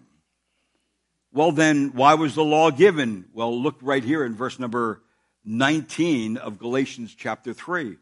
Well, 1.31 1.51
then, 1.51 1.91
why 1.93 2.15
was 2.15 2.35
the 2.35 2.43
law 2.43 2.71
given? 2.71 3.25
Well, 3.33 3.61
look 3.61 3.77
right 3.81 4.03
here 4.03 4.25
in 4.25 4.35
verse 4.35 4.59
number 4.59 5.01
19 5.45 6.37
of 6.37 6.57
Galatians 6.57 7.15
chapter 7.15 7.53
3. 7.53 7.97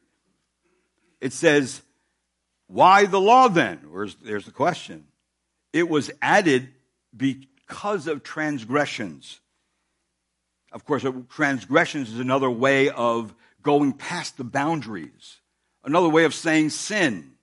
It 1.21 1.33
says, 1.33 1.81
Why 2.67 3.05
the 3.05 3.19
law 3.19 3.47
then? 3.47 3.79
Where's, 3.89 4.15
there's 4.15 4.45
the 4.45 4.51
question. 4.51 5.05
It 5.73 5.89
was 5.89 6.11
added 6.21 6.69
because 7.15 8.07
of 8.07 8.23
transgressions. 8.23 9.39
Of 10.71 10.85
course, 10.85 11.05
transgressions 11.29 12.11
is 12.11 12.19
another 12.19 12.49
way 12.49 12.89
of 12.89 13.33
going 13.61 13.93
past 13.93 14.37
the 14.37 14.43
boundaries, 14.43 15.37
another 15.83 16.09
way 16.09 16.25
of 16.25 16.33
saying 16.33 16.69
sin, 16.69 17.33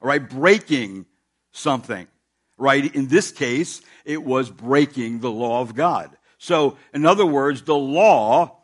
all 0.00 0.08
right, 0.08 0.28
breaking 0.28 1.06
something, 1.52 2.06
right? 2.58 2.94
In 2.94 3.08
this 3.08 3.30
case, 3.30 3.82
it 4.04 4.22
was 4.22 4.50
breaking 4.50 5.20
the 5.20 5.30
law 5.30 5.60
of 5.60 5.74
God. 5.74 6.10
So, 6.38 6.76
in 6.92 7.06
other 7.06 7.26
words, 7.26 7.62
the 7.62 7.76
law, 7.76 8.58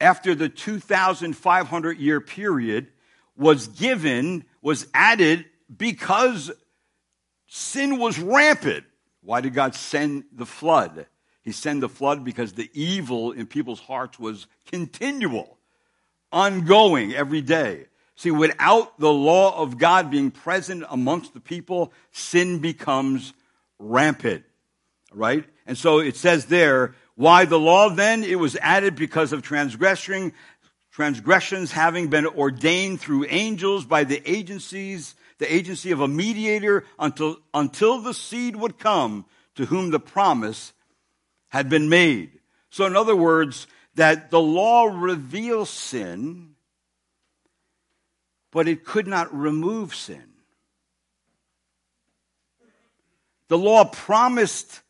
after 0.00 0.34
the 0.34 0.48
2,500 0.48 1.98
year 1.98 2.20
period, 2.20 2.88
was 3.36 3.66
given, 3.66 4.44
was 4.62 4.86
added 4.94 5.44
because 5.76 6.50
sin 7.46 7.98
was 7.98 8.18
rampant. 8.18 8.84
Why 9.22 9.40
did 9.40 9.54
God 9.54 9.74
send 9.74 10.24
the 10.32 10.46
flood? 10.46 11.06
He 11.42 11.52
sent 11.52 11.80
the 11.82 11.88
flood 11.88 12.24
because 12.24 12.54
the 12.54 12.70
evil 12.72 13.32
in 13.32 13.46
people's 13.46 13.80
hearts 13.80 14.18
was 14.18 14.46
continual, 14.66 15.58
ongoing 16.32 17.12
every 17.12 17.42
day. 17.42 17.86
See, 18.16 18.30
without 18.30 18.98
the 18.98 19.12
law 19.12 19.60
of 19.60 19.78
God 19.78 20.10
being 20.10 20.30
present 20.30 20.84
amongst 20.88 21.34
the 21.34 21.40
people, 21.40 21.92
sin 22.12 22.58
becomes 22.58 23.32
rampant, 23.78 24.44
right? 25.12 25.44
And 25.66 25.76
so 25.76 25.98
it 25.98 26.16
says 26.16 26.46
there, 26.46 26.94
why 27.16 27.44
the 27.44 27.58
law 27.58 27.90
then? 27.90 28.24
It 28.24 28.38
was 28.38 28.56
added 28.56 28.96
because 28.96 29.32
of 29.32 29.42
transgressing, 29.42 30.32
transgressions 30.90 31.72
having 31.72 32.08
been 32.08 32.26
ordained 32.26 33.00
through 33.00 33.26
angels 33.28 33.84
by 33.84 34.04
the 34.04 34.22
agencies, 34.30 35.14
the 35.38 35.52
agency 35.52 35.90
of 35.90 36.00
a 36.00 36.08
mediator 36.08 36.84
until, 36.98 37.38
until 37.52 38.00
the 38.00 38.14
seed 38.14 38.56
would 38.56 38.78
come 38.78 39.24
to 39.56 39.66
whom 39.66 39.90
the 39.90 40.00
promise 40.00 40.72
had 41.48 41.68
been 41.68 41.88
made. 41.88 42.30
So 42.70 42.86
in 42.86 42.96
other 42.96 43.16
words, 43.16 43.66
that 43.94 44.30
the 44.30 44.40
law 44.40 44.84
reveals 44.86 45.70
sin, 45.70 46.53
but 48.54 48.68
it 48.68 48.84
could 48.84 49.08
not 49.08 49.34
remove 49.36 49.94
sin. 49.94 50.22
The 53.48 53.58
law 53.58 53.84
promised, 53.84 54.80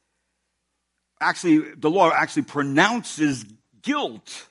actually, 1.19 1.59
the 1.75 1.91
law 1.91 2.13
actually 2.13 2.43
pronounces 2.43 3.45
guilt, 3.83 4.49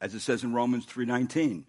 as 0.00 0.14
it 0.14 0.20
says 0.20 0.44
in 0.44 0.54
Romans 0.54 0.86
3.19. 0.86 1.64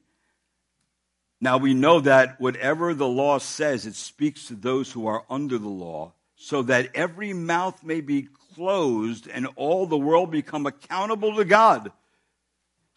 Now 1.41 1.57
we 1.57 1.73
know 1.73 1.99
that 2.01 2.39
whatever 2.39 2.93
the 2.93 3.07
law 3.07 3.39
says, 3.39 3.87
it 3.87 3.95
speaks 3.95 4.47
to 4.47 4.55
those 4.55 4.91
who 4.91 5.07
are 5.07 5.25
under 5.27 5.57
the 5.57 5.67
law, 5.67 6.13
so 6.35 6.61
that 6.63 6.91
every 6.93 7.33
mouth 7.33 7.83
may 7.83 8.01
be 8.01 8.27
closed 8.53 9.27
and 9.27 9.47
all 9.55 9.87
the 9.87 9.97
world 9.97 10.29
become 10.29 10.67
accountable 10.67 11.35
to 11.35 11.45
God. 11.45 11.91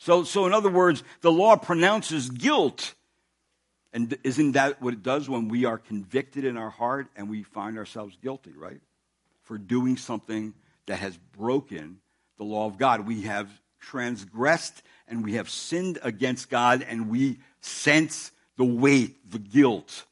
So, 0.04 0.22
so 0.22 0.44
in 0.44 0.52
other 0.52 0.68
words, 0.68 1.02
the 1.22 1.32
law 1.32 1.56
pronounces 1.56 2.28
guilt. 2.28 2.92
And 3.90 4.14
isn't 4.22 4.52
that 4.52 4.82
what 4.82 4.92
it 4.92 5.02
does 5.02 5.30
when 5.30 5.48
we 5.48 5.64
are 5.64 5.78
convicted 5.78 6.44
in 6.44 6.58
our 6.58 6.68
heart 6.68 7.06
and 7.16 7.30
we 7.30 7.42
find 7.42 7.78
ourselves 7.78 8.14
guilty, 8.22 8.52
right? 8.54 8.82
For 9.44 9.56
doing 9.56 9.96
something 9.96 10.52
that 10.84 10.98
has 10.98 11.16
broken 11.38 12.00
the 12.36 12.44
law 12.44 12.66
of 12.66 12.76
God. 12.76 13.06
We 13.06 13.22
have 13.22 13.48
transgressed 13.80 14.82
and 15.08 15.24
we 15.24 15.34
have 15.34 15.48
sinned 15.48 15.98
against 16.02 16.50
God 16.50 16.84
and 16.86 17.08
we 17.08 17.38
sense 17.62 18.30
the 18.58 18.64
weight, 18.66 19.30
the 19.30 19.38
guilt. 19.38 20.04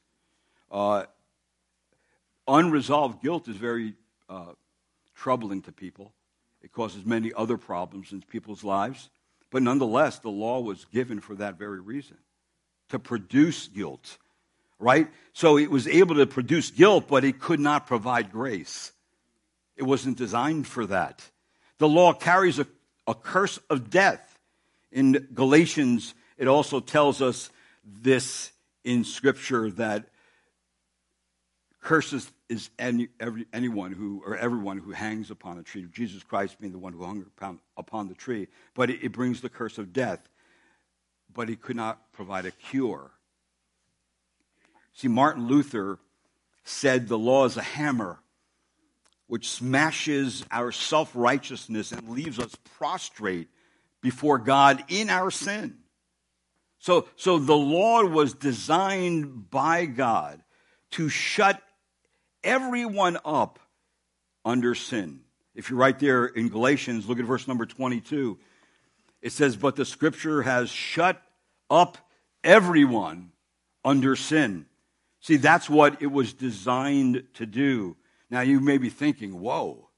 Uh, 0.71 1.05
unresolved 2.49 3.23
guilt 3.23 3.47
is 3.47 3.57
very 3.57 3.93
uh, 4.31 4.55
troubling 5.15 5.61
to 5.63 5.73
people. 5.73 6.15
It 6.63 6.73
causes 6.73 7.05
many 7.05 7.31
other 7.37 7.59
problems 7.59 8.13
in 8.13 8.23
people's 8.23 8.65
lives. 8.65 9.11
But 9.53 9.63
nonetheless, 9.63 10.19
the 10.19 10.31
law 10.31 10.61
was 10.61 10.87
given 10.87 11.21
for 11.21 11.37
that 11.37 11.59
very 11.59 11.79
reason 11.79 12.17
to 12.89 12.99
produce 12.99 13.69
guilt, 13.69 14.17
right? 14.79 15.09
So 15.35 15.59
it 15.59 15.71
was 15.71 15.87
able 15.87 16.17
to 16.17 16.27
produce 16.27 16.71
guilt, 16.71 17.05
but 17.07 17.23
it 17.23 17.39
could 17.39 17.61
not 17.61 17.87
provide 17.87 18.33
grace. 18.33 18.93
It 19.77 19.85
wasn't 19.85 20.17
designed 20.17 20.67
for 20.67 20.87
that. 20.87 21.23
The 21.79 21.89
law 21.89 22.15
carries 22.15 22.59
a, 22.59 22.67
a 23.07 23.15
curse 23.15 23.59
of 23.69 23.91
death. 23.91 24.39
In 24.91 25.29
Galatians, 25.35 26.15
it 26.39 26.49
also 26.49 26.81
tells 26.81 27.21
us 27.21 27.51
this 27.85 28.53
in 28.85 29.05
Scripture 29.05 29.71
that 29.73 30.07
curses 31.83 32.31
is 32.53 32.69
any, 32.79 33.09
every, 33.19 33.47
anyone 33.55 33.93
who, 33.93 34.23
or 34.27 34.37
everyone 34.37 34.77
who 34.77 34.93
hangs 34.93 35.31
upon 35.31 35.59
a 35.59 35.63
tree. 35.63 35.87
Jesus 35.91 36.23
Christ 36.23 36.61
being 36.61 36.73
the 36.73 36.79
one 36.79 36.93
who 36.93 37.03
hung 37.03 37.25
upon, 37.79 38.09
the 38.09 38.15
tree. 38.15 38.47
But 38.75 38.91
it, 38.91 39.03
it 39.03 39.13
brings 39.13 39.41
the 39.41 39.49
curse 39.49 39.79
of 39.79 39.95
death. 39.95 40.21
But 41.33 41.49
he 41.49 41.57
could 41.57 41.77
not 41.77 42.13
provide 42.13 42.45
a 42.45 42.51
cure. 42.51 43.11
See, 44.93 45.09
Martin 45.09 45.47
Luther 45.47 45.99
said 46.63 47.09
the 47.09 47.19
law 47.19 47.47
is 47.47 47.57
a 47.57 47.63
hammer 47.63 48.19
which 49.29 49.49
smashes 49.49 50.45
our 50.51 50.73
self 50.73 51.11
righteousness 51.15 51.91
and 51.91 52.07
leaves 52.11 52.39
us 52.39 52.55
prostrate 52.77 53.49
before 54.03 54.37
God 54.37 54.85
in 54.89 55.09
our 55.09 55.31
sin. 55.31 55.79
So, 56.81 57.09
so 57.17 57.39
the 57.39 57.57
law 57.57 58.05
was 58.05 58.35
designed 58.35 59.51
by 59.51 59.87
God 59.87 60.43
to 60.91 61.09
shut 61.09 61.63
everyone 62.45 63.19
up 63.25 63.59
under 64.45 64.75
sin. 64.75 65.21
If 65.55 65.71
you're 65.71 65.79
right 65.79 65.99
there 65.99 66.27
in 66.27 66.49
Galatians, 66.49 67.09
look 67.09 67.19
at 67.19 67.25
verse 67.25 67.47
number 67.47 67.67
22. 67.67 68.39
It 69.21 69.33
says, 69.33 69.57
But 69.57 69.77
the 69.77 69.85
scripture 69.85 70.43
has 70.43 70.71
shut 70.71 71.21
up 71.71 71.99
everyone 72.43 73.33
under 73.85 74.17
sin. 74.17 74.67
See, 75.21 75.37
that's 75.37 75.71
what 75.71 76.03
it 76.03 76.09
was 76.09 76.33
designed 76.33 77.25
to 77.35 77.47
do. 77.47 77.97
Now, 78.31 78.41
you 78.41 78.61
may 78.61 78.79
be 78.79 78.89
thinking, 78.89 79.41
whoa, 79.41 79.89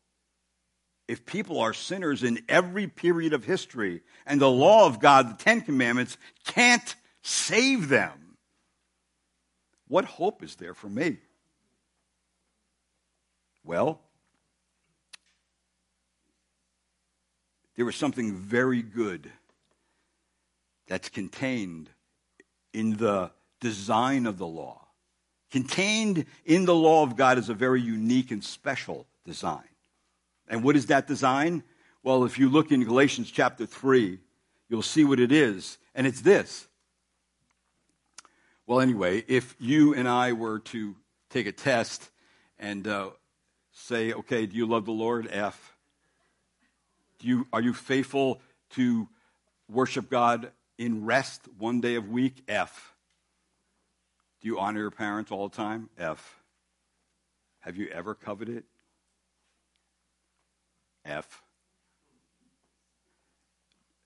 if 1.06 1.24
people 1.24 1.60
are 1.60 1.72
sinners 1.72 2.22
in 2.22 2.42
every 2.48 2.86
period 2.86 3.32
of 3.32 3.44
history 3.44 4.02
and 4.26 4.40
the 4.40 4.50
law 4.50 4.86
of 4.86 5.00
God, 5.00 5.30
the 5.30 5.42
Ten 5.42 5.60
Commandments, 5.60 6.18
can't 6.46 6.94
save 7.22 7.88
them, 7.88 8.36
what 9.88 10.04
hope 10.04 10.42
is 10.42 10.56
there 10.56 10.74
for 10.74 10.88
me? 10.88 11.18
Well, 13.64 14.00
there 17.76 17.84
was 17.84 17.96
something 17.96 18.36
very 18.36 18.82
good 18.82 19.30
that's 20.86 21.08
contained 21.08 21.88
in 22.72 22.96
the 22.96 23.30
design 23.60 24.26
of 24.26 24.36
the 24.36 24.46
law. 24.46 24.86
Contained 25.50 26.26
in 26.44 26.66
the 26.66 26.74
law 26.74 27.02
of 27.02 27.16
God 27.16 27.38
is 27.38 27.48
a 27.48 27.54
very 27.54 27.80
unique 27.80 28.30
and 28.30 28.44
special 28.44 29.06
design. 29.24 29.68
And 30.48 30.62
what 30.62 30.76
is 30.76 30.86
that 30.86 31.06
design? 31.06 31.62
Well, 32.02 32.24
if 32.24 32.38
you 32.38 32.50
look 32.50 32.70
in 32.70 32.84
Galatians 32.84 33.30
chapter 33.30 33.64
3, 33.64 34.18
you'll 34.68 34.82
see 34.82 35.04
what 35.04 35.20
it 35.20 35.32
is. 35.32 35.78
And 35.94 36.06
it's 36.06 36.20
this. 36.20 36.66
Well, 38.66 38.80
anyway, 38.80 39.24
if 39.26 39.56
you 39.58 39.94
and 39.94 40.08
I 40.08 40.32
were 40.32 40.58
to 40.58 40.96
take 41.30 41.46
a 41.46 41.52
test 41.52 42.10
and 42.58 42.86
uh, 42.86 43.10
say, 43.74 44.12
okay, 44.12 44.46
do 44.46 44.56
you 44.56 44.66
love 44.66 44.86
the 44.86 44.92
Lord? 44.92 45.28
F. 45.30 45.74
Do 47.18 47.28
you, 47.28 47.46
are 47.52 47.60
you 47.60 47.74
faithful 47.74 48.40
to 48.70 49.08
worship 49.68 50.08
God 50.08 50.50
in 50.78 51.04
rest 51.04 51.42
one 51.58 51.80
day 51.80 51.96
of 51.96 52.08
week? 52.08 52.42
F. 52.48 52.94
Do 54.40 54.48
you 54.48 54.58
honor 54.58 54.80
your 54.80 54.90
parents 54.90 55.30
all 55.30 55.48
the 55.48 55.56
time? 55.56 55.90
F. 55.98 56.40
Have 57.60 57.76
you 57.76 57.88
ever 57.88 58.14
coveted? 58.14 58.64
F. 61.04 61.42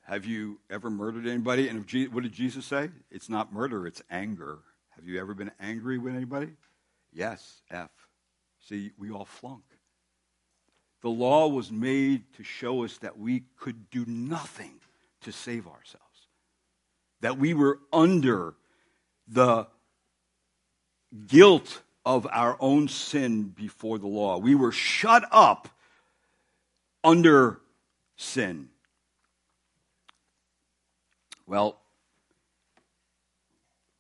Have 0.03 0.25
you 0.25 0.59
ever 0.71 0.89
murdered 0.89 1.27
anybody? 1.27 1.69
And 1.69 1.85
if, 1.87 2.13
what 2.13 2.23
did 2.23 2.33
Jesus 2.33 2.65
say? 2.65 2.91
It's 3.11 3.29
not 3.29 3.53
murder, 3.53 3.87
it's 3.87 4.03
anger. 4.11 4.61
Have 4.97 5.07
you 5.07 5.21
ever 5.21 5.35
been 5.35 5.51
angry 5.61 5.99
with 5.99 6.15
anybody? 6.15 6.53
Yes, 7.13 7.61
F. 7.71 7.91
See, 8.69 8.93
we 8.99 9.11
all 9.11 9.25
flunk. 9.25 9.63
The 11.01 11.09
law 11.09 11.49
was 11.49 11.73
made 11.73 12.25
to 12.35 12.43
show 12.43 12.85
us 12.85 12.99
that 12.99 13.19
we 13.19 13.45
could 13.57 13.89
do 13.89 14.05
nothing 14.07 14.75
to 15.23 15.33
save 15.33 15.67
ourselves, 15.67 16.29
that 17.23 17.39
we 17.39 17.55
were 17.55 17.79
under 17.93 18.57
the 19.27 19.69
guilt 21.27 21.83
of 22.05 22.27
our 22.31 22.59
own 22.61 22.89
sin 22.89 23.45
before 23.45 23.99
the 23.99 24.07
law. 24.07 24.37
We 24.37 24.55
were 24.55 24.73
shut 24.73 25.25
up 25.31 25.69
under 27.03 27.61
sin. 28.17 28.69
Well, 31.47 31.81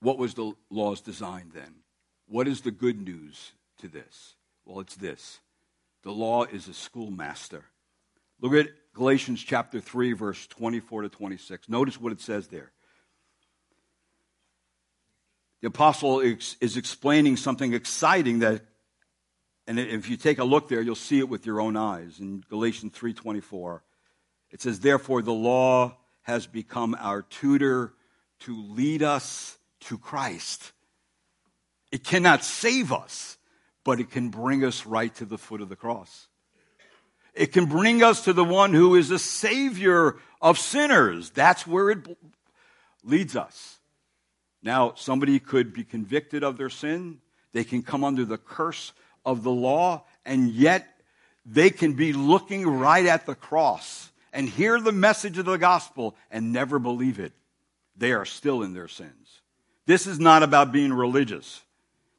what 0.00 0.18
was 0.18 0.34
the 0.34 0.52
law's 0.68 1.00
design 1.00 1.52
then? 1.54 1.76
What 2.26 2.46
is 2.46 2.60
the 2.60 2.70
good 2.70 3.00
news 3.00 3.52
to 3.78 3.88
this? 3.88 4.34
Well, 4.68 4.80
it's 4.80 4.96
this 4.96 5.40
the 6.02 6.12
law 6.12 6.44
is 6.44 6.68
a 6.68 6.74
schoolmaster. 6.74 7.64
Look 8.40 8.52
at 8.52 8.68
Galatians 8.92 9.42
chapter 9.42 9.80
3, 9.80 10.12
verse 10.12 10.46
24 10.46 11.02
to 11.02 11.08
26. 11.08 11.68
Notice 11.68 12.00
what 12.00 12.12
it 12.12 12.20
says 12.20 12.48
there. 12.48 12.70
The 15.60 15.68
apostle 15.68 16.20
is 16.20 16.76
explaining 16.76 17.36
something 17.36 17.72
exciting 17.72 18.40
that 18.40 18.62
and 19.66 19.78
if 19.78 20.08
you 20.08 20.16
take 20.16 20.38
a 20.38 20.44
look 20.44 20.68
there, 20.68 20.80
you'll 20.80 20.94
see 20.94 21.18
it 21.18 21.28
with 21.28 21.44
your 21.44 21.60
own 21.60 21.76
eyes. 21.76 22.20
In 22.20 22.42
Galatians 22.48 22.92
3:24, 22.92 23.82
it 24.50 24.62
says, 24.62 24.80
"Therefore 24.80 25.22
the 25.22 25.32
law 25.32 25.98
has 26.22 26.46
become 26.46 26.94
our 26.98 27.22
tutor 27.22 27.94
to 28.40 28.54
lead 28.54 29.02
us 29.02 29.56
to 29.80 29.96
Christ. 29.96 30.72
It 31.90 32.04
cannot 32.04 32.44
save 32.44 32.92
us, 32.92 33.37
but 33.88 34.00
it 34.00 34.10
can 34.10 34.28
bring 34.28 34.66
us 34.66 34.84
right 34.84 35.14
to 35.14 35.24
the 35.24 35.38
foot 35.38 35.62
of 35.62 35.70
the 35.70 35.74
cross. 35.74 36.26
It 37.32 37.54
can 37.54 37.64
bring 37.64 38.02
us 38.02 38.24
to 38.24 38.34
the 38.34 38.44
one 38.44 38.74
who 38.74 38.96
is 38.96 39.10
a 39.10 39.18
savior 39.18 40.16
of 40.42 40.58
sinners. 40.58 41.30
That's 41.30 41.66
where 41.66 41.88
it 41.88 42.00
leads 43.02 43.34
us. 43.34 43.78
Now, 44.62 44.92
somebody 44.94 45.38
could 45.38 45.72
be 45.72 45.84
convicted 45.84 46.44
of 46.44 46.58
their 46.58 46.68
sin. 46.68 47.22
They 47.54 47.64
can 47.64 47.82
come 47.82 48.04
under 48.04 48.26
the 48.26 48.36
curse 48.36 48.92
of 49.24 49.42
the 49.42 49.52
law, 49.52 50.04
and 50.26 50.50
yet 50.50 50.86
they 51.46 51.70
can 51.70 51.94
be 51.94 52.12
looking 52.12 52.66
right 52.66 53.06
at 53.06 53.24
the 53.24 53.34
cross 53.34 54.12
and 54.34 54.50
hear 54.50 54.78
the 54.78 54.92
message 54.92 55.38
of 55.38 55.46
the 55.46 55.56
gospel 55.56 56.14
and 56.30 56.52
never 56.52 56.78
believe 56.78 57.18
it. 57.18 57.32
They 57.96 58.12
are 58.12 58.26
still 58.26 58.62
in 58.62 58.74
their 58.74 58.88
sins. 58.88 59.40
This 59.86 60.06
is 60.06 60.20
not 60.20 60.42
about 60.42 60.72
being 60.72 60.92
religious. 60.92 61.62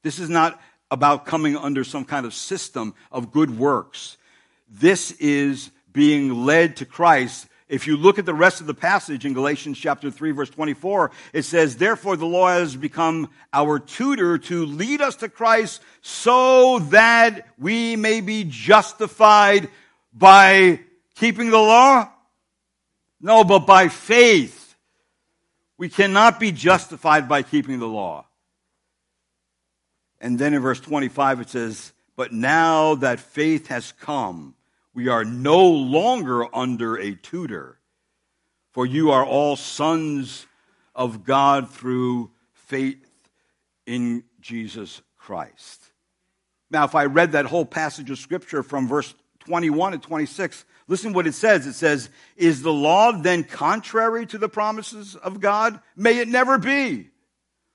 This 0.02 0.18
is 0.18 0.32
not 0.32 0.60
about 0.92 1.26
coming 1.26 1.56
under 1.56 1.84
some 1.84 2.06
kind 2.06 2.26
of 2.26 2.34
system 2.34 2.94
of 3.12 3.32
good 3.32 3.58
works. 3.58 4.18
This 4.70 5.12
is 5.14 5.72
being 5.92 6.46
led 6.46 6.78
to 6.78 6.86
Christ 6.86 7.48
if 7.70 7.86
you 7.86 7.98
look 7.98 8.18
at 8.18 8.26
the 8.26 8.34
rest 8.34 8.62
of 8.62 8.68
the 8.68 8.74
passage 8.74 9.26
in 9.26 9.34
Galatians 9.34 9.78
chapter 9.78 10.10
3 10.10 10.32
verse 10.32 10.50
24, 10.50 11.12
it 11.34 11.44
says, 11.44 11.78
Therefore 11.78 12.18
the 12.18 12.26
law 12.26 12.50
has 12.50 12.76
become 12.76 13.30
our 13.54 13.78
tutor 13.78 14.40
to 14.40 14.66
lead 14.66 15.02
us 15.02 15.18
to 15.18 15.30
Christ 15.30 15.82
so 16.02 16.80
that 16.80 17.48
we 17.60 17.96
may 17.96 18.22
be 18.22 18.44
justified 18.44 19.70
by 20.12 20.80
keeping 21.16 21.52
the 21.52 21.60
law? 21.60 22.12
No, 23.22 23.44
but 23.44 23.60
by 23.60 23.88
faith. 23.88 24.76
We 25.78 25.90
cannot 25.90 26.40
be 26.40 26.52
justified 26.52 27.30
by 27.30 27.44
keeping 27.44 27.80
the 27.80 27.88
law. 27.88 28.26
And 30.22 30.38
then 30.38 30.54
in 30.54 30.62
verse 30.62 30.80
25 30.80 31.42
it 31.42 31.50
says, 31.50 31.94
But 32.16 32.34
now 32.34 32.96
that 32.96 33.20
faith 33.20 33.68
has 33.68 33.92
come, 33.94 34.56
we 34.94 35.08
are 35.08 35.24
no 35.24 35.68
longer 35.70 36.54
under 36.56 36.98
a 36.98 37.16
tutor, 37.16 37.80
for 38.72 38.86
you 38.86 39.12
are 39.12 39.26
all 39.26 39.56
sons 39.56 40.46
of 40.96 41.24
God 41.24 41.70
through 41.70 42.32
faith 42.54 43.06
in 43.86 44.24
Jesus 44.42 45.02
Christ. 45.18 45.84
Now, 46.72 46.84
if 46.84 46.96
I 46.96 47.06
read 47.06 47.32
that 47.32 47.46
whole 47.46 47.66
passage 47.66 48.12
of 48.12 48.20
scripture 48.20 48.62
from 48.62 48.88
verse 48.88 49.14
21 49.40 49.94
to 49.94 49.98
26, 49.98 50.66
listen 50.88 51.14
what 51.14 51.26
it 51.26 51.34
says. 51.34 51.66
It 51.66 51.74
says, 51.74 52.10
Is 52.38 52.62
the 52.62 52.74
law 52.74 53.12
then 53.12 53.44
contrary 53.44 54.26
to 54.28 54.38
the 54.38 54.50
promises 54.50 55.16
of 55.16 55.40
God? 55.40 55.80
May 55.96 56.20
it 56.20 56.28
never 56.28 56.58
be. 56.58 57.10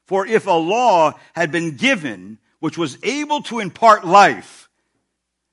For 0.06 0.26
if 0.26 0.46
a 0.46 0.52
law 0.52 1.14
had 1.34 1.50
been 1.50 1.76
given 1.76 2.38
which 2.60 2.78
was 2.78 2.98
able 3.02 3.42
to 3.42 3.60
impart 3.60 4.06
life, 4.06 4.68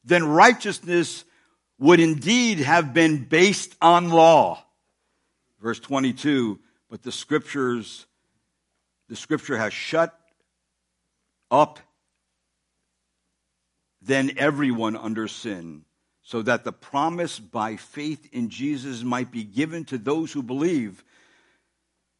then 0.03 0.23
righteousness 0.23 1.25
would 1.77 1.99
indeed 1.99 2.59
have 2.59 2.93
been 2.93 3.23
based 3.23 3.75
on 3.81 4.09
law. 4.09 4.63
Verse 5.61 5.79
22, 5.79 6.59
but 6.89 7.03
the 7.03 7.11
scriptures, 7.11 8.05
the 9.09 9.15
scripture 9.15 9.57
has 9.57 9.73
shut 9.73 10.17
up 11.49 11.79
then 14.01 14.31
everyone 14.37 14.95
under 14.95 15.27
sin, 15.27 15.83
so 16.23 16.41
that 16.41 16.63
the 16.63 16.71
promise 16.71 17.39
by 17.39 17.75
faith 17.75 18.27
in 18.31 18.49
Jesus 18.49 19.03
might 19.03 19.31
be 19.31 19.43
given 19.43 19.85
to 19.85 19.97
those 19.97 20.31
who 20.31 20.41
believe. 20.41 21.03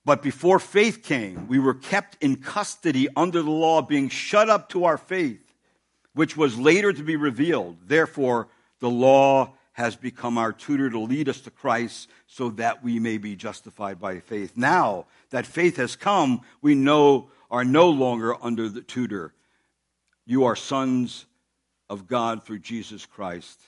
But 0.04 0.24
before 0.24 0.60
faith 0.60 1.04
came, 1.04 1.47
we 1.47 1.60
were 1.60 1.76
kept 1.76 2.18
in 2.22 2.38
custody 2.38 3.08
under 3.16 3.41
the 3.41 3.52
law, 3.52 3.82
being 3.82 4.10
shut 4.10 4.49
up 4.49 4.70
to 4.70 4.86
our 4.86 4.97
faith, 4.97 5.54
which 6.14 6.36
was 6.36 6.58
later 6.58 6.91
to 6.91 7.04
be 7.04 7.16
revealed. 7.16 7.78
Therefore, 7.86 8.47
the 8.80 8.89
law 8.89 9.54
has 9.74 9.95
become 9.95 10.38
our 10.38 10.52
tutor 10.52 10.89
to 10.89 10.99
lead 10.99 11.30
us 11.30 11.41
to 11.41 11.52
Christ 11.52 12.10
so 12.28 12.49
that 12.52 12.84
we 12.84 12.99
may 12.99 13.18
be 13.18 13.36
justified 13.36 13.99
by 13.99 14.20
faith. 14.20 14.54
Now 14.56 15.06
that 15.30 15.45
faith 15.45 15.78
has 15.78 15.95
come, 15.95 16.41
we 16.62 16.76
know 16.76 17.30
are 17.49 17.64
no 17.64 17.89
longer 17.89 18.36
under 18.43 18.70
the 18.70 18.82
tutor. 18.82 19.34
You 20.26 20.45
are 20.45 20.56
sons 20.56 21.26
of 21.89 22.08
God 22.08 22.43
through 22.43 22.60
Jesus 22.60 23.06
Christ. 23.06 23.60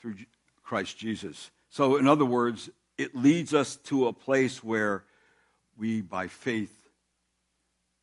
Through 0.00 0.16
Christ 0.62 0.98
Jesus. 0.98 1.50
So, 1.70 1.96
in 1.96 2.08
other 2.08 2.24
words, 2.24 2.70
it 2.98 3.14
leads 3.14 3.54
us 3.54 3.76
to 3.76 4.08
a 4.08 4.12
place 4.12 4.62
where 4.62 5.04
we, 5.76 6.00
by 6.00 6.28
faith, 6.28 6.72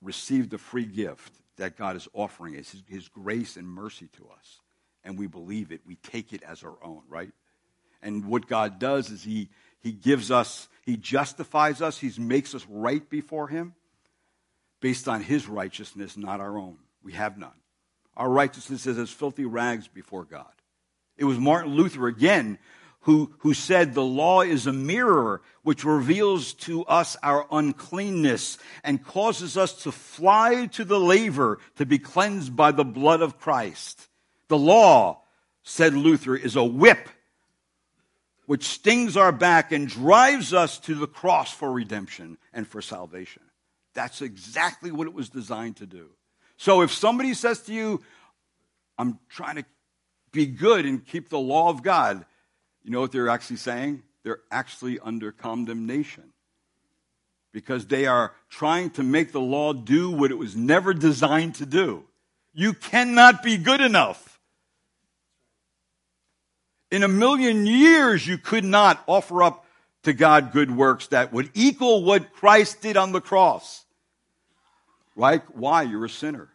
receive 0.02 0.50
the 0.50 0.58
free 0.58 0.86
gift 0.86 1.34
that 1.58 1.78
God 1.78 1.96
is 1.96 2.08
offering 2.14 2.58
us, 2.58 2.72
his, 2.72 2.84
his, 2.88 3.08
grace 3.08 3.58
and 3.58 3.68
mercy 3.68 4.10
to 4.18 4.28
us. 4.38 4.60
And 5.04 5.18
we 5.18 5.28
believe 5.28 5.72
it. 5.72 5.82
We 5.86 5.96
take 5.96 6.34
it 6.34 6.44
as 6.44 6.64
our 6.64 6.78
own, 6.84 7.02
right? 7.10 7.32
And 8.02 8.26
what 8.26 8.48
God 8.48 8.80
does 8.80 9.10
is 9.10 9.24
He, 9.24 9.50
he 9.80 9.92
gives 9.92 10.30
us, 10.30 10.68
He 10.84 10.98
justifies 10.98 11.82
us, 11.82 11.98
He 11.98 12.12
makes 12.20 12.54
us 12.54 12.66
right 12.70 13.08
before 13.10 13.48
Him 13.48 13.74
based 14.82 15.08
on 15.08 15.22
His 15.22 15.48
righteousness, 15.48 16.18
not 16.18 16.40
our 16.40 16.58
own. 16.58 16.78
We 17.02 17.14
have 17.14 17.38
none. 17.38 17.52
Our 18.16 18.30
righteousness 18.30 18.86
is 18.86 18.98
as 18.98 19.10
filthy 19.10 19.46
rags 19.46 19.88
before 19.88 20.26
God. 20.26 20.52
It 21.18 21.26
was 21.26 21.40
Martin 21.40 21.74
Luther 21.74 22.08
again 22.08 22.60
who, 23.04 23.34
who 23.40 23.54
said 23.54 23.94
the 23.94 24.04
law 24.04 24.42
is 24.42 24.66
a 24.66 24.74
mirror 24.74 25.42
which 25.62 25.84
reveals 25.84 26.54
to 26.54 26.84
us 26.86 27.16
our 27.22 27.46
uncleanness 27.52 28.58
and 28.84 29.04
causes 29.04 29.58
us 29.58 29.84
to 29.84 29.92
fly 29.92 30.68
to 30.68 30.84
the 30.84 31.00
laver 31.00 31.60
to 31.76 31.86
be 31.86 32.00
cleansed 32.00 32.56
by 32.56 32.72
the 32.72 32.86
blood 32.86 33.22
of 33.22 33.40
Christ. 33.40 34.08
The 34.48 34.58
law, 34.58 35.22
said 35.64 35.94
Luther, 35.94 36.36
is 36.36 36.56
a 36.56 36.64
whip 36.64 37.10
which 38.46 38.64
stings 38.64 39.16
our 39.18 39.32
back 39.32 39.72
and 39.72 39.88
drives 39.88 40.54
us 40.54 40.78
to 40.80 40.96
the 40.96 41.08
cross 41.08 41.54
for 41.54 41.72
redemption 41.72 42.38
and 42.54 42.68
for 42.68 42.82
salvation. 42.82 43.44
That's 43.94 44.22
exactly 44.22 44.92
what 44.92 45.08
it 45.08 45.14
was 45.14 45.30
designed 45.30 45.78
to 45.78 45.86
do. 45.86 46.10
So 46.58 46.82
if 46.82 46.92
somebody 46.92 47.34
says 47.34 47.62
to 47.64 47.74
you, 47.74 48.02
I'm 48.98 49.20
trying 49.30 49.58
to 49.58 49.66
be 50.32 50.46
good 50.46 50.86
and 50.86 51.06
keep 51.06 51.30
the 51.30 51.40
law 51.40 51.70
of 51.70 51.84
God, 51.84 52.26
you 52.84 52.92
know 52.92 53.02
what 53.02 53.12
they're 53.12 53.30
actually 53.30 53.58
saying? 53.58 54.04
They're 54.24 54.42
actually 54.52 55.00
under 55.00 55.32
condemnation 55.32 56.32
because 57.52 57.86
they 57.86 58.06
are 58.08 58.34
trying 58.50 58.90
to 58.92 59.04
make 59.04 59.32
the 59.32 59.42
law 59.42 59.74
do 59.74 60.10
what 60.10 60.32
it 60.32 60.38
was 60.38 60.56
never 60.56 60.94
designed 60.94 61.56
to 61.56 61.66
do. 61.66 62.04
You 62.54 62.74
cannot 62.74 63.44
be 63.44 63.58
good 63.58 63.82
enough. 63.82 64.40
In 66.92 67.04
a 67.04 67.08
million 67.08 67.66
years, 67.66 68.28
you 68.28 68.38
could 68.38 68.64
not 68.64 69.04
offer 69.08 69.44
up 69.44 69.66
to 70.04 70.14
God 70.14 70.52
good 70.52 70.76
works 70.76 71.08
that 71.08 71.34
would 71.34 71.50
equal 71.54 72.04
what 72.04 72.34
Christ 72.34 72.82
did 72.82 72.98
on 72.98 73.12
the 73.12 73.22
cross. 73.22 73.86
Right? 75.16 75.42
Why? 75.56 75.84
You're 75.84 76.06
a 76.06 76.10
sinner 76.10 76.50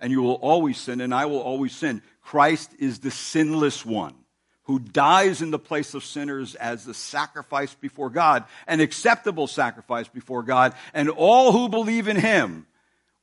and 0.00 0.10
you 0.10 0.20
will 0.20 0.34
always 0.34 0.78
sin, 0.78 1.00
and 1.00 1.14
I 1.14 1.26
will 1.26 1.38
always 1.38 1.72
sin. 1.72 2.02
Christ 2.22 2.74
is 2.80 2.98
the 2.98 3.12
sinless 3.12 3.86
one 3.86 4.14
who 4.64 4.78
dies 4.78 5.42
in 5.42 5.50
the 5.50 5.58
place 5.58 5.94
of 5.94 6.04
sinners 6.04 6.54
as 6.54 6.84
the 6.84 6.94
sacrifice 6.94 7.74
before 7.74 8.10
God, 8.10 8.44
an 8.66 8.80
acceptable 8.80 9.46
sacrifice 9.46 10.08
before 10.08 10.42
God, 10.42 10.74
and 10.94 11.08
all 11.08 11.52
who 11.52 11.68
believe 11.68 12.08
in 12.08 12.16
him 12.16 12.66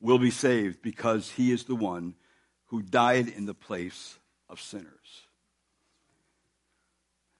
will 0.02 0.20
be 0.20 0.32
saved 0.32 0.82
because 0.82 1.32
he 1.32 1.52
is 1.52 1.64
the 1.64 1.76
one 1.76 2.16
who 2.68 2.82
died 2.82 3.28
in 3.28 3.46
the 3.46 3.54
place 3.54 4.18
of 4.50 4.62
sinners. 4.62 4.88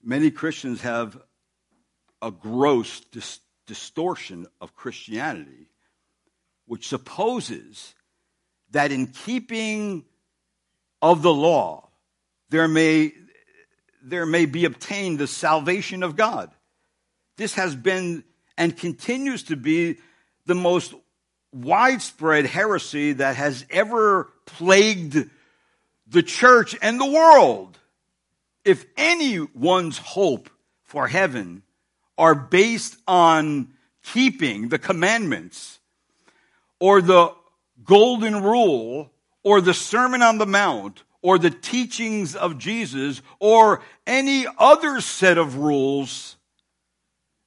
Many 0.02 0.30
Christians 0.30 0.80
have 0.80 1.20
a 2.22 2.30
gross 2.30 3.00
dis- 3.12 3.40
distortion 3.66 4.46
of 4.60 4.74
Christianity, 4.74 5.68
which 6.66 6.88
supposes 6.88 7.94
that 8.70 8.92
in 8.92 9.08
keeping 9.08 10.04
of 11.02 11.22
the 11.22 11.32
law, 11.32 11.88
there 12.50 12.68
may, 12.68 13.12
there 14.02 14.26
may 14.26 14.46
be 14.46 14.64
obtained 14.64 15.18
the 15.18 15.26
salvation 15.26 16.02
of 16.02 16.16
God. 16.16 16.50
This 17.36 17.54
has 17.54 17.74
been 17.74 18.24
and 18.56 18.76
continues 18.76 19.44
to 19.44 19.56
be 19.56 19.98
the 20.46 20.54
most 20.54 20.94
widespread 21.52 22.46
heresy 22.46 23.14
that 23.14 23.36
has 23.36 23.64
ever 23.70 24.30
plagued 24.46 25.28
the 26.06 26.22
church 26.22 26.76
and 26.82 27.00
the 27.00 27.10
world. 27.10 27.78
If 28.64 28.84
anyone's 28.96 29.98
hope 29.98 30.50
for 30.82 31.08
heaven 31.08 31.62
are 32.18 32.34
based 32.34 32.96
on 33.08 33.72
keeping 34.02 34.68
the 34.68 34.78
commandments 34.78 35.78
or 36.78 37.00
the 37.00 37.34
golden 37.84 38.42
rule 38.42 39.10
or 39.42 39.60
the 39.60 39.74
Sermon 39.74 40.20
on 40.20 40.38
the 40.38 40.46
Mount 40.46 41.02
or 41.22 41.38
the 41.38 41.50
teachings 41.50 42.34
of 42.34 42.58
Jesus 42.58 43.22
or 43.38 43.82
any 44.06 44.46
other 44.58 45.00
set 45.00 45.38
of 45.38 45.56
rules 45.56 46.36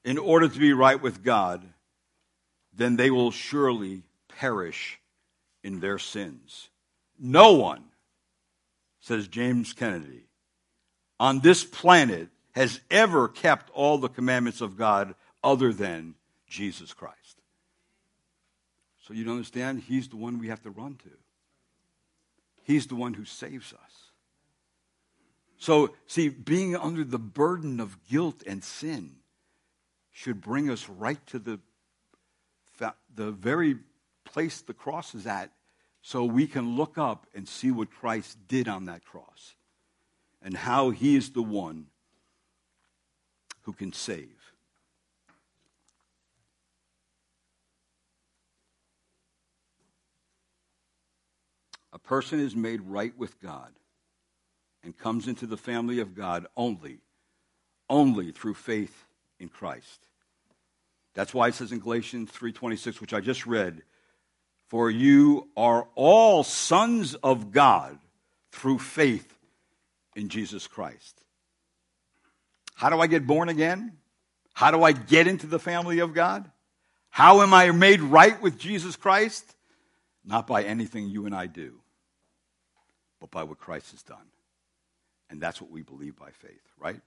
in 0.03 0.17
order 0.17 0.47
to 0.47 0.59
be 0.59 0.73
right 0.73 1.01
with 1.01 1.23
God, 1.23 1.63
then 2.73 2.95
they 2.95 3.09
will 3.09 3.31
surely 3.31 4.03
perish 4.27 4.99
in 5.63 5.79
their 5.79 5.97
sins. 5.97 6.69
No 7.19 7.53
one, 7.53 7.83
says 8.99 9.27
James 9.27 9.73
Kennedy, 9.73 10.25
on 11.19 11.39
this 11.39 11.63
planet 11.63 12.29
has 12.51 12.79
ever 12.91 13.27
kept 13.27 13.69
all 13.71 13.97
the 13.97 14.09
commandments 14.09 14.61
of 14.61 14.77
God 14.77 15.15
other 15.43 15.73
than 15.73 16.15
Jesus 16.47 16.93
Christ. 16.93 17.41
So 19.07 19.13
you 19.13 19.29
understand? 19.29 19.83
He's 19.87 20.07
the 20.07 20.15
one 20.15 20.39
we 20.39 20.47
have 20.47 20.61
to 20.63 20.69
run 20.69 20.95
to. 21.03 21.09
He's 22.63 22.87
the 22.87 22.95
one 22.95 23.13
who 23.13 23.25
saves 23.25 23.73
us. 23.73 24.11
So, 25.57 25.95
see, 26.07 26.29
being 26.29 26.75
under 26.75 27.03
the 27.03 27.19
burden 27.19 27.79
of 27.79 27.97
guilt 28.09 28.43
and 28.45 28.63
sin 28.63 29.17
should 30.11 30.41
bring 30.41 30.69
us 30.69 30.89
right 30.89 31.25
to 31.27 31.39
the, 31.39 31.59
the 33.15 33.31
very 33.31 33.77
place 34.25 34.61
the 34.61 34.73
cross 34.73 35.15
is 35.15 35.25
at 35.25 35.51
so 36.01 36.25
we 36.25 36.47
can 36.47 36.75
look 36.75 36.97
up 36.97 37.27
and 37.33 37.47
see 37.47 37.71
what 37.71 37.91
Christ 37.91 38.37
did 38.47 38.67
on 38.67 38.85
that 38.85 39.05
cross 39.05 39.55
and 40.41 40.55
how 40.55 40.89
he 40.89 41.15
is 41.15 41.31
the 41.31 41.41
one 41.41 41.87
who 43.61 43.73
can 43.73 43.93
save. 43.93 44.42
A 51.93 51.99
person 51.99 52.39
is 52.39 52.55
made 52.55 52.81
right 52.81 53.15
with 53.17 53.39
God 53.39 53.71
and 54.83 54.97
comes 54.97 55.27
into 55.27 55.45
the 55.45 55.57
family 55.57 55.99
of 55.99 56.15
God 56.15 56.47
only, 56.57 56.99
only 57.89 58.31
through 58.31 58.55
faith 58.55 59.05
in 59.39 59.47
Christ. 59.47 60.07
That's 61.13 61.33
why 61.33 61.49
it 61.49 61.53
says 61.53 61.71
in 61.71 61.79
Galatians 61.79 62.31
3:26, 62.31 62.99
which 62.99 63.13
I 63.13 63.21
just 63.21 63.45
read, 63.45 63.83
"For 64.67 64.89
you 64.89 65.51
are 65.55 65.87
all 65.93 66.43
sons 66.43 67.13
of 67.15 67.51
God 67.51 67.99
through 68.51 68.79
faith 68.79 69.37
in 70.15 70.29
Jesus 70.29 70.65
Christ." 70.65 71.23
How 72.73 72.89
do 72.89 72.99
I 72.99 73.05
get 73.05 73.27
born 73.27 73.49
again? 73.49 73.99
How 74.55 74.71
do 74.71 74.81
I 74.81 74.91
get 74.93 75.27
into 75.27 75.45
the 75.45 75.59
family 75.59 75.99
of 75.99 76.15
God? 76.15 76.51
How 77.11 77.41
am 77.41 77.53
I 77.53 77.69
made 77.69 78.01
right 78.01 78.41
with 78.41 78.57
Jesus 78.57 78.95
Christ? 78.95 79.55
Not 80.23 80.47
by 80.47 80.63
anything 80.63 81.07
you 81.07 81.27
and 81.27 81.35
I 81.35 81.45
do, 81.45 81.82
but 83.23 83.31
by 83.31 83.41
what 83.41 83.57
Christ 83.57 83.91
has 83.91 84.03
done. 84.03 84.27
And 85.29 85.39
that's 85.39 85.61
what 85.61 85.71
we 85.71 85.81
believe 85.81 86.17
by 86.17 86.31
faith, 86.31 86.61
right? 86.77 86.99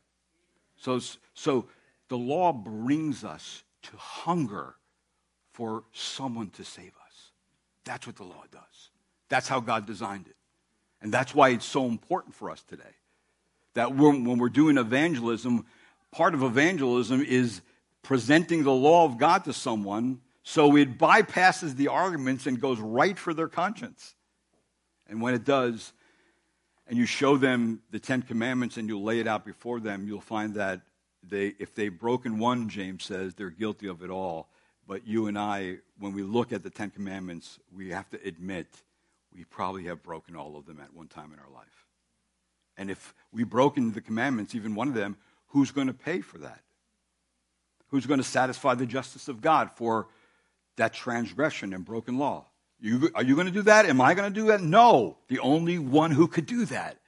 So, 0.78 0.98
so 1.34 1.66
the 2.08 2.16
law 2.16 2.54
brings 2.54 3.22
us 3.22 3.62
to 3.82 3.96
hunger 3.98 4.76
for 5.52 5.84
someone 5.92 6.48
to 6.52 6.64
save 6.64 6.92
us. 7.04 7.32
That's 7.84 8.06
what 8.06 8.16
the 8.16 8.24
law 8.24 8.44
does. 8.50 8.90
That's 9.28 9.46
how 9.46 9.60
God 9.60 9.84
designed 9.84 10.26
it. 10.26 10.36
And 11.02 11.12
that's 11.12 11.34
why 11.34 11.50
it's 11.50 11.66
so 11.66 11.84
important 11.84 12.34
for 12.34 12.50
us 12.50 12.62
today. 12.62 12.84
That 13.74 13.94
when 13.94 14.38
we're 14.38 14.48
doing 14.48 14.78
evangelism, 14.78 15.66
part 16.12 16.32
of 16.32 16.42
evangelism 16.42 17.20
is 17.20 17.60
presenting 18.02 18.64
the 18.64 18.72
law 18.72 19.04
of 19.04 19.18
God 19.18 19.44
to 19.44 19.52
someone 19.52 20.22
so 20.42 20.76
it 20.76 20.96
bypasses 20.96 21.76
the 21.76 21.88
arguments 21.88 22.46
and 22.46 22.58
goes 22.58 22.80
right 22.80 23.18
for 23.18 23.34
their 23.34 23.48
conscience. 23.48 24.14
And 25.08 25.20
when 25.20 25.34
it 25.34 25.44
does, 25.44 25.92
and 26.86 26.96
you 26.98 27.06
show 27.06 27.36
them 27.36 27.80
the 27.90 27.98
Ten 27.98 28.22
Commandments 28.22 28.76
and 28.76 28.88
you 28.88 28.98
lay 28.98 29.18
it 29.18 29.26
out 29.26 29.44
before 29.44 29.80
them, 29.80 30.06
you'll 30.06 30.20
find 30.20 30.54
that 30.54 30.82
they, 31.22 31.54
if 31.58 31.74
they've 31.74 31.96
broken 31.96 32.38
one, 32.38 32.68
James 32.68 33.04
says, 33.04 33.34
they're 33.34 33.50
guilty 33.50 33.88
of 33.88 34.02
it 34.02 34.10
all. 34.10 34.48
But 34.86 35.06
you 35.06 35.26
and 35.26 35.36
I, 35.36 35.78
when 35.98 36.12
we 36.12 36.22
look 36.22 36.52
at 36.52 36.62
the 36.62 36.70
Ten 36.70 36.90
Commandments, 36.90 37.58
we 37.74 37.90
have 37.90 38.08
to 38.10 38.20
admit 38.24 38.68
we 39.34 39.44
probably 39.44 39.84
have 39.84 40.02
broken 40.02 40.36
all 40.36 40.56
of 40.56 40.66
them 40.66 40.80
at 40.80 40.94
one 40.94 41.08
time 41.08 41.32
in 41.32 41.40
our 41.40 41.50
life. 41.52 41.86
And 42.76 42.90
if 42.90 43.14
we've 43.32 43.48
broken 43.48 43.92
the 43.92 44.00
commandments, 44.00 44.54
even 44.54 44.74
one 44.74 44.88
of 44.88 44.94
them, 44.94 45.16
who's 45.48 45.72
going 45.72 45.88
to 45.88 45.94
pay 45.94 46.20
for 46.20 46.38
that? 46.38 46.60
Who's 47.88 48.06
going 48.06 48.18
to 48.18 48.24
satisfy 48.24 48.74
the 48.74 48.86
justice 48.86 49.28
of 49.28 49.40
God 49.40 49.70
for 49.72 50.08
that 50.76 50.92
transgression 50.92 51.72
and 51.72 51.84
broken 51.84 52.18
law? 52.18 52.46
You, 52.80 53.10
are 53.14 53.22
you 53.22 53.34
going 53.34 53.46
to 53.46 53.52
do 53.52 53.62
that? 53.62 53.86
Am 53.86 54.00
I 54.00 54.14
going 54.14 54.32
to 54.32 54.40
do 54.40 54.48
that? 54.48 54.60
No. 54.60 55.16
The 55.28 55.38
only 55.38 55.78
one 55.78 56.10
who 56.10 56.28
could 56.28 56.46
do 56.46 56.64
that. 56.66 56.98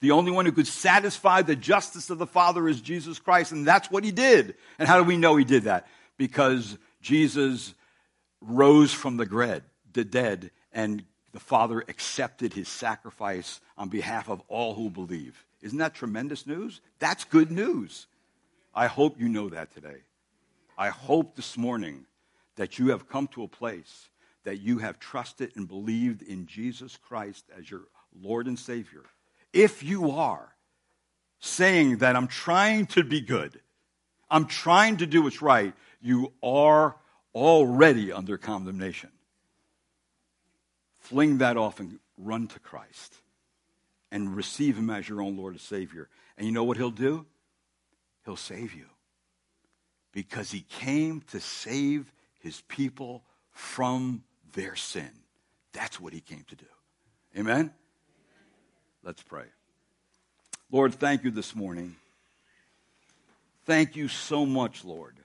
The 0.00 0.12
only 0.12 0.32
one 0.32 0.46
who 0.46 0.52
could 0.52 0.66
satisfy 0.66 1.42
the 1.42 1.56
justice 1.56 2.08
of 2.08 2.18
the 2.18 2.26
Father 2.26 2.66
is 2.68 2.80
Jesus 2.80 3.18
Christ, 3.18 3.52
and 3.52 3.66
that's 3.66 3.90
what 3.90 4.02
he 4.02 4.12
did. 4.12 4.54
And 4.78 4.88
how 4.88 4.96
do 4.96 5.04
we 5.04 5.18
know 5.18 5.36
he 5.36 5.44
did 5.44 5.64
that? 5.64 5.86
Because 6.16 6.78
Jesus 7.02 7.74
rose 8.40 8.92
from 8.94 9.18
the, 9.18 9.26
dead, 9.26 9.62
the 9.92 10.04
dead, 10.04 10.50
and 10.72 11.04
the 11.32 11.40
Father 11.40 11.84
accepted 11.86 12.54
his 12.54 12.68
sacrifice 12.68 13.60
on 13.76 13.90
behalf 13.90 14.30
of 14.30 14.42
all 14.48 14.74
who 14.74 14.88
believe. 14.88 15.44
Isn't 15.60 15.78
that 15.78 15.94
tremendous 15.94 16.46
news? 16.46 16.80
That's 16.98 17.24
good 17.24 17.50
news. 17.50 18.06
I 18.74 18.86
hope 18.86 19.20
you 19.20 19.28
know 19.28 19.50
that 19.50 19.72
today. 19.74 20.02
I 20.78 20.88
hope 20.88 21.36
this 21.36 21.58
morning 21.58 22.06
that 22.56 22.78
you 22.78 22.88
have 22.88 23.08
come 23.08 23.26
to 23.28 23.42
a 23.42 23.48
place 23.48 24.08
that 24.44 24.60
you 24.60 24.78
have 24.78 24.98
trusted 24.98 25.52
and 25.56 25.68
believed 25.68 26.22
in 26.22 26.46
Jesus 26.46 26.96
Christ 26.96 27.44
as 27.56 27.70
your 27.70 27.82
Lord 28.20 28.46
and 28.46 28.58
Savior. 28.58 29.02
If 29.52 29.82
you 29.82 30.12
are 30.12 30.54
saying 31.40 31.98
that 31.98 32.16
I'm 32.16 32.28
trying 32.28 32.86
to 32.86 33.04
be 33.04 33.20
good, 33.20 33.60
I'm 34.30 34.46
trying 34.46 34.98
to 34.98 35.06
do 35.06 35.22
what's 35.22 35.42
right, 35.42 35.74
you 36.00 36.32
are 36.42 36.96
already 37.34 38.12
under 38.12 38.38
condemnation. 38.38 39.10
Fling 40.98 41.38
that 41.38 41.56
off 41.56 41.80
and 41.80 41.98
run 42.16 42.46
to 42.48 42.60
Christ 42.60 43.16
and 44.12 44.36
receive 44.36 44.76
Him 44.76 44.90
as 44.90 45.08
your 45.08 45.22
own 45.22 45.36
Lord 45.36 45.54
and 45.54 45.60
Savior. 45.60 46.08
And 46.36 46.46
you 46.46 46.52
know 46.52 46.64
what 46.64 46.76
He'll 46.76 46.90
do? 46.90 47.26
He'll 48.24 48.36
save 48.36 48.74
you 48.74 48.86
because 50.12 50.50
He 50.50 50.60
came 50.60 51.22
to 51.32 51.40
save 51.40 52.12
His 52.40 52.60
people 52.62 53.24
from 53.50 54.22
their 54.52 54.76
sin. 54.76 55.10
That's 55.72 56.00
what 56.00 56.12
He 56.12 56.20
came 56.20 56.44
to 56.48 56.56
do. 56.56 56.66
Amen? 57.36 57.72
Let's 59.02 59.22
pray. 59.22 59.44
Lord, 60.70 60.94
thank 60.94 61.24
you 61.24 61.30
this 61.30 61.54
morning. 61.54 61.96
Thank 63.66 63.96
you 63.96 64.08
so 64.08 64.44
much, 64.46 64.84
Lord, 64.84 65.16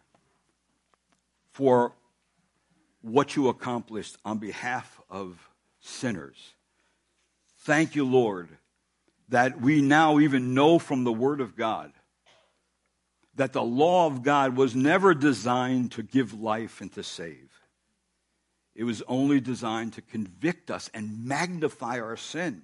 for 1.51 1.93
what 3.01 3.35
you 3.35 3.49
accomplished 3.49 4.17
on 4.25 4.37
behalf 4.37 4.99
of 5.09 5.49
sinners. 5.79 6.53
Thank 7.59 7.95
you, 7.95 8.05
Lord, 8.05 8.49
that 9.29 9.61
we 9.61 9.81
now 9.81 10.19
even 10.19 10.53
know 10.53 10.79
from 10.79 11.03
the 11.03 11.13
Word 11.13 11.41
of 11.41 11.55
God 11.55 11.91
that 13.35 13.53
the 13.53 13.63
law 13.63 14.07
of 14.07 14.23
God 14.23 14.55
was 14.55 14.75
never 14.75 15.13
designed 15.13 15.91
to 15.93 16.03
give 16.03 16.33
life 16.33 16.81
and 16.81 16.91
to 16.93 17.03
save. 17.03 17.54
It 18.75 18.83
was 18.83 19.01
only 19.07 19.39
designed 19.39 19.93
to 19.93 20.01
convict 20.01 20.69
us 20.69 20.89
and 20.93 21.25
magnify 21.25 21.99
our 21.99 22.17
sin. 22.17 22.63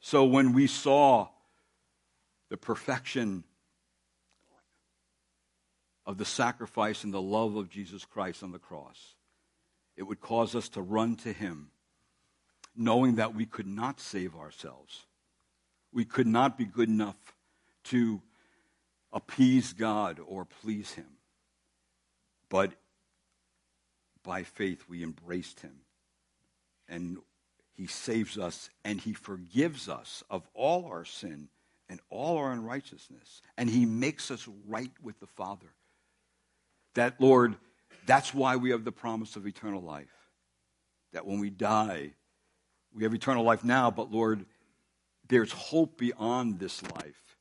So 0.00 0.24
when 0.24 0.52
we 0.52 0.66
saw 0.66 1.28
the 2.48 2.56
perfection 2.56 3.44
of 6.04 6.18
the 6.18 6.24
sacrifice 6.24 7.04
and 7.04 7.14
the 7.14 7.22
love 7.22 7.56
of 7.56 7.68
Jesus 7.68 8.04
Christ 8.04 8.42
on 8.42 8.52
the 8.52 8.58
cross, 8.58 9.14
it 9.96 10.02
would 10.02 10.20
cause 10.20 10.54
us 10.54 10.68
to 10.70 10.82
run 10.82 11.16
to 11.16 11.32
Him, 11.32 11.70
knowing 12.76 13.16
that 13.16 13.34
we 13.34 13.46
could 13.46 13.66
not 13.66 14.00
save 14.00 14.34
ourselves. 14.34 15.06
We 15.92 16.04
could 16.04 16.26
not 16.26 16.58
be 16.58 16.64
good 16.64 16.88
enough 16.88 17.16
to 17.84 18.20
appease 19.12 19.72
God 19.72 20.20
or 20.24 20.44
please 20.44 20.92
Him. 20.92 21.06
But 22.48 22.72
by 24.26 24.42
faith, 24.42 24.84
we 24.88 25.02
embraced 25.02 25.60
Him. 25.60 25.76
And 26.88 27.18
He 27.72 27.86
saves 27.86 28.36
us 28.36 28.68
and 28.84 29.00
He 29.00 29.14
forgives 29.14 29.88
us 29.88 30.22
of 30.28 30.46
all 30.52 30.84
our 30.86 31.06
sin 31.06 31.48
and 31.88 32.00
all 32.10 32.36
our 32.36 32.52
unrighteousness. 32.52 33.40
And 33.56 33.70
He 33.70 33.86
makes 33.86 34.30
us 34.30 34.46
right 34.66 34.92
with 35.02 35.18
the 35.20 35.26
Father. 35.26 35.68
That, 36.94 37.20
Lord, 37.20 37.54
that's 38.04 38.34
why 38.34 38.56
we 38.56 38.70
have 38.70 38.84
the 38.84 38.92
promise 38.92 39.36
of 39.36 39.46
eternal 39.46 39.80
life. 39.80 40.12
That 41.12 41.26
when 41.26 41.40
we 41.40 41.50
die, 41.50 42.10
we 42.94 43.04
have 43.04 43.14
eternal 43.14 43.44
life 43.44 43.64
now, 43.64 43.90
but 43.90 44.10
Lord, 44.10 44.44
there's 45.28 45.52
hope 45.52 45.98
beyond 45.98 46.58
this 46.58 46.82
life 46.82 47.36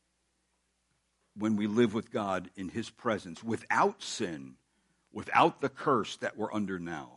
when 1.38 1.56
we 1.56 1.68
live 1.68 1.94
with 1.94 2.12
God 2.12 2.50
in 2.56 2.70
His 2.70 2.90
presence 2.90 3.44
without 3.44 4.02
sin, 4.02 4.56
without 5.16 5.62
the 5.62 5.70
curse 5.70 6.18
that 6.18 6.38
we're 6.38 6.54
under 6.54 6.78
now. 6.78 7.10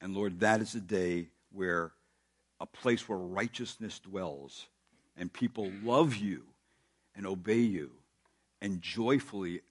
And 0.00 0.14
Lord, 0.14 0.40
that 0.40 0.60
is 0.60 0.74
a 0.76 0.80
day 0.80 1.28
where 1.52 1.90
a 2.60 2.66
place 2.66 3.08
where 3.08 3.18
righteousness 3.18 3.98
dwells 3.98 4.66
and 5.16 5.32
people 5.32 5.72
love 5.82 6.14
you 6.14 6.44
and 7.16 7.26
obey 7.26 7.60
you 7.60 7.90
and 8.60 8.82
joyfully 8.82 9.62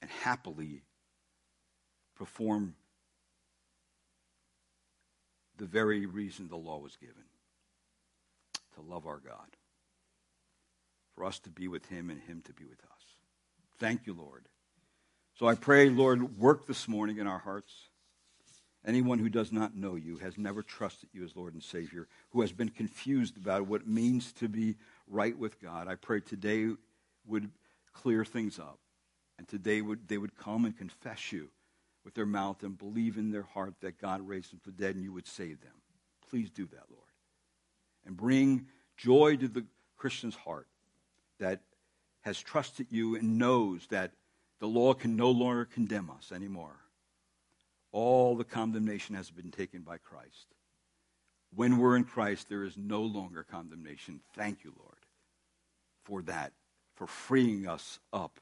and 0.00 0.10
happily 0.22 0.82
perform 2.14 2.76
the 5.58 5.66
very 5.66 6.06
reason 6.06 6.48
the 6.48 6.56
law 6.56 6.78
was 6.78 6.96
given 6.96 7.24
to 8.74 8.80
love 8.82 9.06
our 9.06 9.18
God, 9.18 9.56
for 11.14 11.24
us 11.24 11.38
to 11.40 11.50
be 11.50 11.66
with 11.66 11.86
Him 11.86 12.10
and 12.10 12.20
Him 12.20 12.42
to 12.44 12.52
be 12.52 12.64
with 12.64 12.78
us. 12.84 13.16
Thank 13.78 14.06
you, 14.06 14.14
Lord. 14.14 14.44
So 15.38 15.46
I 15.46 15.54
pray, 15.54 15.90
Lord, 15.90 16.38
work 16.38 16.66
this 16.66 16.88
morning 16.88 17.18
in 17.18 17.26
our 17.26 17.38
hearts. 17.38 17.72
Anyone 18.86 19.18
who 19.18 19.28
does 19.28 19.52
not 19.52 19.76
know 19.76 19.96
you, 19.96 20.16
has 20.18 20.38
never 20.38 20.62
trusted 20.62 21.08
you 21.12 21.24
as 21.24 21.36
Lord 21.36 21.54
and 21.54 21.62
Savior, 21.62 22.06
who 22.30 22.40
has 22.40 22.52
been 22.52 22.68
confused 22.68 23.36
about 23.36 23.66
what 23.66 23.82
it 23.82 23.88
means 23.88 24.32
to 24.34 24.48
be 24.48 24.76
right 25.08 25.36
with 25.36 25.60
God, 25.60 25.88
I 25.88 25.96
pray 25.96 26.20
today 26.20 26.68
would 27.26 27.50
clear 27.92 28.24
things 28.24 28.58
up. 28.58 28.78
And 29.38 29.46
today 29.46 29.82
would, 29.82 30.08
they 30.08 30.16
would 30.16 30.36
come 30.36 30.64
and 30.64 30.76
confess 30.76 31.30
you 31.30 31.50
with 32.04 32.14
their 32.14 32.24
mouth 32.24 32.62
and 32.62 32.78
believe 32.78 33.18
in 33.18 33.30
their 33.30 33.42
heart 33.42 33.74
that 33.82 34.00
God 34.00 34.26
raised 34.26 34.52
them 34.52 34.60
from 34.60 34.74
the 34.76 34.82
dead 34.82 34.94
and 34.94 35.04
you 35.04 35.12
would 35.12 35.26
save 35.26 35.60
them. 35.60 35.74
Please 36.30 36.50
do 36.50 36.66
that, 36.66 36.84
Lord 36.88 37.06
and 38.06 38.16
bring 38.16 38.66
joy 38.96 39.36
to 39.36 39.48
the 39.48 39.66
Christian's 39.96 40.36
heart 40.36 40.68
that 41.38 41.60
has 42.22 42.40
trusted 42.40 42.86
you 42.90 43.16
and 43.16 43.38
knows 43.38 43.86
that 43.88 44.12
the 44.60 44.66
law 44.66 44.94
can 44.94 45.16
no 45.16 45.30
longer 45.30 45.64
condemn 45.64 46.10
us 46.10 46.32
anymore. 46.32 46.76
All 47.92 48.36
the 48.36 48.44
condemnation 48.44 49.14
has 49.14 49.30
been 49.30 49.50
taken 49.50 49.82
by 49.82 49.98
Christ. 49.98 50.46
When 51.54 51.78
we're 51.78 51.96
in 51.96 52.04
Christ, 52.04 52.48
there 52.48 52.64
is 52.64 52.76
no 52.76 53.02
longer 53.02 53.42
condemnation. 53.42 54.20
Thank 54.34 54.64
you, 54.64 54.74
Lord, 54.78 54.98
for 56.04 56.22
that, 56.22 56.52
for 56.96 57.06
freeing 57.06 57.66
us 57.66 57.98
up 58.12 58.40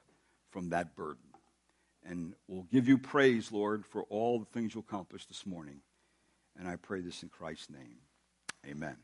from 0.51 0.71
that 0.71 0.97
burden. 0.97 1.23
And 2.05 2.35
we'll 2.49 2.67
give 2.71 2.89
you 2.89 2.99
praise, 2.99 3.51
Lord, 3.53 3.85
for 3.87 4.03
all 4.05 4.39
the 4.39 4.45
things 4.47 4.75
you 4.75 4.81
accomplished 4.81 5.29
this 5.29 5.47
morning. 5.47 5.81
And 6.59 6.69
I 6.69 6.77
pray 6.77 7.01
this 7.01 7.23
in 7.23 7.29
Christ's 7.29 7.71
name. 7.71 7.99
Amen. 8.67 8.97